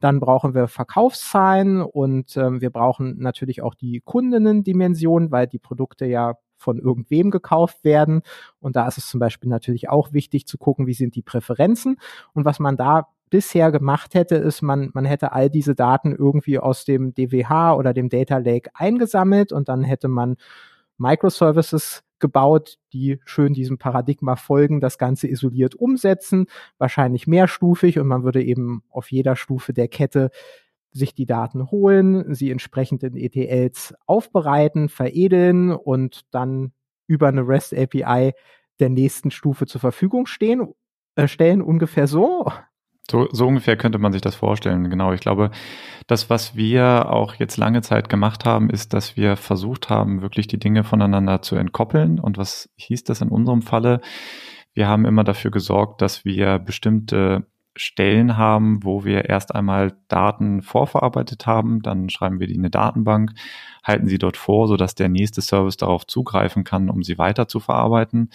Dann 0.00 0.20
brauchen 0.20 0.54
wir 0.54 0.68
Verkaufszahlen 0.68 1.82
und 1.82 2.36
ähm, 2.36 2.60
wir 2.60 2.70
brauchen 2.70 3.18
natürlich 3.18 3.62
auch 3.62 3.74
die 3.74 4.00
Kundinnendimension, 4.04 5.30
weil 5.30 5.46
die 5.46 5.58
Produkte 5.58 6.06
ja 6.06 6.34
von 6.56 6.78
irgendwem 6.78 7.30
gekauft 7.30 7.84
werden. 7.84 8.22
Und 8.60 8.76
da 8.76 8.88
ist 8.88 8.98
es 8.98 9.08
zum 9.08 9.20
Beispiel 9.20 9.50
natürlich 9.50 9.88
auch 9.90 10.12
wichtig 10.12 10.46
zu 10.46 10.58
gucken, 10.58 10.86
wie 10.86 10.94
sind 10.94 11.14
die 11.14 11.22
Präferenzen. 11.22 11.98
Und 12.32 12.44
was 12.44 12.58
man 12.58 12.76
da 12.76 13.08
bisher 13.30 13.72
gemacht 13.72 14.14
hätte, 14.14 14.36
ist, 14.36 14.62
man, 14.62 14.90
man 14.94 15.04
hätte 15.04 15.32
all 15.32 15.50
diese 15.50 15.74
Daten 15.74 16.14
irgendwie 16.14 16.58
aus 16.58 16.84
dem 16.84 17.14
DWH 17.14 17.74
oder 17.74 17.92
dem 17.92 18.08
Data 18.08 18.38
Lake 18.38 18.70
eingesammelt 18.74 19.52
und 19.52 19.68
dann 19.68 19.82
hätte 19.82 20.08
man 20.08 20.36
Microservices 20.98 22.04
gebaut, 22.20 22.78
die 22.92 23.20
schön 23.24 23.52
diesem 23.52 23.76
Paradigma 23.76 24.36
folgen, 24.36 24.80
das 24.80 24.98
Ganze 24.98 25.28
isoliert 25.28 25.74
umsetzen, 25.74 26.46
wahrscheinlich 26.78 27.26
mehrstufig 27.26 27.98
und 27.98 28.06
man 28.06 28.22
würde 28.24 28.42
eben 28.42 28.82
auf 28.88 29.10
jeder 29.10 29.36
Stufe 29.36 29.72
der 29.72 29.88
Kette 29.88 30.30
sich 30.90 31.12
die 31.12 31.26
Daten 31.26 31.70
holen, 31.70 32.34
sie 32.34 32.50
entsprechend 32.50 33.02
in 33.02 33.16
ETLs 33.16 33.94
aufbereiten, 34.06 34.88
veredeln 34.88 35.72
und 35.72 36.22
dann 36.30 36.72
über 37.06 37.28
eine 37.28 37.46
REST 37.46 37.74
API 37.74 38.32
der 38.78 38.88
nächsten 38.88 39.30
Stufe 39.30 39.66
zur 39.66 39.80
Verfügung 39.80 40.26
stehen, 40.26 40.72
äh, 41.16 41.28
stellen, 41.28 41.62
ungefähr 41.62 42.06
so. 42.06 42.46
So, 43.10 43.28
so 43.32 43.46
ungefähr 43.46 43.76
könnte 43.76 43.98
man 43.98 44.12
sich 44.12 44.22
das 44.22 44.34
vorstellen, 44.34 44.88
genau. 44.88 45.12
Ich 45.12 45.20
glaube, 45.20 45.50
das, 46.06 46.30
was 46.30 46.56
wir 46.56 47.10
auch 47.10 47.34
jetzt 47.34 47.58
lange 47.58 47.82
Zeit 47.82 48.08
gemacht 48.08 48.44
haben, 48.44 48.70
ist, 48.70 48.94
dass 48.94 49.16
wir 49.16 49.36
versucht 49.36 49.90
haben, 49.90 50.22
wirklich 50.22 50.46
die 50.46 50.58
Dinge 50.58 50.84
voneinander 50.84 51.42
zu 51.42 51.56
entkoppeln. 51.56 52.18
Und 52.18 52.38
was 52.38 52.70
hieß 52.76 53.04
das 53.04 53.20
in 53.20 53.28
unserem 53.28 53.62
Falle? 53.62 54.00
Wir 54.72 54.88
haben 54.88 55.04
immer 55.04 55.22
dafür 55.22 55.50
gesorgt, 55.50 56.00
dass 56.00 56.24
wir 56.24 56.58
bestimmte 56.58 57.46
Stellen 57.76 58.36
haben, 58.36 58.84
wo 58.84 59.04
wir 59.04 59.28
erst 59.28 59.54
einmal 59.54 59.96
Daten 60.08 60.62
vorverarbeitet 60.62 61.46
haben, 61.46 61.82
dann 61.82 62.08
schreiben 62.08 62.38
wir 62.38 62.46
die 62.46 62.54
in 62.54 62.60
eine 62.60 62.70
Datenbank, 62.70 63.32
halten 63.82 64.06
sie 64.06 64.18
dort 64.18 64.36
vor, 64.36 64.68
sodass 64.68 64.94
der 64.94 65.08
nächste 65.08 65.42
Service 65.42 65.76
darauf 65.76 66.06
zugreifen 66.06 66.62
kann, 66.62 66.88
um 66.88 67.02
sie 67.02 67.18
weiter 67.18 67.48
zu 67.48 67.58
verarbeiten 67.58 68.30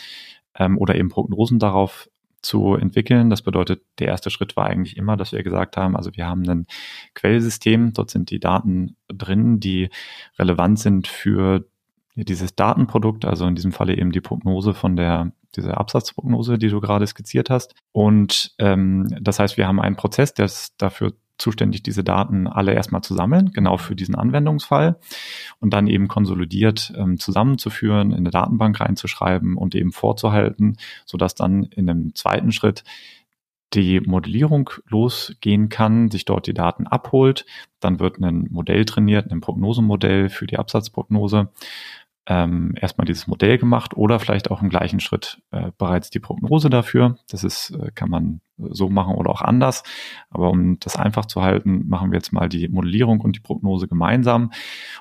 ähm, 0.55 0.77
oder 0.77 0.95
eben 0.95 1.10
Prognosen 1.10 1.58
darauf 1.58 2.10
zu 2.41 2.75
entwickeln. 2.75 3.30
Das 3.30 3.41
bedeutet, 3.41 3.84
der 3.99 4.08
erste 4.08 4.30
Schritt 4.30 4.56
war 4.56 4.67
eigentlich 4.67 4.97
immer, 4.97 5.17
dass 5.17 5.32
wir 5.32 5.43
gesagt 5.43 5.78
haben, 5.78 5.95
also 5.95 6.12
wir 6.15 6.28
haben 6.28 6.47
ein 6.49 6.67
Quellsystem, 7.15 7.93
dort 7.93 8.10
sind 8.10 8.30
die 8.32 8.39
Daten 8.39 8.95
drin, 9.08 9.60
die 9.60 9.89
relevant 10.38 10.80
sind 10.80 11.08
für 11.08 11.65
dieses 12.15 12.56
Datenprodukt, 12.56 13.25
also 13.25 13.45
in 13.47 13.56
diesem 13.56 13.71
Falle 13.71 13.97
eben 13.97 14.12
die 14.12 14.21
Prognose 14.21 14.73
von 14.73 14.95
der, 14.95 15.32
diese 15.56 15.78
Absatzprognose, 15.78 16.58
die 16.58 16.69
du 16.69 16.80
gerade 16.82 17.08
skizziert 17.08 17.49
hast. 17.49 17.75
Und 17.91 18.54
ähm, 18.60 19.08
das 19.21 19.39
heißt, 19.39 19.58
wir 19.58 19.67
haben 19.67 19.80
einen 19.80 19.95
Prozess, 19.95 20.34
der 20.34 20.45
ist 20.45 20.73
dafür 20.78 21.13
zuständig, 21.39 21.82
diese 21.82 22.04
Daten 22.04 22.47
alle 22.47 22.73
erstmal 22.73 23.02
zu 23.02 23.15
sammeln, 23.15 23.52
genau 23.52 23.78
für 23.78 23.95
diesen 23.95 24.15
Anwendungsfall 24.15 24.99
und 25.60 25.73
dann 25.73 25.88
eben 25.88 26.08
konsolidiert 26.08 26.93
ähm, 26.95 27.17
zusammenzuführen, 27.17 28.12
in 28.12 28.19
eine 28.19 28.30
Datenbank 28.30 28.80
reinzuschreiben 28.80 29.58
und 29.58 29.73
eben 29.73 29.91
vorzuhalten, 29.91 30.78
sodass 31.06 31.34
dann 31.36 31.63
in 31.63 31.89
einem 31.89 32.13
zweiten 32.13 32.52
Schritt 32.52 32.84
die 33.73 33.99
Modellierung 33.99 34.71
losgehen 34.88 35.69
kann, 35.69 36.10
sich 36.10 36.25
dort 36.25 36.47
die 36.47 36.54
Daten 36.54 36.88
abholt, 36.88 37.45
dann 37.80 37.99
wird 37.99 38.19
ein 38.19 38.47
Modell 38.49 38.84
trainiert, 38.86 39.32
ein 39.32 39.41
Prognosemodell 39.41 40.30
für 40.30 40.47
die 40.47 40.58
Absatzprognose 40.58 41.49
ähm, 42.29 42.75
erstmal 42.79 43.05
dieses 43.05 43.25
Modell 43.25 43.57
gemacht 43.57 43.97
oder 43.97 44.19
vielleicht 44.19 44.51
auch 44.51 44.61
im 44.61 44.69
gleichen 44.69 44.99
Schritt 44.99 45.41
äh, 45.49 45.71
bereits 45.79 46.11
die 46.11 46.19
Prognose 46.19 46.69
dafür. 46.69 47.17
Das 47.27 47.43
ist, 47.43 47.71
äh, 47.71 47.89
kann 47.93 48.11
man 48.11 48.41
so 48.57 48.87
machen 48.87 49.15
oder 49.15 49.31
auch 49.31 49.41
anders. 49.41 49.83
Aber 50.29 50.51
um 50.51 50.79
das 50.79 50.95
einfach 50.95 51.25
zu 51.25 51.41
halten, 51.41 51.89
machen 51.89 52.11
wir 52.11 52.17
jetzt 52.17 52.31
mal 52.31 52.47
die 52.47 52.67
Modellierung 52.67 53.21
und 53.21 53.35
die 53.35 53.39
Prognose 53.39 53.87
gemeinsam. 53.87 54.51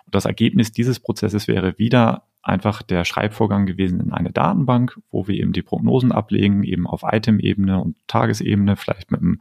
Und 0.06 0.14
das 0.14 0.24
Ergebnis 0.24 0.72
dieses 0.72 1.00
Prozesses 1.00 1.48
wäre 1.48 1.78
wieder 1.78 2.24
einfach 2.42 2.80
der 2.80 3.04
Schreibvorgang 3.04 3.66
gewesen 3.66 4.00
in 4.00 4.12
eine 4.14 4.32
Datenbank, 4.32 4.98
wo 5.10 5.28
wir 5.28 5.34
eben 5.34 5.52
die 5.52 5.62
Prognosen 5.62 6.12
ablegen, 6.12 6.62
eben 6.62 6.86
auf 6.86 7.02
Item-Ebene 7.04 7.78
und 7.82 7.96
Tagesebene, 8.06 8.76
vielleicht 8.76 9.10
mit 9.10 9.20
einem 9.20 9.40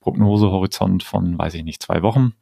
Prognosehorizont 0.00 1.04
von, 1.04 1.38
weiß 1.38 1.54
ich 1.54 1.62
nicht, 1.62 1.80
zwei 1.80 2.02
Wochen 2.02 2.32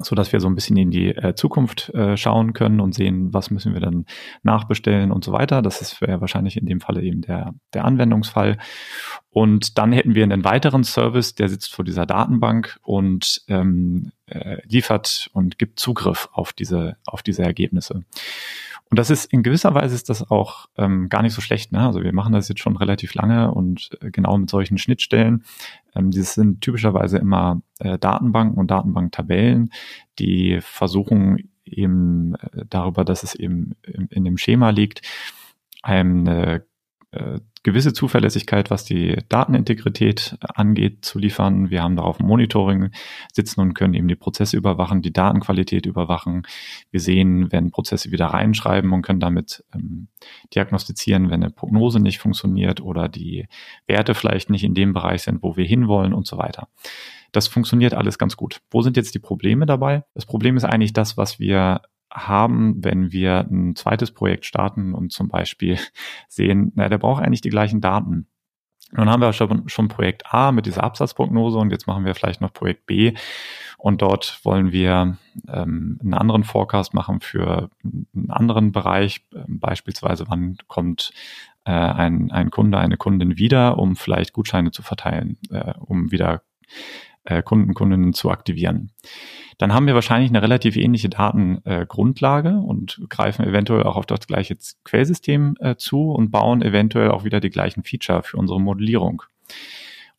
so 0.00 0.14
dass 0.14 0.32
wir 0.32 0.40
so 0.40 0.48
ein 0.48 0.54
bisschen 0.54 0.76
in 0.76 0.90
die 0.90 1.08
äh, 1.08 1.34
Zukunft 1.34 1.90
äh, 1.90 2.16
schauen 2.16 2.52
können 2.52 2.80
und 2.80 2.94
sehen, 2.94 3.32
was 3.32 3.50
müssen 3.50 3.74
wir 3.74 3.80
dann 3.80 4.06
nachbestellen 4.42 5.10
und 5.10 5.24
so 5.24 5.32
weiter. 5.32 5.62
Das 5.62 5.80
ist 5.80 6.00
wäre 6.00 6.20
wahrscheinlich 6.20 6.56
in 6.56 6.66
dem 6.66 6.80
Falle 6.80 7.02
eben 7.02 7.20
der, 7.20 7.54
der 7.74 7.84
Anwendungsfall. 7.84 8.58
Und 9.30 9.78
dann 9.78 9.92
hätten 9.92 10.14
wir 10.14 10.24
einen 10.24 10.44
weiteren 10.44 10.84
Service, 10.84 11.34
der 11.34 11.48
sitzt 11.48 11.74
vor 11.74 11.84
dieser 11.84 12.06
Datenbank 12.06 12.78
und 12.82 13.42
ähm, 13.48 14.12
äh, 14.26 14.58
liefert 14.66 15.30
und 15.32 15.58
gibt 15.58 15.78
Zugriff 15.78 16.28
auf 16.32 16.52
diese, 16.52 16.96
auf 17.06 17.22
diese 17.22 17.42
Ergebnisse. 17.42 18.04
Und 18.92 18.98
das 18.98 19.08
ist 19.08 19.24
in 19.32 19.42
gewisser 19.42 19.74
Weise 19.74 19.94
ist 19.94 20.10
das 20.10 20.30
auch 20.30 20.66
ähm, 20.76 21.08
gar 21.08 21.22
nicht 21.22 21.32
so 21.32 21.40
schlecht. 21.40 21.72
Ne? 21.72 21.80
Also 21.80 22.02
wir 22.02 22.12
machen 22.12 22.34
das 22.34 22.50
jetzt 22.50 22.60
schon 22.60 22.76
relativ 22.76 23.14
lange 23.14 23.50
und 23.50 23.88
äh, 24.02 24.10
genau 24.10 24.36
mit 24.36 24.50
solchen 24.50 24.76
Schnittstellen. 24.76 25.44
Ähm, 25.94 26.10
das 26.10 26.34
sind 26.34 26.60
typischerweise 26.60 27.16
immer 27.16 27.62
äh, 27.78 27.98
Datenbanken 27.98 28.58
und 28.58 28.70
Datenbanktabellen, 28.70 29.72
die 30.18 30.58
versuchen 30.60 31.50
eben 31.64 32.34
äh, 32.34 32.66
darüber, 32.68 33.06
dass 33.06 33.22
es 33.22 33.34
eben 33.34 33.76
in, 33.82 34.08
in 34.08 34.24
dem 34.26 34.36
Schema 34.36 34.68
liegt, 34.68 35.00
eine 35.82 36.66
äh, 37.12 37.40
gewisse 37.62 37.92
Zuverlässigkeit, 37.92 38.70
was 38.70 38.84
die 38.84 39.18
Datenintegrität 39.28 40.36
angeht, 40.40 41.04
zu 41.04 41.18
liefern. 41.18 41.70
Wir 41.70 41.82
haben 41.82 41.94
darauf 41.94 42.18
Monitoring 42.18 42.90
sitzen 43.32 43.60
und 43.60 43.74
können 43.74 43.94
eben 43.94 44.08
die 44.08 44.16
Prozesse 44.16 44.56
überwachen, 44.56 45.02
die 45.02 45.12
Datenqualität 45.12 45.86
überwachen. 45.86 46.42
Wir 46.90 47.00
sehen, 47.00 47.52
wenn 47.52 47.70
Prozesse 47.70 48.10
wieder 48.10 48.26
reinschreiben 48.26 48.92
und 48.92 49.02
können 49.02 49.20
damit 49.20 49.62
ähm, 49.74 50.08
diagnostizieren, 50.54 51.30
wenn 51.30 51.42
eine 51.42 51.52
Prognose 51.52 52.00
nicht 52.00 52.18
funktioniert 52.18 52.80
oder 52.80 53.08
die 53.08 53.46
Werte 53.86 54.14
vielleicht 54.14 54.50
nicht 54.50 54.64
in 54.64 54.74
dem 54.74 54.92
Bereich 54.92 55.22
sind, 55.22 55.42
wo 55.42 55.56
wir 55.56 55.66
hinwollen 55.66 56.14
und 56.14 56.26
so 56.26 56.38
weiter. 56.38 56.68
Das 57.30 57.46
funktioniert 57.46 57.94
alles 57.94 58.18
ganz 58.18 58.36
gut. 58.36 58.60
Wo 58.70 58.82
sind 58.82 58.96
jetzt 58.96 59.14
die 59.14 59.18
Probleme 59.18 59.66
dabei? 59.66 60.04
Das 60.14 60.26
Problem 60.26 60.56
ist 60.56 60.64
eigentlich 60.64 60.92
das, 60.92 61.16
was 61.16 61.38
wir 61.38 61.82
haben, 62.12 62.84
wenn 62.84 63.12
wir 63.12 63.46
ein 63.50 63.74
zweites 63.74 64.12
Projekt 64.12 64.44
starten 64.44 64.94
und 64.94 65.12
zum 65.12 65.28
Beispiel 65.28 65.78
sehen, 66.28 66.72
na, 66.74 66.88
der 66.88 66.98
braucht 66.98 67.22
eigentlich 67.22 67.40
die 67.40 67.50
gleichen 67.50 67.80
Daten. 67.80 68.26
Nun 68.94 69.08
haben 69.08 69.22
wir 69.22 69.32
schon, 69.32 69.68
schon 69.70 69.88
Projekt 69.88 70.34
A 70.34 70.52
mit 70.52 70.66
dieser 70.66 70.84
Absatzprognose 70.84 71.58
und 71.58 71.70
jetzt 71.70 71.86
machen 71.86 72.04
wir 72.04 72.14
vielleicht 72.14 72.42
noch 72.42 72.52
Projekt 72.52 72.84
B 72.84 73.14
und 73.78 74.02
dort 74.02 74.40
wollen 74.44 74.70
wir 74.70 75.16
ähm, 75.48 75.98
einen 76.02 76.14
anderen 76.14 76.44
Forecast 76.44 76.92
machen 76.92 77.20
für 77.20 77.70
einen 77.82 78.30
anderen 78.30 78.70
Bereich, 78.70 79.26
beispielsweise 79.46 80.26
wann 80.28 80.58
kommt 80.68 81.12
äh, 81.64 81.70
ein, 81.72 82.30
ein 82.30 82.50
Kunde, 82.50 82.78
eine 82.78 82.98
Kundin 82.98 83.38
wieder, 83.38 83.78
um 83.78 83.96
vielleicht 83.96 84.34
Gutscheine 84.34 84.72
zu 84.72 84.82
verteilen, 84.82 85.38
äh, 85.50 85.72
um 85.78 86.12
wieder 86.12 86.42
äh, 87.24 87.42
Kunden, 87.42 87.74
Kundinnen 87.74 88.12
zu 88.12 88.30
aktivieren. 88.30 88.90
Dann 89.58 89.72
haben 89.72 89.86
wir 89.86 89.94
wahrscheinlich 89.94 90.30
eine 90.30 90.42
relativ 90.42 90.76
ähnliche 90.76 91.08
Datengrundlage 91.08 92.48
äh, 92.48 92.52
und 92.52 93.00
greifen 93.08 93.44
eventuell 93.44 93.84
auch 93.84 93.96
auf 93.96 94.06
das 94.06 94.26
gleiche 94.26 94.56
Quellsystem 94.84 95.56
äh, 95.60 95.76
zu 95.76 96.10
und 96.10 96.30
bauen 96.30 96.62
eventuell 96.62 97.10
auch 97.10 97.24
wieder 97.24 97.40
die 97.40 97.50
gleichen 97.50 97.84
Feature 97.84 98.22
für 98.22 98.36
unsere 98.36 98.60
Modellierung. 98.60 99.22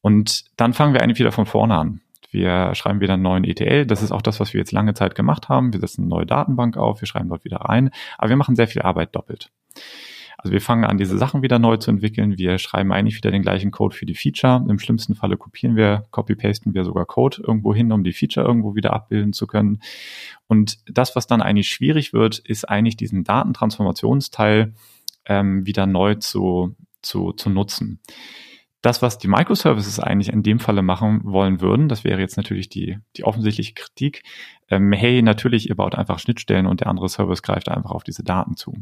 Und 0.01 0.45
dann 0.58 0.74
fangen 0.74 0.93
wir 0.93 1.01
eigentlich 1.01 1.20
wieder 1.20 1.32
von 1.32 1.45
vorne 1.45 1.76
an. 1.76 2.01
Wir 2.32 2.74
schreiben 2.74 2.99
wieder 2.99 3.14
einen 3.14 3.24
neuen 3.24 3.43
ETL. 3.43 3.86
Das 3.86 4.01
ist 4.01 4.12
auch 4.12 4.22
das, 4.22 4.39
was 4.39 4.54
wir 4.54 4.60
jetzt 4.60 4.72
lange 4.72 4.93
Zeit 4.95 5.14
gemacht 5.14 5.49
haben. 5.49 5.72
Wir 5.72 5.80
setzen 5.80 6.01
eine 6.01 6.10
neue 6.10 6.26
Datenbank 6.26 6.78
auf, 6.78 7.01
wir 7.01 7.08
schreiben 7.08 7.30
dort 7.30 7.45
wieder 7.45 7.58
rein, 7.58 7.91
aber 8.18 8.30
wir 8.30 8.38
machen 8.38 8.56
sehr 8.56 8.68
viel 8.68 8.82
Arbeit 8.82 9.16
doppelt. 9.16 9.51
Also 10.44 10.52
wir 10.52 10.60
fangen 10.60 10.84
an, 10.84 10.98
diese 10.98 11.18
Sachen 11.18 11.41
wieder 11.41 11.58
neu 11.58 11.78
zu 11.78 11.89
entwickeln. 11.89 12.38
Wir 12.38 12.58
schreiben 12.58 12.91
eigentlich 12.91 13.16
wieder 13.16 13.32
den 13.32 13.44
gleichen 13.44 13.72
Code 13.72 13.96
für 13.96 14.06
die 14.06 14.14
Feature. 14.14 14.66
Im 14.68 14.78
schlimmsten 14.78 15.16
Falle 15.16 15.38
kopieren 15.38 15.78
wir, 15.78 16.04
copy-pasten 16.12 16.74
wir 16.74 16.84
sogar 16.84 17.06
Code 17.06 17.41
irgendwo 17.48 17.74
hin, 17.74 17.94
um 17.94 18.04
die 18.04 18.12
Feature 18.12 18.46
irgendwo 18.46 18.76
wieder 18.76 18.91
abbilden 18.91 19.32
zu 19.32 19.48
können. 19.48 19.80
Und 20.48 20.80
das, 20.86 21.16
was 21.16 21.28
dann 21.28 21.41
eigentlich 21.41 21.70
schwierig 21.70 22.12
wird, 22.12 22.39
ist 22.39 22.68
eigentlich 22.68 22.98
diesen 22.98 23.24
Datentransformationsteil 23.24 24.74
ähm, 25.26 25.66
wieder 25.66 25.86
neu 25.86 26.16
zu, 26.16 26.76
zu, 27.02 27.32
zu 27.32 27.50
nutzen. 27.50 28.02
Das, 28.82 29.02
was 29.02 29.18
die 29.18 29.30
Microservices 29.30 30.02
eigentlich 30.02 30.34
in 30.34 30.44
dem 30.44 30.60
Falle 30.60 30.82
machen 30.82 31.22
wollen 31.24 31.62
würden, 31.62 31.88
das 31.88 32.04
wäre 32.04 32.20
jetzt 32.20 32.36
natürlich 32.36 32.68
die, 32.68 32.98
die 33.16 33.24
offensichtliche 33.24 33.76
Kritik. 33.76 34.24
Ähm, 34.70 34.91
hey, 34.91 35.22
natürlich, 35.22 35.70
ihr 35.70 35.76
baut 35.76 35.96
einfach 35.96 36.20
Schnittstellen 36.20 36.66
und 36.66 36.82
der 36.82 36.88
andere 36.88 37.08
Service 37.08 37.44
greift 37.44 37.70
einfach 37.70 37.91
auf 37.91 38.04
diese 38.04 38.26
Daten 38.26 38.58
zu. 38.58 38.76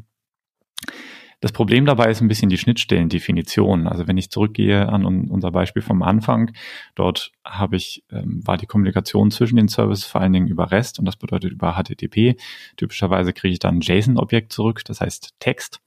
Das 1.42 1.52
Problem 1.52 1.86
dabei 1.86 2.12
ist 2.12 2.22
ein 2.22 2.28
bisschen 2.28 2.50
die 2.50 2.58
Schnittstellendefinition. 2.60 3.88
Also 3.88 4.08
wenn 4.08 4.18
ich 4.18 4.30
zurückgehe 4.30 4.88
an 4.88 5.06
unser 5.06 5.52
Beispiel 5.52 5.82
vom 5.82 6.04
Anfang, 6.04 6.54
dort 6.94 7.32
habe 7.44 7.76
ich, 7.76 8.04
ähm, 8.12 8.46
war 8.46 8.58
die 8.58 8.68
Kommunikation 8.68 9.32
zwischen 9.32 9.56
den 9.56 9.68
Services 9.68 10.06
vor 10.06 10.22
allen 10.22 10.34
Dingen 10.34 10.48
über 10.48 10.72
REST 10.72 11.00
und 11.00 11.06
das 11.06 11.18
bedeutet 11.18 11.52
über 11.52 11.74
HTTP. 11.74 12.38
Typischerweise 12.78 13.34
kriege 13.34 13.54
ich 13.54 13.60
dann 13.60 13.80
ein 13.80 13.82
JSON-Objekt 13.82 14.54
zurück, 14.54 14.84
das 14.86 15.02
heißt 15.02 15.34
Text. 15.40 15.82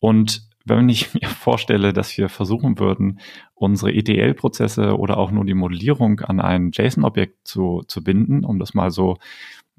Und 0.00 0.42
wenn 0.66 0.88
ich 0.90 1.14
mir 1.14 1.28
vorstelle, 1.28 1.94
dass 1.94 2.16
wir 2.18 2.28
versuchen 2.28 2.78
würden, 2.78 3.20
unsere 3.54 3.90
ETL-Prozesse 3.90 4.98
oder 4.98 5.16
auch 5.16 5.30
nur 5.30 5.46
die 5.46 5.54
Modellierung 5.54 6.20
an 6.20 6.40
ein 6.40 6.72
JSON-Objekt 6.72 7.48
zu, 7.48 7.84
zu 7.88 8.04
binden, 8.04 8.44
um 8.44 8.58
das 8.58 8.74
mal 8.74 8.90
so 8.90 9.16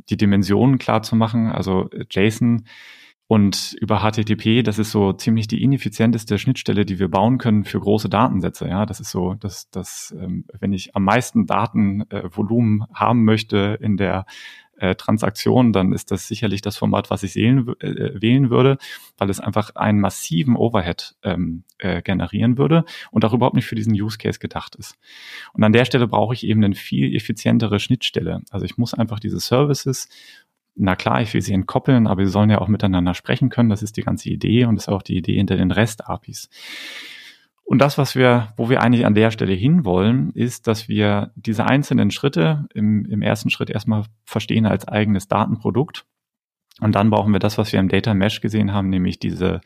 die 0.10 0.18
Dimensionen 0.18 0.80
klar 0.80 1.03
zu 1.03 1.16
machen. 1.16 1.51
Also 1.51 1.91
JSON 2.10 2.66
und 3.28 3.76
über 3.80 4.00
HTTP, 4.00 4.62
das 4.62 4.78
ist 4.78 4.92
so 4.92 5.12
ziemlich 5.14 5.48
die 5.48 5.64
ineffizienteste 5.64 6.38
Schnittstelle, 6.38 6.86
die 6.86 7.00
wir 7.00 7.10
bauen 7.10 7.40
können 7.40 7.64
für 7.64 7.80
große 7.80 8.08
Datensätze. 8.08 8.68
Ja, 8.68 8.86
das 8.86 9.00
ist 9.00 9.10
so, 9.10 9.34
dass, 9.34 9.70
dass 9.72 10.16
ähm, 10.20 10.46
wenn 10.60 10.74
ich 10.74 10.96
am 10.96 11.04
meisten 11.04 11.48
Datenvolumen 11.48 12.82
äh, 12.82 12.94
haben 12.94 13.26
möchte 13.26 13.80
in 13.82 13.98
der 13.98 14.26
äh, 14.78 14.96
Transaktion, 14.96 15.74
dann 15.74 15.94
ist 15.94 16.12
das 16.12 16.28
sicherlich 16.28 16.62
das 16.62 16.78
Format, 16.78 17.10
was 17.10 17.24
ich 17.24 17.34
sehen, 17.34 17.74
äh, 17.80 18.22
wählen 18.22 18.50
würde, 18.50 18.78
weil 19.18 19.30
es 19.30 19.40
einfach 19.40 19.76
einen 19.76 20.00
massiven 20.02 20.56
Overhead 20.56 21.16
ähm, 21.24 21.64
äh, 21.78 22.02
generieren 22.02 22.58
würde 22.58 22.86
und 23.12 23.26
auch 23.26 23.34
überhaupt 23.34 23.56
nicht 23.56 23.68
für 23.68 23.76
diesen 23.76 23.94
Use 23.94 24.18
Case 24.18 24.40
gedacht 24.40 24.76
ist. 24.76 24.98
Und 25.54 25.64
an 25.64 25.74
der 25.74 25.86
Stelle 25.86 26.08
brauche 26.08 26.34
ich 26.34 26.46
eben 26.46 26.64
eine 26.64 26.76
viel 26.76 27.16
effizientere 27.16 27.80
Schnittstelle. 27.80 28.42
Also 28.50 28.66
ich 28.66 28.78
muss 28.78 28.94
einfach 28.94 29.20
diese 29.20 29.40
Services 29.40 30.10
na 30.76 30.96
klar, 30.96 31.22
ich 31.22 31.34
will 31.34 31.42
sie 31.42 31.54
entkoppeln, 31.54 32.08
aber 32.08 32.26
sie 32.26 32.32
sollen 32.32 32.50
ja 32.50 32.60
auch 32.60 32.68
miteinander 32.68 33.14
sprechen 33.14 33.50
können. 33.50 33.70
Das 33.70 33.82
ist 33.82 33.98
die 33.98 34.04
ganze 34.04 34.30
Idee 34.30 34.66
und 34.66 34.76
ist 34.78 34.90
auch 34.90 35.02
die 35.02 35.18
Idee 35.18 35.36
hinter 35.36 35.56
den 35.56 35.72
REST-APIs. 35.72 36.50
Und 37.64 37.80
das, 37.80 37.98
was 37.98 38.16
wir, 38.16 38.50
wo 38.58 38.70
wir 38.70 38.82
eigentlich 38.82 39.06
an 39.06 39.16
der 39.16 39.32
Stelle 39.32 39.54
hinwollen, 39.54 40.32
ist, 40.34 40.68
dass 40.68 40.88
wir 40.88 41.32
diese 41.36 41.66
einzelnen 41.66 42.12
Schritte 42.12 42.68
im, 42.76 43.06
im 43.06 43.24
ersten 43.24 43.50
Schritt 43.50 43.72
erstmal 43.72 44.04
verstehen 44.24 44.68
als 44.68 44.88
eigenes 44.88 45.28
Datenprodukt. 45.28 46.06
Und 46.80 46.94
dann 46.94 47.10
brauchen 47.10 47.34
wir 47.34 47.40
das, 47.40 47.58
was 47.58 47.72
wir 47.72 47.80
im 47.80 47.88
Data 47.88 48.14
Mesh 48.14 48.42
gesehen 48.42 48.72
haben, 48.72 48.90
nämlich 48.90 49.18
diese 49.18 49.62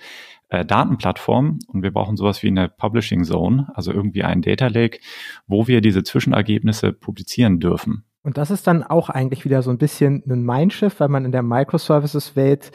äh, 0.47 0.64
Datenplattform. 0.64 1.60
Und 1.68 1.84
wir 1.84 1.91
brauchen 1.91 2.16
sowas 2.16 2.41
wie 2.41 2.47
eine 2.47 2.70
Publishing 2.70 3.26
Zone, 3.26 3.68
also 3.74 3.91
irgendwie 3.91 4.24
einen 4.24 4.43
Data 4.43 4.68
Lake, 4.68 4.99
wo 5.47 5.68
wir 5.68 5.82
diese 5.82 6.03
Zwischenergebnisse 6.03 6.93
publizieren 6.93 7.60
dürfen. 7.60 8.05
Und 8.24 8.38
das 8.38 8.51
ist 8.51 8.67
dann 8.67 8.84
auch 8.84 9.09
eigentlich 9.09 9.45
wieder 9.45 9.61
so 9.61 9.70
ein 9.70 9.78
bisschen 9.78 10.24
ein 10.28 10.43
Mindshift, 10.43 10.99
weil 10.99 11.07
man 11.07 11.26
in 11.26 11.32
der 11.32 11.43
Microservices-Welt 11.43 12.72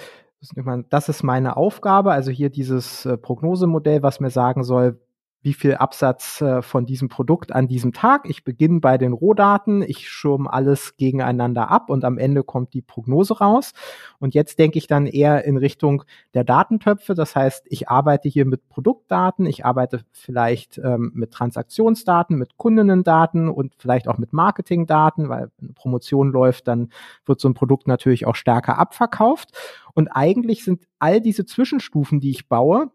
das 0.90 1.08
ist 1.08 1.22
meine 1.22 1.56
Aufgabe, 1.56 2.12
also 2.12 2.30
hier 2.30 2.50
dieses 2.50 3.06
äh, 3.06 3.16
Prognosemodell, 3.16 4.02
was 4.02 4.20
mir 4.20 4.30
sagen 4.30 4.62
soll, 4.62 5.00
wie 5.44 5.52
viel 5.52 5.74
Absatz 5.74 6.40
äh, 6.40 6.62
von 6.62 6.86
diesem 6.86 7.10
Produkt 7.10 7.52
an 7.52 7.68
diesem 7.68 7.92
Tag. 7.92 8.28
Ich 8.28 8.44
beginne 8.44 8.80
bei 8.80 8.96
den 8.96 9.12
Rohdaten, 9.12 9.82
ich 9.82 10.08
schirm 10.08 10.46
alles 10.46 10.96
gegeneinander 10.96 11.70
ab 11.70 11.90
und 11.90 12.02
am 12.04 12.16
Ende 12.16 12.42
kommt 12.42 12.72
die 12.72 12.80
Prognose 12.80 13.38
raus. 13.38 13.72
Und 14.18 14.34
jetzt 14.34 14.58
denke 14.58 14.78
ich 14.78 14.86
dann 14.86 15.06
eher 15.06 15.44
in 15.44 15.58
Richtung 15.58 16.04
der 16.32 16.44
Datentöpfe. 16.44 17.14
Das 17.14 17.36
heißt, 17.36 17.66
ich 17.68 17.90
arbeite 17.90 18.28
hier 18.30 18.46
mit 18.46 18.68
Produktdaten, 18.70 19.44
ich 19.44 19.66
arbeite 19.66 20.00
vielleicht 20.12 20.78
ähm, 20.78 21.12
mit 21.14 21.32
Transaktionsdaten, 21.32 22.38
mit 22.38 22.56
Kundinnendaten 22.56 23.50
und 23.50 23.74
vielleicht 23.76 24.08
auch 24.08 24.16
mit 24.16 24.32
Marketingdaten, 24.32 25.28
weil 25.28 25.50
eine 25.60 25.74
Promotion 25.74 26.32
läuft, 26.32 26.68
dann 26.68 26.88
wird 27.26 27.38
so 27.38 27.48
ein 27.48 27.54
Produkt 27.54 27.86
natürlich 27.86 28.26
auch 28.26 28.34
stärker 28.34 28.78
abverkauft. 28.78 29.50
Und 29.92 30.08
eigentlich 30.08 30.64
sind 30.64 30.86
all 30.98 31.20
diese 31.20 31.44
Zwischenstufen, 31.44 32.20
die 32.20 32.30
ich 32.30 32.48
baue, 32.48 32.90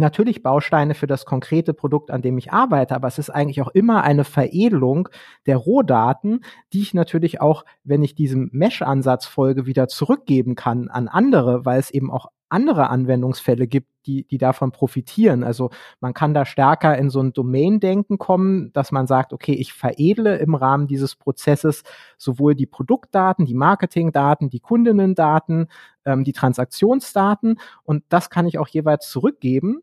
natürlich 0.00 0.42
Bausteine 0.42 0.94
für 0.94 1.06
das 1.06 1.24
konkrete 1.24 1.74
Produkt, 1.74 2.10
an 2.10 2.22
dem 2.22 2.38
ich 2.38 2.52
arbeite, 2.52 2.94
aber 2.94 3.08
es 3.08 3.18
ist 3.18 3.30
eigentlich 3.30 3.62
auch 3.62 3.68
immer 3.68 4.02
eine 4.02 4.24
Veredelung 4.24 5.08
der 5.46 5.56
Rohdaten, 5.56 6.44
die 6.72 6.82
ich 6.82 6.94
natürlich 6.94 7.40
auch, 7.40 7.64
wenn 7.84 8.02
ich 8.02 8.14
diesem 8.14 8.50
Mesh-Ansatz 8.52 9.26
folge, 9.26 9.66
wieder 9.66 9.88
zurückgeben 9.88 10.54
kann 10.54 10.88
an 10.88 11.08
andere, 11.08 11.64
weil 11.64 11.78
es 11.78 11.90
eben 11.90 12.10
auch 12.10 12.30
andere 12.50 12.90
Anwendungsfälle 12.90 13.66
gibt, 13.66 13.88
die, 14.06 14.24
die 14.26 14.38
davon 14.38 14.72
profitieren. 14.72 15.44
Also 15.44 15.70
man 16.00 16.14
kann 16.14 16.34
da 16.34 16.44
stärker 16.44 16.96
in 16.98 17.10
so 17.10 17.20
ein 17.20 17.32
Domain-Denken 17.32 18.18
kommen, 18.18 18.72
dass 18.72 18.92
man 18.92 19.06
sagt, 19.06 19.32
okay, 19.32 19.52
ich 19.52 19.72
veredle 19.72 20.36
im 20.36 20.54
Rahmen 20.54 20.86
dieses 20.86 21.16
Prozesses 21.16 21.84
sowohl 22.18 22.54
die 22.54 22.66
Produktdaten, 22.66 23.46
die 23.46 23.54
Marketingdaten, 23.54 24.50
die 24.50 24.60
Kundinnendaten, 24.60 25.68
ähm, 26.04 26.24
die 26.24 26.32
Transaktionsdaten 26.32 27.60
und 27.84 28.04
das 28.08 28.30
kann 28.30 28.46
ich 28.46 28.58
auch 28.58 28.68
jeweils 28.68 29.08
zurückgeben. 29.08 29.82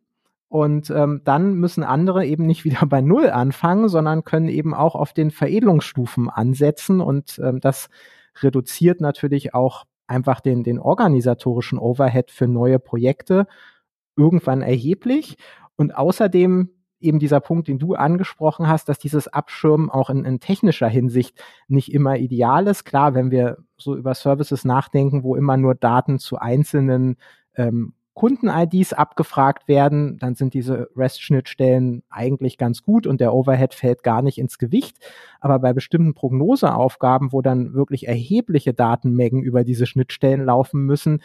Und 0.49 0.89
ähm, 0.89 1.21
dann 1.23 1.55
müssen 1.55 1.83
andere 1.83 2.25
eben 2.25 2.45
nicht 2.45 2.63
wieder 2.65 2.85
bei 2.85 3.01
Null 3.01 3.29
anfangen, 3.29 3.89
sondern 3.89 4.23
können 4.23 4.49
eben 4.49 4.73
auch 4.73 4.95
auf 4.95 5.13
den 5.13 5.31
Veredelungsstufen 5.31 6.29
ansetzen. 6.29 7.01
Und 7.01 7.39
ähm, 7.43 7.59
das 7.59 7.89
reduziert 8.41 9.01
natürlich 9.01 9.53
auch 9.53 9.85
einfach 10.07 10.39
den, 10.39 10.63
den 10.63 10.79
organisatorischen 10.79 11.79
Overhead 11.79 12.31
für 12.31 12.47
neue 12.47 12.79
Projekte 12.79 13.47
irgendwann 14.15 14.61
erheblich. 14.61 15.37
Und 15.75 15.95
außerdem 15.95 16.69
eben 16.99 17.19
dieser 17.19 17.39
Punkt, 17.39 17.67
den 17.67 17.77
du 17.77 17.93
angesprochen 17.93 18.67
hast, 18.67 18.89
dass 18.89 18.97
dieses 18.97 19.27
Abschirmen 19.27 19.89
auch 19.89 20.09
in, 20.09 20.25
in 20.25 20.39
technischer 20.39 20.87
Hinsicht 20.87 21.39
nicht 21.67 21.93
immer 21.93 22.17
ideal 22.17 22.67
ist. 22.67 22.85
Klar, 22.85 23.13
wenn 23.13 23.29
wir 23.31 23.57
so 23.77 23.95
über 23.95 24.15
Services 24.15 24.65
nachdenken, 24.65 25.23
wo 25.23 25.35
immer 25.35 25.57
nur 25.57 25.75
Daten 25.75 26.17
zu 26.19 26.37
einzelnen 26.37 27.17
ähm, 27.55 27.93
Kunden-IDs 28.17 28.93
abgefragt 28.93 29.67
werden, 29.67 30.17
dann 30.17 30.33
sind 30.33 30.55
diese 30.55 30.89
REST-Schnittstellen 30.95 32.01
eigentlich 32.09 32.57
ganz 32.57 32.81
gut 32.81 33.05
und 33.05 33.21
der 33.21 33.31
Overhead 33.31 33.75
fällt 33.75 34.01
gar 34.01 34.23
nicht 34.23 34.39
ins 34.39 34.57
Gewicht. 34.57 34.97
Aber 35.39 35.59
bei 35.59 35.71
bestimmten 35.71 36.15
Prognoseaufgaben, 36.15 37.31
wo 37.31 37.43
dann 37.43 37.75
wirklich 37.75 38.07
erhebliche 38.07 38.73
Datenmengen 38.73 39.43
über 39.43 39.63
diese 39.63 39.85
Schnittstellen 39.85 40.43
laufen 40.43 40.81
müssen, 40.81 41.21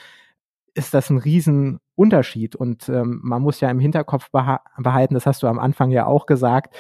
ist 0.74 0.93
das 0.93 1.09
ein 1.09 1.16
Riesenunterschied. 1.16 2.57
Und 2.57 2.90
ähm, 2.90 3.20
man 3.22 3.40
muss 3.40 3.61
ja 3.61 3.70
im 3.70 3.80
Hinterkopf 3.80 4.30
beha 4.30 4.61
behalten, 4.76 5.14
das 5.14 5.24
hast 5.24 5.43
du 5.43 5.47
am 5.47 5.59
Anfang 5.59 5.93
ja 5.93 6.05
auch 6.05 6.26
gesagt, 6.26 6.76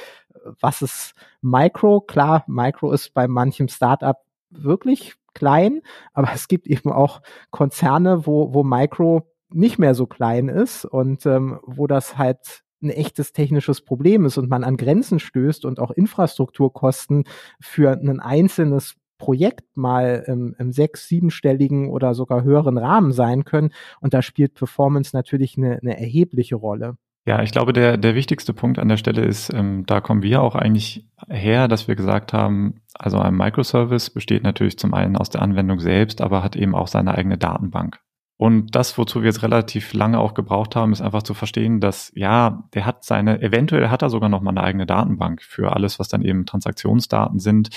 was 0.60 0.82
ist 0.82 1.14
Micro? 1.40 2.02
Klar, 2.02 2.44
Micro 2.46 2.92
ist 2.92 3.14
bei 3.14 3.26
manchem 3.28 3.68
Startup 3.68 4.18
wirklich 4.50 5.14
klein, 5.32 5.80
aber 6.12 6.28
es 6.34 6.48
gibt 6.48 6.66
eben 6.66 6.92
auch 6.92 7.22
Konzerne, 7.50 8.26
wo, 8.26 8.52
wo 8.52 8.62
Micro 8.62 9.31
nicht 9.54 9.78
mehr 9.78 9.94
so 9.94 10.06
klein 10.06 10.48
ist 10.48 10.84
und 10.84 11.26
ähm, 11.26 11.60
wo 11.64 11.86
das 11.86 12.18
halt 12.18 12.62
ein 12.82 12.90
echtes 12.90 13.32
technisches 13.32 13.80
Problem 13.80 14.24
ist 14.24 14.38
und 14.38 14.50
man 14.50 14.64
an 14.64 14.76
Grenzen 14.76 15.18
stößt 15.18 15.64
und 15.64 15.78
auch 15.78 15.90
Infrastrukturkosten 15.90 17.24
für 17.60 17.92
ein 17.92 18.20
einzelnes 18.20 18.96
Projekt 19.18 19.76
mal 19.76 20.24
im, 20.26 20.56
im 20.58 20.72
sechs-, 20.72 21.06
siebenstelligen 21.06 21.88
oder 21.88 22.12
sogar 22.14 22.42
höheren 22.42 22.76
Rahmen 22.76 23.12
sein 23.12 23.44
können. 23.44 23.70
Und 24.00 24.14
da 24.14 24.20
spielt 24.20 24.54
Performance 24.54 25.14
natürlich 25.14 25.56
eine, 25.56 25.78
eine 25.80 25.96
erhebliche 25.96 26.56
Rolle. 26.56 26.96
Ja, 27.24 27.40
ich 27.40 27.52
glaube, 27.52 27.72
der, 27.72 27.98
der 27.98 28.16
wichtigste 28.16 28.52
Punkt 28.52 28.80
an 28.80 28.88
der 28.88 28.96
Stelle 28.96 29.22
ist, 29.22 29.54
ähm, 29.54 29.84
da 29.86 30.00
kommen 30.00 30.24
wir 30.24 30.42
auch 30.42 30.56
eigentlich 30.56 31.08
her, 31.28 31.68
dass 31.68 31.86
wir 31.86 31.94
gesagt 31.94 32.32
haben, 32.32 32.80
also 32.94 33.18
ein 33.18 33.36
Microservice 33.36 34.10
besteht 34.10 34.42
natürlich 34.42 34.76
zum 34.76 34.92
einen 34.92 35.16
aus 35.16 35.30
der 35.30 35.40
Anwendung 35.40 35.78
selbst, 35.78 36.20
aber 36.20 36.42
hat 36.42 36.56
eben 36.56 36.74
auch 36.74 36.88
seine 36.88 37.14
eigene 37.14 37.38
Datenbank. 37.38 38.00
Und 38.42 38.74
das, 38.74 38.98
wozu 38.98 39.20
wir 39.20 39.28
jetzt 39.28 39.44
relativ 39.44 39.92
lange 39.92 40.18
auch 40.18 40.34
gebraucht 40.34 40.74
haben, 40.74 40.92
ist 40.92 41.00
einfach 41.00 41.22
zu 41.22 41.32
verstehen, 41.32 41.78
dass 41.78 42.10
ja, 42.16 42.64
der 42.74 42.86
hat 42.86 43.04
seine, 43.04 43.40
eventuell 43.40 43.88
hat 43.88 44.02
er 44.02 44.10
sogar 44.10 44.28
noch 44.28 44.40
mal 44.40 44.50
eine 44.50 44.64
eigene 44.64 44.84
Datenbank 44.84 45.40
für 45.44 45.72
alles, 45.76 46.00
was 46.00 46.08
dann 46.08 46.22
eben 46.22 46.44
Transaktionsdaten 46.44 47.38
sind. 47.38 47.70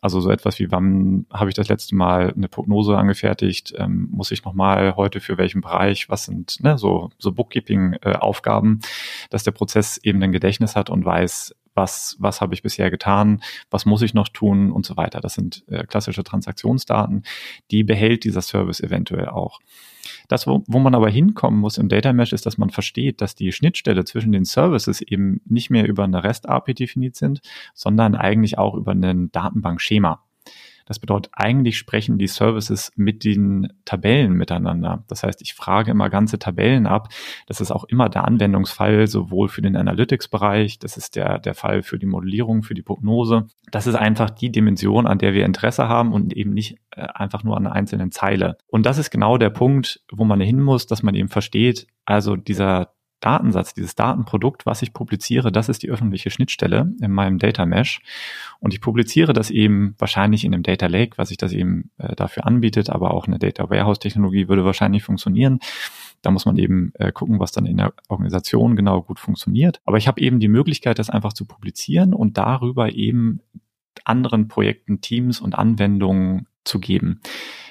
Also 0.00 0.20
so 0.20 0.30
etwas 0.30 0.60
wie, 0.60 0.70
wann 0.70 1.26
habe 1.32 1.50
ich 1.50 1.56
das 1.56 1.66
letzte 1.66 1.96
Mal 1.96 2.32
eine 2.32 2.46
Prognose 2.46 2.96
angefertigt? 2.96 3.74
Ähm, 3.76 4.06
muss 4.12 4.30
ich 4.30 4.44
noch 4.44 4.54
mal 4.54 4.94
heute 4.94 5.18
für 5.18 5.36
welchen 5.36 5.62
Bereich? 5.62 6.08
Was 6.08 6.26
sind 6.26 6.62
ne, 6.62 6.78
so 6.78 7.10
so 7.18 7.32
Bookkeeping-Aufgaben, 7.32 8.82
dass 9.30 9.42
der 9.42 9.50
Prozess 9.50 9.96
eben 9.96 10.22
ein 10.22 10.30
Gedächtnis 10.30 10.76
hat 10.76 10.90
und 10.90 11.04
weiß, 11.04 11.56
was, 11.74 12.14
was 12.20 12.40
habe 12.40 12.54
ich 12.54 12.62
bisher 12.62 12.88
getan, 12.92 13.42
was 13.68 13.84
muss 13.84 14.00
ich 14.00 14.14
noch 14.14 14.28
tun 14.28 14.70
und 14.70 14.86
so 14.86 14.96
weiter. 14.96 15.20
Das 15.20 15.34
sind 15.34 15.64
äh, 15.66 15.84
klassische 15.84 16.22
Transaktionsdaten, 16.22 17.24
die 17.72 17.82
behält 17.82 18.22
dieser 18.22 18.42
Service 18.42 18.78
eventuell 18.78 19.28
auch. 19.28 19.58
Das, 20.28 20.46
wo, 20.46 20.64
wo 20.66 20.78
man 20.78 20.94
aber 20.94 21.10
hinkommen 21.10 21.60
muss 21.60 21.78
im 21.78 21.88
Data 21.88 22.12
Mesh, 22.12 22.32
ist, 22.32 22.46
dass 22.46 22.58
man 22.58 22.70
versteht, 22.70 23.20
dass 23.20 23.34
die 23.34 23.52
Schnittstelle 23.52 24.04
zwischen 24.04 24.32
den 24.32 24.44
Services 24.44 25.00
eben 25.00 25.40
nicht 25.44 25.70
mehr 25.70 25.86
über 25.86 26.04
eine 26.04 26.24
REST-API 26.24 26.74
definiert 26.74 27.16
sind, 27.16 27.40
sondern 27.74 28.14
eigentlich 28.14 28.58
auch 28.58 28.74
über 28.74 28.92
ein 28.92 29.30
Datenbankschema. 29.32 30.22
Das 30.86 30.98
bedeutet, 30.98 31.32
eigentlich 31.34 31.78
sprechen 31.78 32.18
die 32.18 32.26
Services 32.26 32.92
mit 32.96 33.24
den 33.24 33.72
Tabellen 33.84 34.32
miteinander. 34.34 35.04
Das 35.08 35.22
heißt, 35.22 35.40
ich 35.42 35.54
frage 35.54 35.90
immer 35.90 36.10
ganze 36.10 36.38
Tabellen 36.38 36.86
ab. 36.86 37.08
Das 37.46 37.60
ist 37.60 37.70
auch 37.70 37.84
immer 37.84 38.08
der 38.08 38.24
Anwendungsfall, 38.24 39.06
sowohl 39.06 39.48
für 39.48 39.62
den 39.62 39.76
Analytics-Bereich, 39.76 40.78
das 40.78 40.96
ist 40.96 41.16
der, 41.16 41.38
der 41.38 41.54
Fall 41.54 41.82
für 41.82 41.98
die 41.98 42.06
Modellierung, 42.06 42.62
für 42.62 42.74
die 42.74 42.82
Prognose. 42.82 43.46
Das 43.70 43.86
ist 43.86 43.94
einfach 43.94 44.30
die 44.30 44.52
Dimension, 44.52 45.06
an 45.06 45.18
der 45.18 45.34
wir 45.34 45.44
Interesse 45.44 45.88
haben 45.88 46.12
und 46.12 46.32
eben 46.34 46.50
nicht 46.50 46.76
äh, 46.90 47.02
einfach 47.02 47.44
nur 47.44 47.56
an 47.56 47.66
einer 47.66 47.74
einzelnen 47.74 48.12
Zeile. 48.12 48.56
Und 48.66 48.86
das 48.86 48.98
ist 48.98 49.10
genau 49.10 49.38
der 49.38 49.50
Punkt, 49.50 50.00
wo 50.12 50.24
man 50.24 50.40
hin 50.40 50.60
muss, 50.60 50.86
dass 50.86 51.02
man 51.02 51.14
eben 51.14 51.28
versteht, 51.28 51.86
also 52.04 52.36
dieser 52.36 52.93
Datensatz, 53.20 53.72
dieses 53.74 53.94
Datenprodukt, 53.94 54.66
was 54.66 54.82
ich 54.82 54.92
publiziere, 54.92 55.50
das 55.50 55.68
ist 55.68 55.82
die 55.82 55.90
öffentliche 55.90 56.30
Schnittstelle 56.30 56.92
in 57.00 57.10
meinem 57.10 57.38
Data 57.38 57.64
Mesh. 57.64 58.00
Und 58.60 58.74
ich 58.74 58.80
publiziere 58.80 59.32
das 59.32 59.50
eben 59.50 59.94
wahrscheinlich 59.98 60.44
in 60.44 60.52
einem 60.52 60.62
Data 60.62 60.86
Lake, 60.86 61.16
was 61.16 61.28
sich 61.28 61.38
das 61.38 61.52
eben 61.52 61.90
äh, 61.98 62.14
dafür 62.14 62.46
anbietet, 62.46 62.90
aber 62.90 63.12
auch 63.12 63.26
eine 63.26 63.38
Data 63.38 63.70
Warehouse 63.70 63.98
Technologie 63.98 64.48
würde 64.48 64.64
wahrscheinlich 64.64 65.02
funktionieren. 65.02 65.60
Da 66.22 66.30
muss 66.30 66.46
man 66.46 66.56
eben 66.56 66.92
äh, 66.94 67.12
gucken, 67.12 67.40
was 67.40 67.52
dann 67.52 67.66
in 67.66 67.76
der 67.76 67.92
Organisation 68.08 68.76
genau 68.76 69.02
gut 69.02 69.18
funktioniert. 69.18 69.80
Aber 69.84 69.98
ich 69.98 70.08
habe 70.08 70.20
eben 70.20 70.40
die 70.40 70.48
Möglichkeit, 70.48 70.98
das 70.98 71.10
einfach 71.10 71.32
zu 71.32 71.46
publizieren 71.46 72.14
und 72.14 72.38
darüber 72.38 72.92
eben 72.92 73.40
anderen 74.04 74.48
Projekten, 74.48 75.00
Teams 75.00 75.40
und 75.40 75.54
Anwendungen 75.54 76.46
zu 76.64 76.80
geben. 76.80 77.20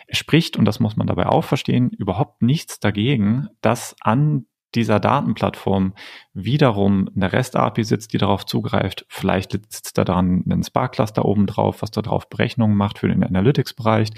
Es 0.07 0.17
spricht, 0.17 0.57
und 0.57 0.65
das 0.65 0.79
muss 0.79 0.95
man 0.95 1.07
dabei 1.07 1.27
auch 1.27 1.43
verstehen, 1.43 1.89
überhaupt 1.89 2.41
nichts 2.41 2.79
dagegen, 2.79 3.47
dass 3.61 3.95
an 4.01 4.45
dieser 4.75 4.99
Datenplattform 4.99 5.93
wiederum 6.33 7.09
eine 7.15 7.31
REST-API 7.31 7.83
sitzt, 7.83 8.13
die 8.13 8.17
darauf 8.17 8.45
zugreift. 8.45 9.05
Vielleicht 9.09 9.51
sitzt 9.51 9.97
da 9.97 10.03
dran 10.03 10.43
ein 10.47 10.63
Spark-Cluster 10.63 11.25
oben 11.25 11.45
drauf, 11.45 11.81
was 11.81 11.91
da 11.91 12.01
drauf 12.01 12.29
Berechnungen 12.29 12.75
macht 12.75 12.99
für 12.99 13.07
den 13.07 13.23
Analytics-Bereich. 13.23 14.09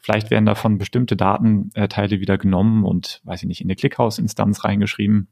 Vielleicht 0.00 0.30
werden 0.30 0.44
davon 0.44 0.76
bestimmte 0.76 1.16
Datenteile 1.16 2.20
wieder 2.20 2.36
genommen 2.36 2.84
und, 2.84 3.22
weiß 3.24 3.42
ich 3.42 3.48
nicht, 3.48 3.62
in 3.62 3.68
eine 3.68 3.76
ClickHouse-Instanz 3.76 4.62
reingeschrieben, 4.62 5.28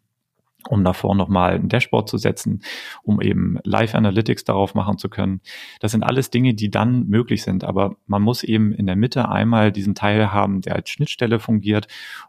um 0.68 0.82
davor 0.82 1.14
nochmal 1.14 1.56
ein 1.56 1.68
Dashboard 1.68 2.08
zu 2.08 2.16
setzen, 2.16 2.62
um 3.02 3.20
eben 3.20 3.58
Live 3.64 3.94
Analytics 3.94 4.44
darauf 4.44 4.74
machen 4.74 4.96
zu 4.96 5.08
können. 5.10 5.42
Das 5.80 5.92
sind 5.92 6.02
alles 6.02 6.30
Dinge, 6.30 6.54
die 6.54 6.70
dann 6.70 7.06
möglich 7.08 7.42
sind, 7.42 7.64
aber 7.64 7.96
man 8.06 8.22
muss 8.22 8.42
eben 8.44 8.72
in 8.72 8.86
der 8.86 8.96
Mitte 8.96 9.28
einmal 9.28 9.72
diesen 9.72 9.94
Teil 9.94 10.32
haben, 10.32 10.62
der 10.62 10.76
als 10.76 10.88
Schnittstelle 10.88 11.38
fungiert, 11.38 11.88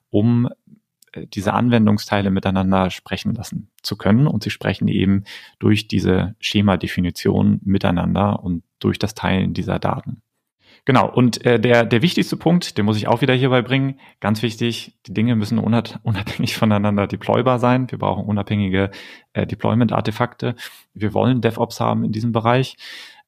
um 0.09 0.49
diese 1.15 1.53
Anwendungsteile 1.53 2.31
miteinander 2.31 2.89
sprechen 2.89 3.33
lassen 3.33 3.69
zu 3.81 3.97
können. 3.97 4.27
Und 4.27 4.43
sie 4.43 4.49
sprechen 4.49 4.87
eben 4.87 5.23
durch 5.59 5.87
diese 5.87 6.35
Schema-Definition 6.39 7.59
miteinander 7.63 8.43
und 8.43 8.63
durch 8.79 8.99
das 8.99 9.15
Teilen 9.15 9.53
dieser 9.53 9.79
Daten. 9.79 10.21
Genau, 10.85 11.09
und 11.09 11.45
äh, 11.45 11.61
der, 11.61 11.85
der 11.85 12.01
wichtigste 12.01 12.35
Punkt, 12.35 12.77
den 12.77 12.83
muss 12.83 12.97
ich 12.97 13.07
auch 13.07 13.21
wieder 13.21 13.33
hierbei 13.33 13.61
bringen, 13.61 13.99
ganz 14.19 14.41
wichtig, 14.41 14.97
die 15.07 15.13
Dinge 15.13 15.35
müssen 15.37 15.57
unabhängig 16.03 16.57
voneinander 16.57 17.07
deploybar 17.07 17.59
sein. 17.59 17.89
Wir 17.89 17.99
brauchen 17.99 18.25
unabhängige 18.25 18.91
äh, 19.31 19.47
Deployment-Artefakte. 19.47 20.55
Wir 20.93 21.13
wollen 21.13 21.39
DevOps 21.39 21.79
haben 21.79 22.03
in 22.03 22.11
diesem 22.11 22.33
Bereich. 22.33 22.75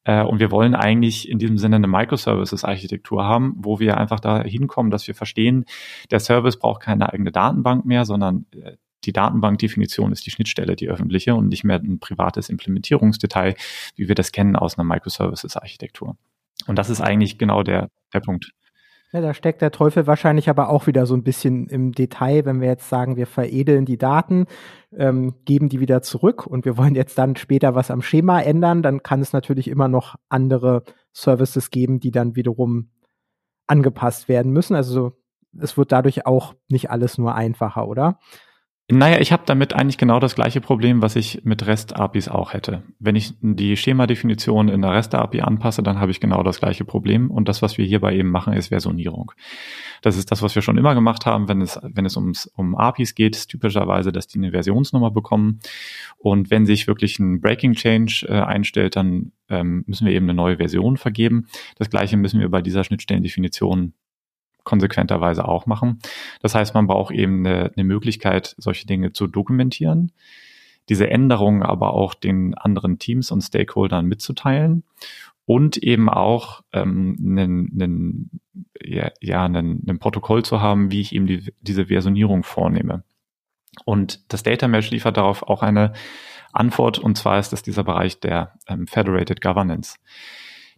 Äh, 0.05 0.23
und 0.23 0.39
wir 0.39 0.51
wollen 0.51 0.73
eigentlich 0.73 1.29
in 1.29 1.39
diesem 1.39 1.57
Sinne 1.57 1.75
eine 1.75 1.87
Microservices-Architektur 1.87 3.25
haben, 3.25 3.55
wo 3.57 3.79
wir 3.79 3.97
einfach 3.97 4.21
da 4.21 4.41
hinkommen, 4.41 4.91
dass 4.91 5.05
wir 5.07 5.15
verstehen, 5.15 5.65
der 6.11 6.19
Service 6.19 6.57
braucht 6.57 6.83
keine 6.83 7.11
eigene 7.11 7.31
Datenbank 7.31 7.85
mehr, 7.85 8.05
sondern 8.05 8.45
äh, 8.51 8.77
die 9.03 9.13
Datenbankdefinition 9.13 10.11
ist 10.11 10.25
die 10.25 10.31
Schnittstelle, 10.31 10.75
die 10.75 10.89
öffentliche 10.89 11.35
und 11.35 11.49
nicht 11.49 11.63
mehr 11.63 11.77
ein 11.77 11.99
privates 11.99 12.49
Implementierungsdetail, 12.49 13.55
wie 13.95 14.07
wir 14.07 14.15
das 14.15 14.31
kennen 14.31 14.55
aus 14.55 14.77
einer 14.77 14.85
Microservices-Architektur. 14.85 16.17
Und 16.67 16.77
das 16.77 16.89
ist 16.89 17.01
eigentlich 17.01 17.37
genau 17.37 17.63
der, 17.63 17.89
der 18.13 18.21
Punkt. 18.21 18.51
Ja, 19.16 19.22
da 19.22 19.34
steckt 19.34 19.61
der 19.61 19.72
Teufel 19.72 20.07
wahrscheinlich 20.07 20.49
aber 20.49 20.68
auch 20.68 20.88
wieder 20.88 21.05
so 21.05 21.16
ein 21.16 21.24
bisschen 21.24 21.68
im 21.68 21.93
Detail, 21.93 22.43
wenn 22.43 22.59
wir 22.59 22.68
jetzt 22.68 22.89
sagen, 22.89 23.16
wir 23.16 23.28
veredeln 23.28 23.86
die 23.86 23.97
Daten, 23.97 24.45
ähm, 24.91 25.36
geben 25.45 25.70
die 25.70 25.80
wieder 25.80 26.01
zurück 26.01 26.45
und 26.45 26.66
wir 26.66 26.78
wollen 26.78 26.95
jetzt 26.95 27.18
dann 27.18 27.38
später 27.38 27.76
was 27.76 27.91
am 27.91 28.01
Schema 28.01 28.41
ändern, 28.41 28.84
dann 28.84 29.03
kann 29.03 29.22
es 29.22 29.32
natürlich 29.32 29.70
immer 29.70 29.88
noch 29.88 30.16
andere 30.28 30.84
Services 31.13 31.70
geben, 31.70 32.01
die 32.01 32.11
dann 32.11 32.36
wiederum 32.36 32.89
angepasst 33.68 34.28
werden 34.28 34.51
müssen. 34.51 34.76
Also 34.76 35.13
es 35.57 35.78
wird 35.78 35.93
dadurch 35.93 36.26
auch 36.26 36.53
nicht 36.68 36.91
alles 36.91 37.18
nur 37.18 37.36
einfacher, 37.36 37.88
oder? 37.88 38.20
Naja, 38.88 39.19
ich 39.19 39.31
habe 39.31 39.41
damit 39.47 39.73
eigentlich 39.73 39.97
genau 39.97 40.19
das 40.19 40.36
gleiche 40.36 40.61
Problem, 40.61 41.01
was 41.01 41.15
ich 41.15 41.43
mit 41.43 41.65
REST-APIs 41.65 42.27
auch 42.27 42.53
hätte. 42.53 42.83
Wenn 42.99 43.15
ich 43.15 43.33
die 43.41 43.77
Schema-Definition 43.77 44.69
in 44.69 44.83
der 44.83 44.91
REST-API 44.91 45.41
anpasse, 45.41 45.81
dann 45.81 45.99
habe 45.99 46.11
ich 46.11 46.19
genau 46.19 46.43
das 46.43 46.59
gleiche 46.59 46.86
Problem. 46.86 47.31
Und 47.31 47.49
das, 47.49 47.63
was 47.63 47.79
wir 47.79 47.86
hierbei 47.86 48.15
eben 48.15 48.29
machen, 48.29 48.53
ist 48.53 48.67
Versionierung. 48.67 49.31
Das 50.03 50.17
ist 50.17 50.31
das, 50.31 50.43
was 50.43 50.53
wir 50.53 50.61
schon 50.61 50.77
immer 50.77 50.93
gemacht 50.93 51.25
haben, 51.25 51.47
wenn 51.47 51.61
es, 51.61 51.79
wenn 51.81 52.05
es 52.05 52.15
ums, 52.15 52.45
um 52.55 52.75
APIs 52.75 53.15
geht, 53.15 53.36
ist 53.36 53.47
typischerweise, 53.47 54.11
dass 54.11 54.27
die 54.27 54.38
eine 54.38 54.51
Versionsnummer 54.51 55.09
bekommen. 55.09 55.61
Und 56.19 56.51
wenn 56.51 56.67
sich 56.67 56.86
wirklich 56.86 57.17
ein 57.17 57.41
Breaking 57.41 57.73
Change 57.73 58.27
äh, 58.29 58.33
einstellt, 58.33 58.95
dann 58.97 59.31
ähm, 59.49 59.83
müssen 59.88 60.05
wir 60.05 60.13
eben 60.13 60.25
eine 60.25 60.36
neue 60.36 60.57
Version 60.57 60.97
vergeben. 60.97 61.47
Das 61.79 61.89
gleiche 61.89 62.17
müssen 62.17 62.39
wir 62.39 62.49
bei 62.49 62.61
dieser 62.61 62.83
Schnittstellendefinition 62.83 63.93
konsequenterweise 64.66 65.47
auch 65.47 65.66
machen. 65.66 65.99
Das 66.41 66.53
heißt, 66.53 66.74
man 66.74 66.88
braucht 66.88 67.13
eben 67.13 67.45
eine, 67.45 67.72
eine 67.74 67.86
Möglichkeit, 67.86 68.55
solche 68.57 68.86
Dinge 68.86 69.13
zu 69.13 69.28
dokumentieren, 69.28 70.11
diese 70.89 71.09
Änderungen 71.09 71.63
aber 71.63 71.93
auch 71.93 72.13
den 72.13 72.53
anderen 72.53 72.99
Teams 72.99 73.32
und 73.32 73.41
Stakeholdern 73.41 74.05
mitzuteilen 74.05 74.84
und 75.45 75.78
eben 75.78 76.09
auch 76.09 76.63
ähm, 76.74 77.16
einen, 77.20 77.72
einen, 77.74 78.41
ja, 78.84 79.11
ja, 79.22 79.45
einen, 79.45 79.84
einen 79.88 79.99
Protokoll 79.99 80.43
zu 80.43 80.61
haben, 80.61 80.91
wie 80.91 81.01
ich 81.01 81.13
eben 81.13 81.28
die, 81.28 81.53
diese 81.61 81.88
Versionierung 81.88 82.43
vornehme. 82.43 83.03
Und 83.86 84.32
das 84.34 84.43
Data 84.43 84.68
Mesh 84.68 84.91
liefert 84.91 85.18
darauf 85.18 85.43
auch 85.43 85.61
eine 85.61 85.93
Antwort, 86.53 86.97
und 86.97 87.18
zwar 87.18 87.39
ist 87.39 87.51
das 87.51 87.63
dieser 87.63 87.84
Bereich 87.84 88.20
der 88.20 88.53
ähm, 88.68 88.88
Federated 88.88 89.41
Governance, 89.41 89.97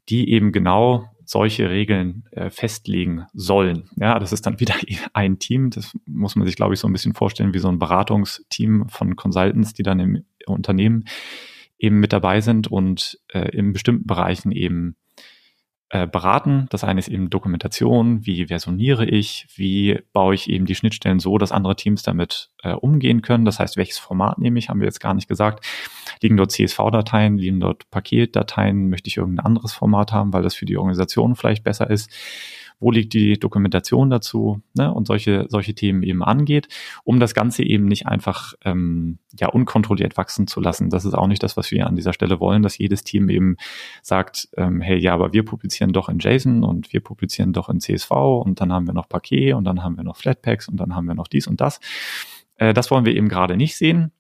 die 0.10 0.32
eben 0.32 0.52
genau 0.52 1.10
solche 1.28 1.69
Regeln 1.69 2.23
äh, 2.32 2.49
festlegen 2.49 3.25
sollen. 3.34 3.89
Ja, 3.97 4.17
das 4.17 4.32
ist 4.32 4.45
dann 4.45 4.59
wieder 4.59 4.75
ein 5.13 5.39
Team. 5.39 5.69
Das 5.69 5.95
muss 6.05 6.36
man 6.36 6.47
sich, 6.47 6.55
glaube 6.55 6.73
ich, 6.73 6.80
so 6.80 6.88
ein 6.88 6.93
bisschen 6.93 7.13
vorstellen 7.13 7.53
wie 7.53 7.59
so 7.59 7.67
ein 7.67 7.80
Beratungsteam 7.80 8.88
von 8.89 9.15
Consultants, 9.15 9.73
die 9.73 9.84
dann 9.84 9.99
im 9.99 10.23
Unternehmen 10.45 11.03
eben 11.78 11.99
mit 11.99 12.13
dabei 12.13 12.41
sind 12.41 12.67
und 12.67 13.19
äh, 13.28 13.49
in 13.55 13.73
bestimmten 13.73 14.07
Bereichen 14.07 14.51
eben 14.51 14.95
äh, 15.90 16.06
beraten. 16.06 16.68
Das 16.70 16.84
eine 16.84 17.00
ist 17.00 17.08
eben 17.08 17.30
Dokumentation, 17.30 18.26
wie 18.26 18.48
versioniere 18.48 19.06
ich, 19.06 19.48
wie 19.56 20.00
baue 20.12 20.36
ich 20.36 20.50
eben 20.50 20.66
die 20.66 20.76
Schnittstellen 20.76 21.20
so, 21.20 21.38
dass 21.38 21.52
andere 21.52 21.76
Teams 21.76 22.04
damit 22.04 22.50
äh, 22.62 22.74
umgehen 22.74 23.22
können. 23.22 23.46
Das 23.46 23.60
heißt, 23.60 23.78
welches 23.78 23.98
Format 23.98 24.38
nehme 24.38 24.60
ich, 24.60 24.70
haben 24.70 24.82
wir 24.82 24.88
jetzt 24.88 25.00
gar 25.00 25.14
nicht 25.14 25.30
gesagt. 25.30 25.66
Liegen 26.22 26.36
dort 26.36 26.52
CSV-Dateien, 26.52 27.38
liegen 27.38 27.60
dort 27.60 27.90
Paketdateien, 27.90 28.90
möchte 28.90 29.08
ich 29.08 29.18
irgendein 29.18 29.46
anderes 29.46 29.74
Format 29.74 30.12
haben, 30.12 30.34
weil 30.34 30.44
das 30.44 30.56
für 30.56 30.66
die 30.66 30.78
Organisation 30.78 31.36
vielleicht 31.36 31.64
besser 31.64 31.90
ist 31.90 32.12
wo 32.80 32.91
liegt 32.91 33.13
die 33.13 33.39
Dokumentation 33.39 34.09
dazu 34.09 34.61
ne, 34.75 34.93
und 34.93 35.07
solche, 35.07 35.45
solche 35.49 35.73
Themen 35.73 36.03
eben 36.03 36.23
angeht, 36.23 36.67
um 37.03 37.19
das 37.19 37.34
Ganze 37.34 37.63
eben 37.63 37.86
nicht 37.86 38.07
einfach 38.07 38.53
ähm, 38.63 39.17
ja 39.38 39.47
unkontrolliert 39.47 40.17
wachsen 40.17 40.47
zu 40.47 40.61
lassen. 40.61 40.89
Das 40.89 41.05
ist 41.05 41.13
auch 41.13 41.28
nicht 41.28 41.41
das, 41.43 41.57
was 41.57 41.71
wir 41.71 41.88
an 41.88 41.95
dieser 41.95 42.13
Stelle 42.13 42.39
wollen, 42.39 42.61
dass 42.61 42.78
jedes 42.78 43.03
Team 43.03 43.30
eben 43.30 43.57
sagt, 44.01 44.49
ähm, 44.57 44.82
hey, 44.82 44.97
ja, 44.99 45.13
aber 45.13 45.34
wir 45.34 45.43
publizieren 45.43 45.93
doch 45.93 46.09
in 46.09 46.19
JSON 46.19 46.63
und 46.63 46.93
wir 46.93 47.01
publizieren 47.01 47.53
doch 47.53 47.69
in 47.69 47.80
CSV 47.80 48.11
und 48.11 48.61
dann 48.61 48.71
haben 48.71 48.88
wir 48.88 48.93
noch 48.93 49.09
Paket 49.09 49.53
und 49.53 49.63
dann 49.63 49.84
haben 49.84 49.97
wir 49.97 50.03
noch 50.03 50.17
Flatpaks 50.17 50.67
und 50.67 50.78
dann 50.78 50.95
haben 50.95 51.05
wir 51.05 51.15
noch 51.15 51.28
dies 51.28 51.47
und 51.47 51.61
das. 51.61 51.80
Äh, 52.55 52.73
das 52.73 52.91
wollen 52.91 53.05
wir 53.05 53.15
eben 53.15 53.30
gerade 53.30 53.57
nicht 53.57 53.75
sehen 53.75 54.11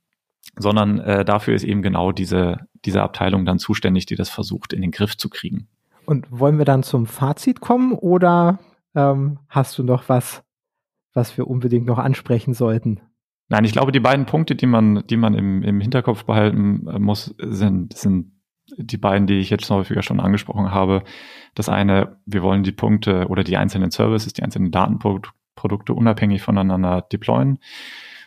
sondern 0.59 0.99
äh, 0.99 1.23
dafür 1.23 1.53
ist 1.53 1.63
eben 1.63 1.81
genau 1.81 2.11
diese, 2.11 2.67
diese 2.85 3.01
Abteilung 3.03 3.45
dann 3.45 3.59
zuständig, 3.59 4.05
die 4.05 4.15
das 4.15 4.29
versucht 4.29 4.73
in 4.73 4.81
den 4.81 4.91
Griff 4.91 5.17
zu 5.17 5.29
kriegen. 5.29 5.67
Und 6.07 6.27
wollen 6.31 6.57
wir 6.57 6.63
dann 6.63 6.83
zum 6.83 7.05
Fazit 7.05 7.59
kommen 7.59 7.91
oder 7.91 8.59
ähm, 8.95 9.39
hast 9.49 9.77
du 9.77 9.83
noch 9.83 10.07
was, 10.07 10.41
was 11.13 11.37
wir 11.37 11.47
unbedingt 11.47 11.85
noch 11.85 11.97
ansprechen 11.97 12.53
sollten? 12.53 13.01
Nein, 13.49 13.65
ich 13.65 13.73
glaube, 13.73 13.91
die 13.91 13.99
beiden 13.99 14.25
Punkte, 14.25 14.55
die 14.55 14.67
man, 14.67 15.03
die 15.07 15.17
man 15.17 15.33
im, 15.33 15.63
im 15.63 15.81
Hinterkopf 15.81 16.23
behalten 16.23 16.87
äh, 16.87 16.97
muss, 16.97 17.35
sind, 17.37 17.97
sind 17.97 18.31
die 18.77 18.95
beiden, 18.95 19.27
die 19.27 19.39
ich 19.39 19.49
jetzt 19.49 19.69
häufiger 19.69 20.01
schon 20.01 20.21
angesprochen 20.21 20.71
habe. 20.71 21.03
Das 21.55 21.67
eine, 21.67 22.21
wir 22.25 22.41
wollen 22.41 22.63
die 22.63 22.71
Punkte 22.71 23.27
oder 23.27 23.43
die 23.43 23.57
einzelnen 23.57 23.91
Services, 23.91 24.31
die 24.31 24.43
einzelnen 24.43 24.71
Datenprodukte 24.71 25.93
unabhängig 25.93 26.41
voneinander 26.41 27.01
deployen. 27.01 27.59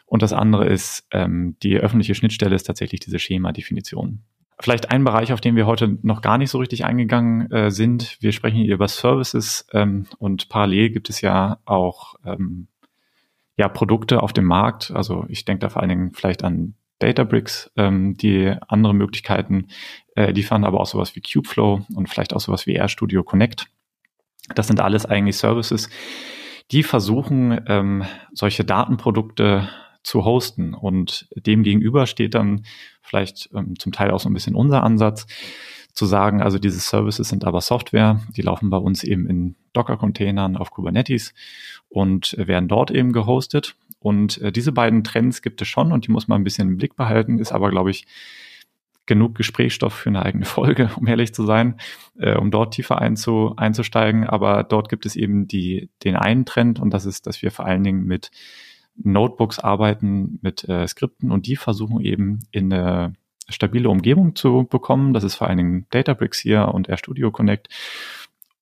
Und 0.04 0.20
das 0.20 0.34
andere 0.34 0.66
ist, 0.66 1.06
ähm, 1.12 1.56
die 1.62 1.78
öffentliche 1.78 2.14
Schnittstelle 2.14 2.56
ist 2.56 2.64
tatsächlich 2.64 3.00
diese 3.00 3.18
Schema-Definition. 3.18 4.22
Vielleicht 4.62 4.90
ein 4.90 5.04
Bereich, 5.04 5.32
auf 5.32 5.40
den 5.40 5.56
wir 5.56 5.66
heute 5.66 5.98
noch 6.02 6.20
gar 6.20 6.36
nicht 6.36 6.50
so 6.50 6.58
richtig 6.58 6.84
eingegangen 6.84 7.50
äh, 7.50 7.70
sind. 7.70 8.18
Wir 8.20 8.32
sprechen 8.32 8.58
hier 8.58 8.74
über 8.74 8.88
Services 8.88 9.66
ähm, 9.72 10.06
und 10.18 10.50
parallel 10.50 10.90
gibt 10.90 11.08
es 11.08 11.22
ja 11.22 11.58
auch 11.64 12.16
ähm, 12.26 12.68
ja, 13.56 13.68
Produkte 13.68 14.22
auf 14.22 14.34
dem 14.34 14.44
Markt. 14.44 14.90
Also 14.90 15.24
ich 15.28 15.46
denke 15.46 15.60
da 15.60 15.70
vor 15.70 15.80
allen 15.80 15.88
Dingen 15.88 16.12
vielleicht 16.12 16.44
an 16.44 16.74
Databricks, 16.98 17.70
ähm, 17.76 18.18
die 18.18 18.54
andere 18.68 18.94
Möglichkeiten 18.94 19.68
äh, 20.14 20.30
liefern, 20.30 20.64
aber 20.64 20.80
auch 20.80 20.86
sowas 20.86 21.16
wie 21.16 21.22
Kubeflow 21.22 21.86
und 21.94 22.08
vielleicht 22.10 22.34
auch 22.34 22.40
sowas 22.40 22.66
wie 22.66 22.78
RStudio 22.78 23.22
Connect. 23.24 23.66
Das 24.54 24.66
sind 24.66 24.80
alles 24.80 25.06
eigentlich 25.06 25.38
Services, 25.38 25.88
die 26.70 26.82
versuchen, 26.82 27.60
ähm, 27.66 28.04
solche 28.32 28.64
Datenprodukte 28.64 29.68
zu 30.02 30.24
hosten. 30.24 30.74
Und 30.74 31.28
dem 31.34 31.62
gegenüber 31.62 32.06
steht 32.06 32.34
dann 32.34 32.64
vielleicht 33.02 33.50
ähm, 33.54 33.78
zum 33.78 33.92
Teil 33.92 34.10
auch 34.10 34.20
so 34.20 34.28
ein 34.28 34.34
bisschen 34.34 34.54
unser 34.54 34.82
Ansatz, 34.82 35.26
zu 35.92 36.06
sagen, 36.06 36.40
also 36.40 36.58
diese 36.58 36.78
Services 36.78 37.28
sind 37.28 37.44
aber 37.44 37.60
Software, 37.60 38.20
die 38.36 38.42
laufen 38.42 38.70
bei 38.70 38.76
uns 38.76 39.04
eben 39.04 39.26
in 39.26 39.56
Docker-Containern 39.72 40.56
auf 40.56 40.70
Kubernetes 40.70 41.34
und 41.88 42.34
werden 42.38 42.68
dort 42.68 42.90
eben 42.90 43.12
gehostet. 43.12 43.76
Und 43.98 44.38
äh, 44.38 44.52
diese 44.52 44.72
beiden 44.72 45.04
Trends 45.04 45.42
gibt 45.42 45.60
es 45.60 45.68
schon 45.68 45.92
und 45.92 46.06
die 46.06 46.10
muss 46.10 46.28
man 46.28 46.40
ein 46.40 46.44
bisschen 46.44 46.68
im 46.68 46.76
Blick 46.78 46.96
behalten, 46.96 47.38
ist 47.38 47.52
aber, 47.52 47.70
glaube 47.70 47.90
ich, 47.90 48.06
genug 49.06 49.34
Gesprächsstoff 49.34 49.92
für 49.92 50.08
eine 50.08 50.24
eigene 50.24 50.44
Folge, 50.46 50.90
um 50.96 51.06
ehrlich 51.06 51.34
zu 51.34 51.44
sein, 51.44 51.76
äh, 52.18 52.36
um 52.36 52.50
dort 52.50 52.74
tiefer 52.74 52.98
einzu, 53.00 53.54
einzusteigen. 53.56 54.26
Aber 54.26 54.62
dort 54.62 54.88
gibt 54.88 55.04
es 55.06 55.16
eben 55.16 55.48
die, 55.48 55.90
den 56.04 56.16
einen 56.16 56.46
Trend 56.46 56.80
und 56.80 56.90
das 56.94 57.04
ist, 57.04 57.26
dass 57.26 57.42
wir 57.42 57.50
vor 57.50 57.66
allen 57.66 57.84
Dingen 57.84 58.04
mit 58.04 58.30
Notebooks 59.02 59.58
arbeiten, 59.58 60.38
mit 60.42 60.68
äh, 60.68 60.86
Skripten 60.86 61.30
und 61.30 61.46
die 61.46 61.56
versuchen 61.56 62.00
eben 62.00 62.40
in 62.50 62.72
eine 62.72 63.14
stabile 63.48 63.88
Umgebung 63.88 64.34
zu 64.34 64.66
bekommen. 64.68 65.12
Das 65.12 65.24
ist 65.24 65.34
vor 65.34 65.48
allen 65.48 65.58
Dingen 65.58 65.86
Databricks 65.90 66.38
hier 66.38 66.68
und 66.68 66.88
RStudio 66.88 67.30
Connect. 67.30 67.68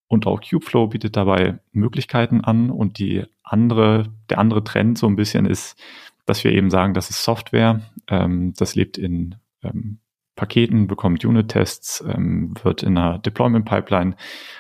Und 0.07 0.27
auch 0.27 0.41
Kubeflow 0.41 0.87
bietet 0.87 1.17
dabei 1.17 1.59
Möglichkeiten 1.73 2.43
an. 2.43 2.71
Und 2.71 2.99
die 2.99 3.25
andere, 3.43 4.07
der 4.31 4.39
andere 4.39 4.65
Trend 4.65 4.99
so 4.99 5.07
ein 5.07 5.17
bisschen 5.17 5.45
ist, 5.45 5.77
dass 6.25 6.43
wir 6.45 6.53
eben 6.53 6.71
sagen, 6.71 6.95
das 6.95 7.11
ist 7.11 7.23
Software. 7.23 7.83
Ähm, 8.09 8.55
das 8.57 8.75
lebt 8.75 8.97
in 8.97 9.37
ähm, 9.63 9.99
Paketen, 10.35 10.87
bekommt 10.87 11.25
Unit-Tests, 11.25 12.03
ähm, 12.09 12.55
wird 12.63 12.83
in 12.83 12.97
einer 12.97 13.19
Deployment-Pipeline 13.19 14.17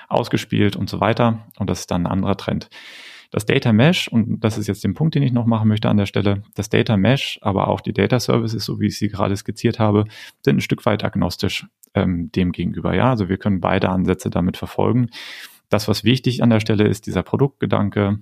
ausgespielt 0.08 0.76
und 0.76 0.90
so 0.90 1.00
weiter. 1.00 1.46
Und 1.58 1.70
das 1.70 1.80
ist 1.80 1.90
dann 1.90 2.06
ein 2.06 2.12
anderer 2.12 2.36
Trend. 2.36 2.68
Das 3.30 3.44
Data 3.44 3.72
Mesh, 3.72 4.08
und 4.08 4.40
das 4.40 4.56
ist 4.56 4.68
jetzt 4.68 4.84
den 4.84 4.94
Punkt, 4.94 5.14
den 5.14 5.22
ich 5.22 5.32
noch 5.32 5.46
machen 5.46 5.68
möchte 5.68 5.88
an 5.88 5.98
der 5.98 6.06
Stelle, 6.06 6.42
das 6.54 6.70
Data 6.70 6.96
Mesh, 6.96 7.38
aber 7.42 7.68
auch 7.68 7.80
die 7.80 7.92
Data 7.92 8.18
Services, 8.18 8.64
so 8.64 8.80
wie 8.80 8.86
ich 8.86 8.98
sie 8.98 9.08
gerade 9.08 9.36
skizziert 9.36 9.78
habe, 9.78 10.04
sind 10.42 10.56
ein 10.56 10.60
Stück 10.60 10.86
weit 10.86 11.04
agnostisch 11.04 11.66
ähm, 11.94 12.32
dem 12.32 12.52
gegenüber. 12.52 12.94
Ja, 12.94 13.10
also 13.10 13.28
wir 13.28 13.36
können 13.36 13.60
beide 13.60 13.90
Ansätze 13.90 14.30
damit 14.30 14.56
verfolgen. 14.56 15.10
Das, 15.68 15.88
was 15.88 16.04
wichtig 16.04 16.42
an 16.42 16.50
der 16.50 16.60
Stelle 16.60 16.86
ist, 16.86 17.06
dieser 17.06 17.22
Produktgedanke, 17.22 18.20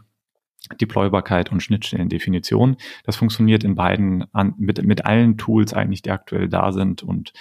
Deploybarkeit 0.81 1.53
und 1.53 1.63
Schnittstellendefinition. 1.63 2.77
Das 3.05 3.15
funktioniert 3.15 3.63
in 3.63 3.77
beiden 3.77 4.25
an, 4.35 4.55
mit, 4.59 4.83
mit 4.83 5.05
allen 5.05 5.39
Tools 5.39 5.73
eigentlich, 5.73 6.03
die 6.03 6.11
aktuell 6.11 6.49
da 6.49 6.73
sind 6.73 7.05
und 7.05 7.33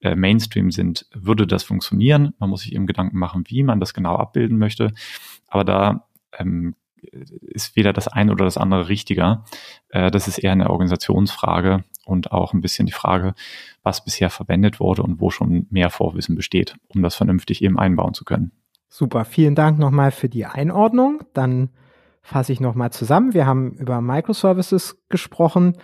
äh, 0.00 0.14
Mainstream 0.14 0.70
sind, 0.70 1.06
würde 1.14 1.46
das 1.46 1.64
funktionieren. 1.64 2.34
Man 2.38 2.50
muss 2.50 2.62
sich 2.62 2.74
eben 2.74 2.86
Gedanken 2.86 3.18
machen, 3.18 3.44
wie 3.46 3.62
man 3.62 3.80
das 3.80 3.94
genau 3.94 4.16
abbilden 4.16 4.58
möchte. 4.58 4.92
Aber 5.48 5.64
da 5.64 6.06
ähm, 6.38 6.74
ist 7.40 7.76
weder 7.76 7.92
das 7.92 8.08
eine 8.08 8.32
oder 8.32 8.44
das 8.44 8.56
andere 8.56 8.88
richtiger. 8.88 9.44
Äh, 9.88 10.10
das 10.10 10.28
ist 10.28 10.38
eher 10.38 10.52
eine 10.52 10.70
Organisationsfrage 10.70 11.84
und 12.04 12.32
auch 12.32 12.52
ein 12.52 12.60
bisschen 12.60 12.86
die 12.86 12.92
Frage, 12.92 13.34
was 13.82 14.04
bisher 14.04 14.30
verwendet 14.30 14.80
wurde 14.80 15.02
und 15.02 15.20
wo 15.20 15.30
schon 15.30 15.66
mehr 15.70 15.90
Vorwissen 15.90 16.36
besteht, 16.36 16.76
um 16.88 17.02
das 17.02 17.14
vernünftig 17.14 17.62
eben 17.62 17.78
einbauen 17.78 18.14
zu 18.14 18.24
können. 18.24 18.52
Super, 18.88 19.24
vielen 19.24 19.54
Dank 19.54 19.78
nochmal 19.78 20.10
für 20.10 20.28
die 20.28 20.46
Einordnung. 20.46 21.24
Dann 21.34 21.70
fasse 22.22 22.52
ich 22.52 22.60
nochmal 22.60 22.92
zusammen. 22.92 23.34
Wir 23.34 23.46
haben 23.46 23.72
über 23.72 24.00
Microservices 24.00 25.02
gesprochen. 25.08 25.76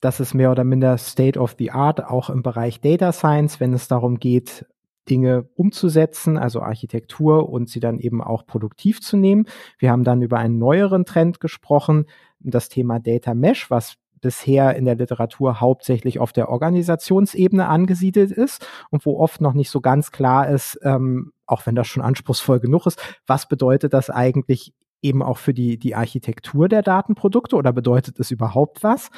Das 0.00 0.20
ist 0.20 0.34
mehr 0.34 0.50
oder 0.50 0.64
minder 0.64 0.96
State 0.98 1.38
of 1.38 1.56
the 1.58 1.70
Art, 1.70 2.04
auch 2.04 2.30
im 2.30 2.42
Bereich 2.42 2.80
Data 2.80 3.12
Science, 3.12 3.60
wenn 3.60 3.72
es 3.72 3.88
darum 3.88 4.18
geht, 4.18 4.66
Dinge 5.08 5.48
umzusetzen, 5.54 6.36
also 6.36 6.60
Architektur 6.60 7.48
und 7.48 7.68
sie 7.68 7.80
dann 7.80 7.98
eben 7.98 8.22
auch 8.22 8.46
produktiv 8.46 9.00
zu 9.00 9.16
nehmen. 9.16 9.46
Wir 9.78 9.90
haben 9.90 10.04
dann 10.04 10.22
über 10.22 10.38
einen 10.38 10.58
neueren 10.58 11.04
Trend 11.04 11.40
gesprochen, 11.40 12.06
das 12.40 12.68
Thema 12.68 13.00
Data 13.00 13.34
Mesh, 13.34 13.70
was 13.70 13.96
bisher 14.20 14.76
in 14.76 14.84
der 14.84 14.96
Literatur 14.96 15.60
hauptsächlich 15.60 16.18
auf 16.18 16.32
der 16.32 16.48
Organisationsebene 16.48 17.68
angesiedelt 17.68 18.32
ist 18.32 18.66
und 18.90 19.06
wo 19.06 19.18
oft 19.18 19.40
noch 19.40 19.52
nicht 19.52 19.70
so 19.70 19.80
ganz 19.80 20.10
klar 20.10 20.48
ist, 20.48 20.78
ähm, 20.82 21.32
auch 21.46 21.66
wenn 21.66 21.74
das 21.74 21.86
schon 21.86 22.02
anspruchsvoll 22.02 22.60
genug 22.60 22.86
ist, 22.86 23.00
was 23.26 23.48
bedeutet 23.48 23.92
das 23.92 24.10
eigentlich 24.10 24.74
eben 25.02 25.22
auch 25.22 25.38
für 25.38 25.54
die, 25.54 25.78
die 25.78 25.94
Architektur 25.94 26.68
der 26.68 26.82
Datenprodukte 26.82 27.56
oder 27.56 27.72
bedeutet 27.72 28.18
es 28.18 28.30
überhaupt 28.30 28.82
was? 28.82 29.10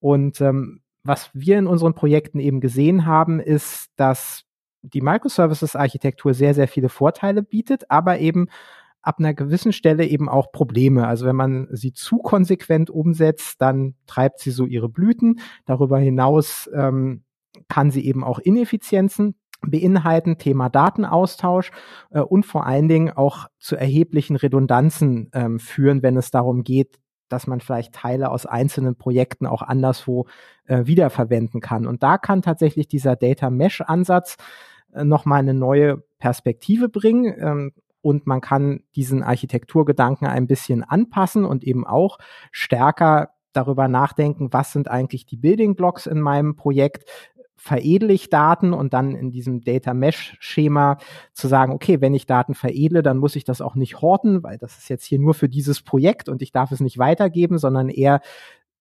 Und 0.00 0.40
ähm, 0.40 0.82
was 1.04 1.30
wir 1.32 1.58
in 1.58 1.66
unseren 1.66 1.94
Projekten 1.94 2.38
eben 2.38 2.60
gesehen 2.60 3.06
haben, 3.06 3.40
ist, 3.40 3.88
dass 3.96 4.44
die 4.82 5.00
Microservices-Architektur 5.00 6.34
sehr, 6.34 6.54
sehr 6.54 6.68
viele 6.68 6.88
Vorteile 6.88 7.42
bietet, 7.42 7.90
aber 7.90 8.18
eben 8.18 8.48
ab 9.02 9.16
einer 9.18 9.34
gewissen 9.34 9.72
Stelle 9.72 10.06
eben 10.06 10.28
auch 10.28 10.52
Probleme. 10.52 11.06
Also 11.06 11.26
wenn 11.26 11.36
man 11.36 11.68
sie 11.72 11.92
zu 11.92 12.18
konsequent 12.18 12.88
umsetzt, 12.88 13.60
dann 13.60 13.94
treibt 14.06 14.38
sie 14.38 14.52
so 14.52 14.64
ihre 14.64 14.88
Blüten. 14.88 15.40
Darüber 15.66 15.98
hinaus 15.98 16.70
ähm, 16.72 17.24
kann 17.68 17.90
sie 17.90 18.06
eben 18.06 18.22
auch 18.24 18.38
Ineffizienzen 18.38 19.34
beinhalten, 19.60 20.38
Thema 20.38 20.68
Datenaustausch 20.68 21.70
äh, 22.10 22.20
und 22.20 22.46
vor 22.46 22.66
allen 22.66 22.88
Dingen 22.88 23.10
auch 23.10 23.46
zu 23.58 23.76
erheblichen 23.76 24.36
Redundanzen 24.36 25.30
ähm, 25.32 25.58
führen, 25.58 26.02
wenn 26.02 26.16
es 26.16 26.30
darum 26.30 26.64
geht, 26.64 26.98
dass 27.28 27.46
man 27.46 27.60
vielleicht 27.60 27.94
Teile 27.94 28.30
aus 28.30 28.46
einzelnen 28.46 28.96
Projekten 28.96 29.46
auch 29.46 29.62
anderswo 29.62 30.26
äh, 30.66 30.86
wiederverwenden 30.86 31.60
kann. 31.60 31.86
Und 31.86 32.02
da 32.02 32.18
kann 32.18 32.42
tatsächlich 32.42 32.88
dieser 32.88 33.16
Data 33.16 33.50
Mesh 33.50 33.80
Ansatz 33.80 34.36
äh, 34.36 34.42
nochmal 34.94 35.40
eine 35.40 35.54
neue 35.54 36.02
Perspektive 36.18 36.88
bringen. 36.88 37.34
Ähm, 37.38 37.72
und 38.00 38.26
man 38.26 38.40
kann 38.40 38.82
diesen 38.96 39.22
Architekturgedanken 39.22 40.26
ein 40.26 40.46
bisschen 40.46 40.82
anpassen 40.82 41.44
und 41.44 41.62
eben 41.64 41.86
auch 41.86 42.18
stärker 42.50 43.30
darüber 43.52 43.86
nachdenken, 43.86 44.52
was 44.52 44.72
sind 44.72 44.90
eigentlich 44.90 45.26
die 45.26 45.36
Building 45.36 45.76
Blocks 45.76 46.06
in 46.06 46.20
meinem 46.20 46.56
Projekt, 46.56 47.04
veredle 47.54 48.12
ich 48.12 48.28
Daten 48.28 48.72
und 48.72 48.92
dann 48.92 49.14
in 49.14 49.30
diesem 49.30 49.60
Data 49.60 49.94
Mesh 49.94 50.36
Schema 50.40 50.98
zu 51.32 51.46
sagen, 51.46 51.72
okay, 51.72 52.00
wenn 52.00 52.12
ich 52.12 52.26
Daten 52.26 52.54
veredle, 52.54 53.04
dann 53.04 53.18
muss 53.18 53.36
ich 53.36 53.44
das 53.44 53.60
auch 53.60 53.76
nicht 53.76 54.00
horten, 54.00 54.42
weil 54.42 54.58
das 54.58 54.78
ist 54.78 54.88
jetzt 54.88 55.04
hier 55.04 55.20
nur 55.20 55.34
für 55.34 55.48
dieses 55.48 55.80
Projekt 55.80 56.28
und 56.28 56.42
ich 56.42 56.50
darf 56.50 56.72
es 56.72 56.80
nicht 56.80 56.98
weitergeben, 56.98 57.58
sondern 57.58 57.88
eher 57.88 58.20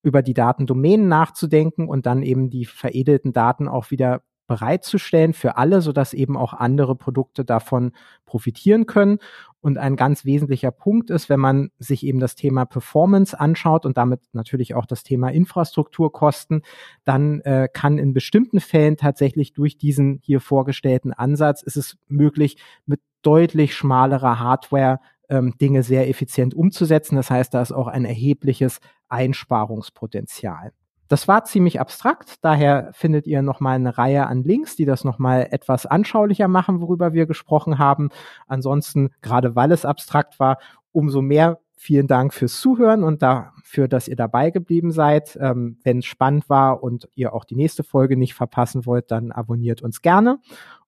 über 0.02 0.24
die 0.24 0.34
Datendomänen 0.34 1.08
nachzudenken 1.08 1.88
und 1.88 2.08
dann 2.08 2.24
eben 2.24 2.50
die 2.50 2.66
veredelten 2.66 3.34
Daten 3.34 3.68
auch 3.68 3.92
wieder 3.92 4.24
bereitzustellen 4.52 5.32
für 5.32 5.56
alle, 5.56 5.82
sodass 5.82 6.14
eben 6.14 6.36
auch 6.36 6.52
andere 6.52 6.94
Produkte 6.98 7.46
davon 7.46 7.94
profitieren 8.26 8.86
können. 8.86 9.20
Und 9.62 9.78
ein 9.78 9.96
ganz 9.96 10.26
wesentlicher 10.26 10.72
Punkt 10.72 11.10
ist, 11.10 11.30
wenn 11.30 11.40
man 11.40 11.72
sich 11.80 12.06
eben 12.06 12.20
das 12.20 12.36
Thema 12.36 12.66
Performance 12.66 13.40
anschaut 13.40 13.86
und 13.86 13.96
damit 13.96 14.20
natürlich 14.34 14.76
auch 14.76 14.86
das 14.86 15.04
Thema 15.04 15.30
Infrastrukturkosten, 15.30 16.64
dann 17.06 17.40
äh, 17.42 17.70
kann 17.72 17.98
in 17.98 18.14
bestimmten 18.14 18.60
Fällen 18.60 18.98
tatsächlich 18.98 19.54
durch 19.54 19.78
diesen 19.78 20.20
hier 20.22 20.42
vorgestellten 20.42 21.14
Ansatz 21.14 21.62
ist 21.64 21.78
es 21.78 21.98
möglich, 22.10 22.58
mit 22.86 23.00
deutlich 23.22 23.74
schmalerer 23.74 24.38
Hardware 24.38 25.00
ähm, 25.30 25.54
Dinge 25.62 25.84
sehr 25.84 26.10
effizient 26.10 26.54
umzusetzen. 26.54 27.16
Das 27.16 27.32
heißt, 27.32 27.54
da 27.54 27.62
ist 27.62 27.72
auch 27.72 27.88
ein 27.88 28.04
erhebliches 28.04 28.82
Einsparungspotenzial. 29.08 30.74
Das 31.12 31.28
war 31.28 31.44
ziemlich 31.44 31.82
abstrakt, 31.82 32.36
daher 32.42 32.90
findet 32.94 33.28
ihr 33.28 33.42
nochmal 33.42 33.76
eine 33.76 33.98
Reihe 33.98 34.28
an 34.28 34.44
Links, 34.44 34.78
die 34.78 34.86
das 34.86 35.04
nochmal 35.04 35.46
etwas 35.52 35.86
anschaulicher 35.86 36.48
machen, 36.48 36.80
worüber 36.80 37.12
wir 37.12 37.26
gesprochen 37.26 37.80
haben. 37.80 38.12
Ansonsten, 38.48 39.10
gerade 39.22 39.54
weil 39.54 39.74
es 39.74 39.84
abstrakt 39.84 40.40
war, 40.40 40.58
umso 40.94 41.22
mehr 41.22 41.60
vielen 41.76 42.08
Dank 42.08 42.34
fürs 42.34 42.62
Zuhören 42.62 43.04
und 43.04 43.22
dafür, 43.22 43.90
dass 43.90 44.08
ihr 44.08 44.16
dabei 44.16 44.52
geblieben 44.52 44.94
seid. 44.94 45.38
Ähm, 45.42 45.80
Wenn 45.84 45.98
es 45.98 46.06
spannend 46.06 46.50
war 46.50 46.82
und 46.82 47.10
ihr 47.14 47.34
auch 47.34 47.44
die 47.44 47.58
nächste 47.58 47.84
Folge 47.84 48.16
nicht 48.16 48.34
verpassen 48.34 48.86
wollt, 48.86 49.12
dann 49.12 49.34
abonniert 49.34 49.82
uns 49.82 50.02
gerne 50.02 50.40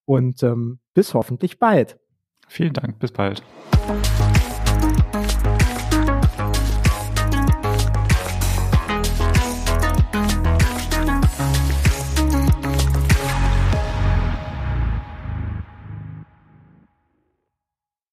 und 0.05 0.41
ähm, 0.41 0.79
bis 0.93 1.13
hoffentlich 1.13 1.59
bald. 1.59 1.99
Vielen 2.47 2.71
Dank, 2.71 2.97
bis 2.97 3.11
bald. 3.11 3.43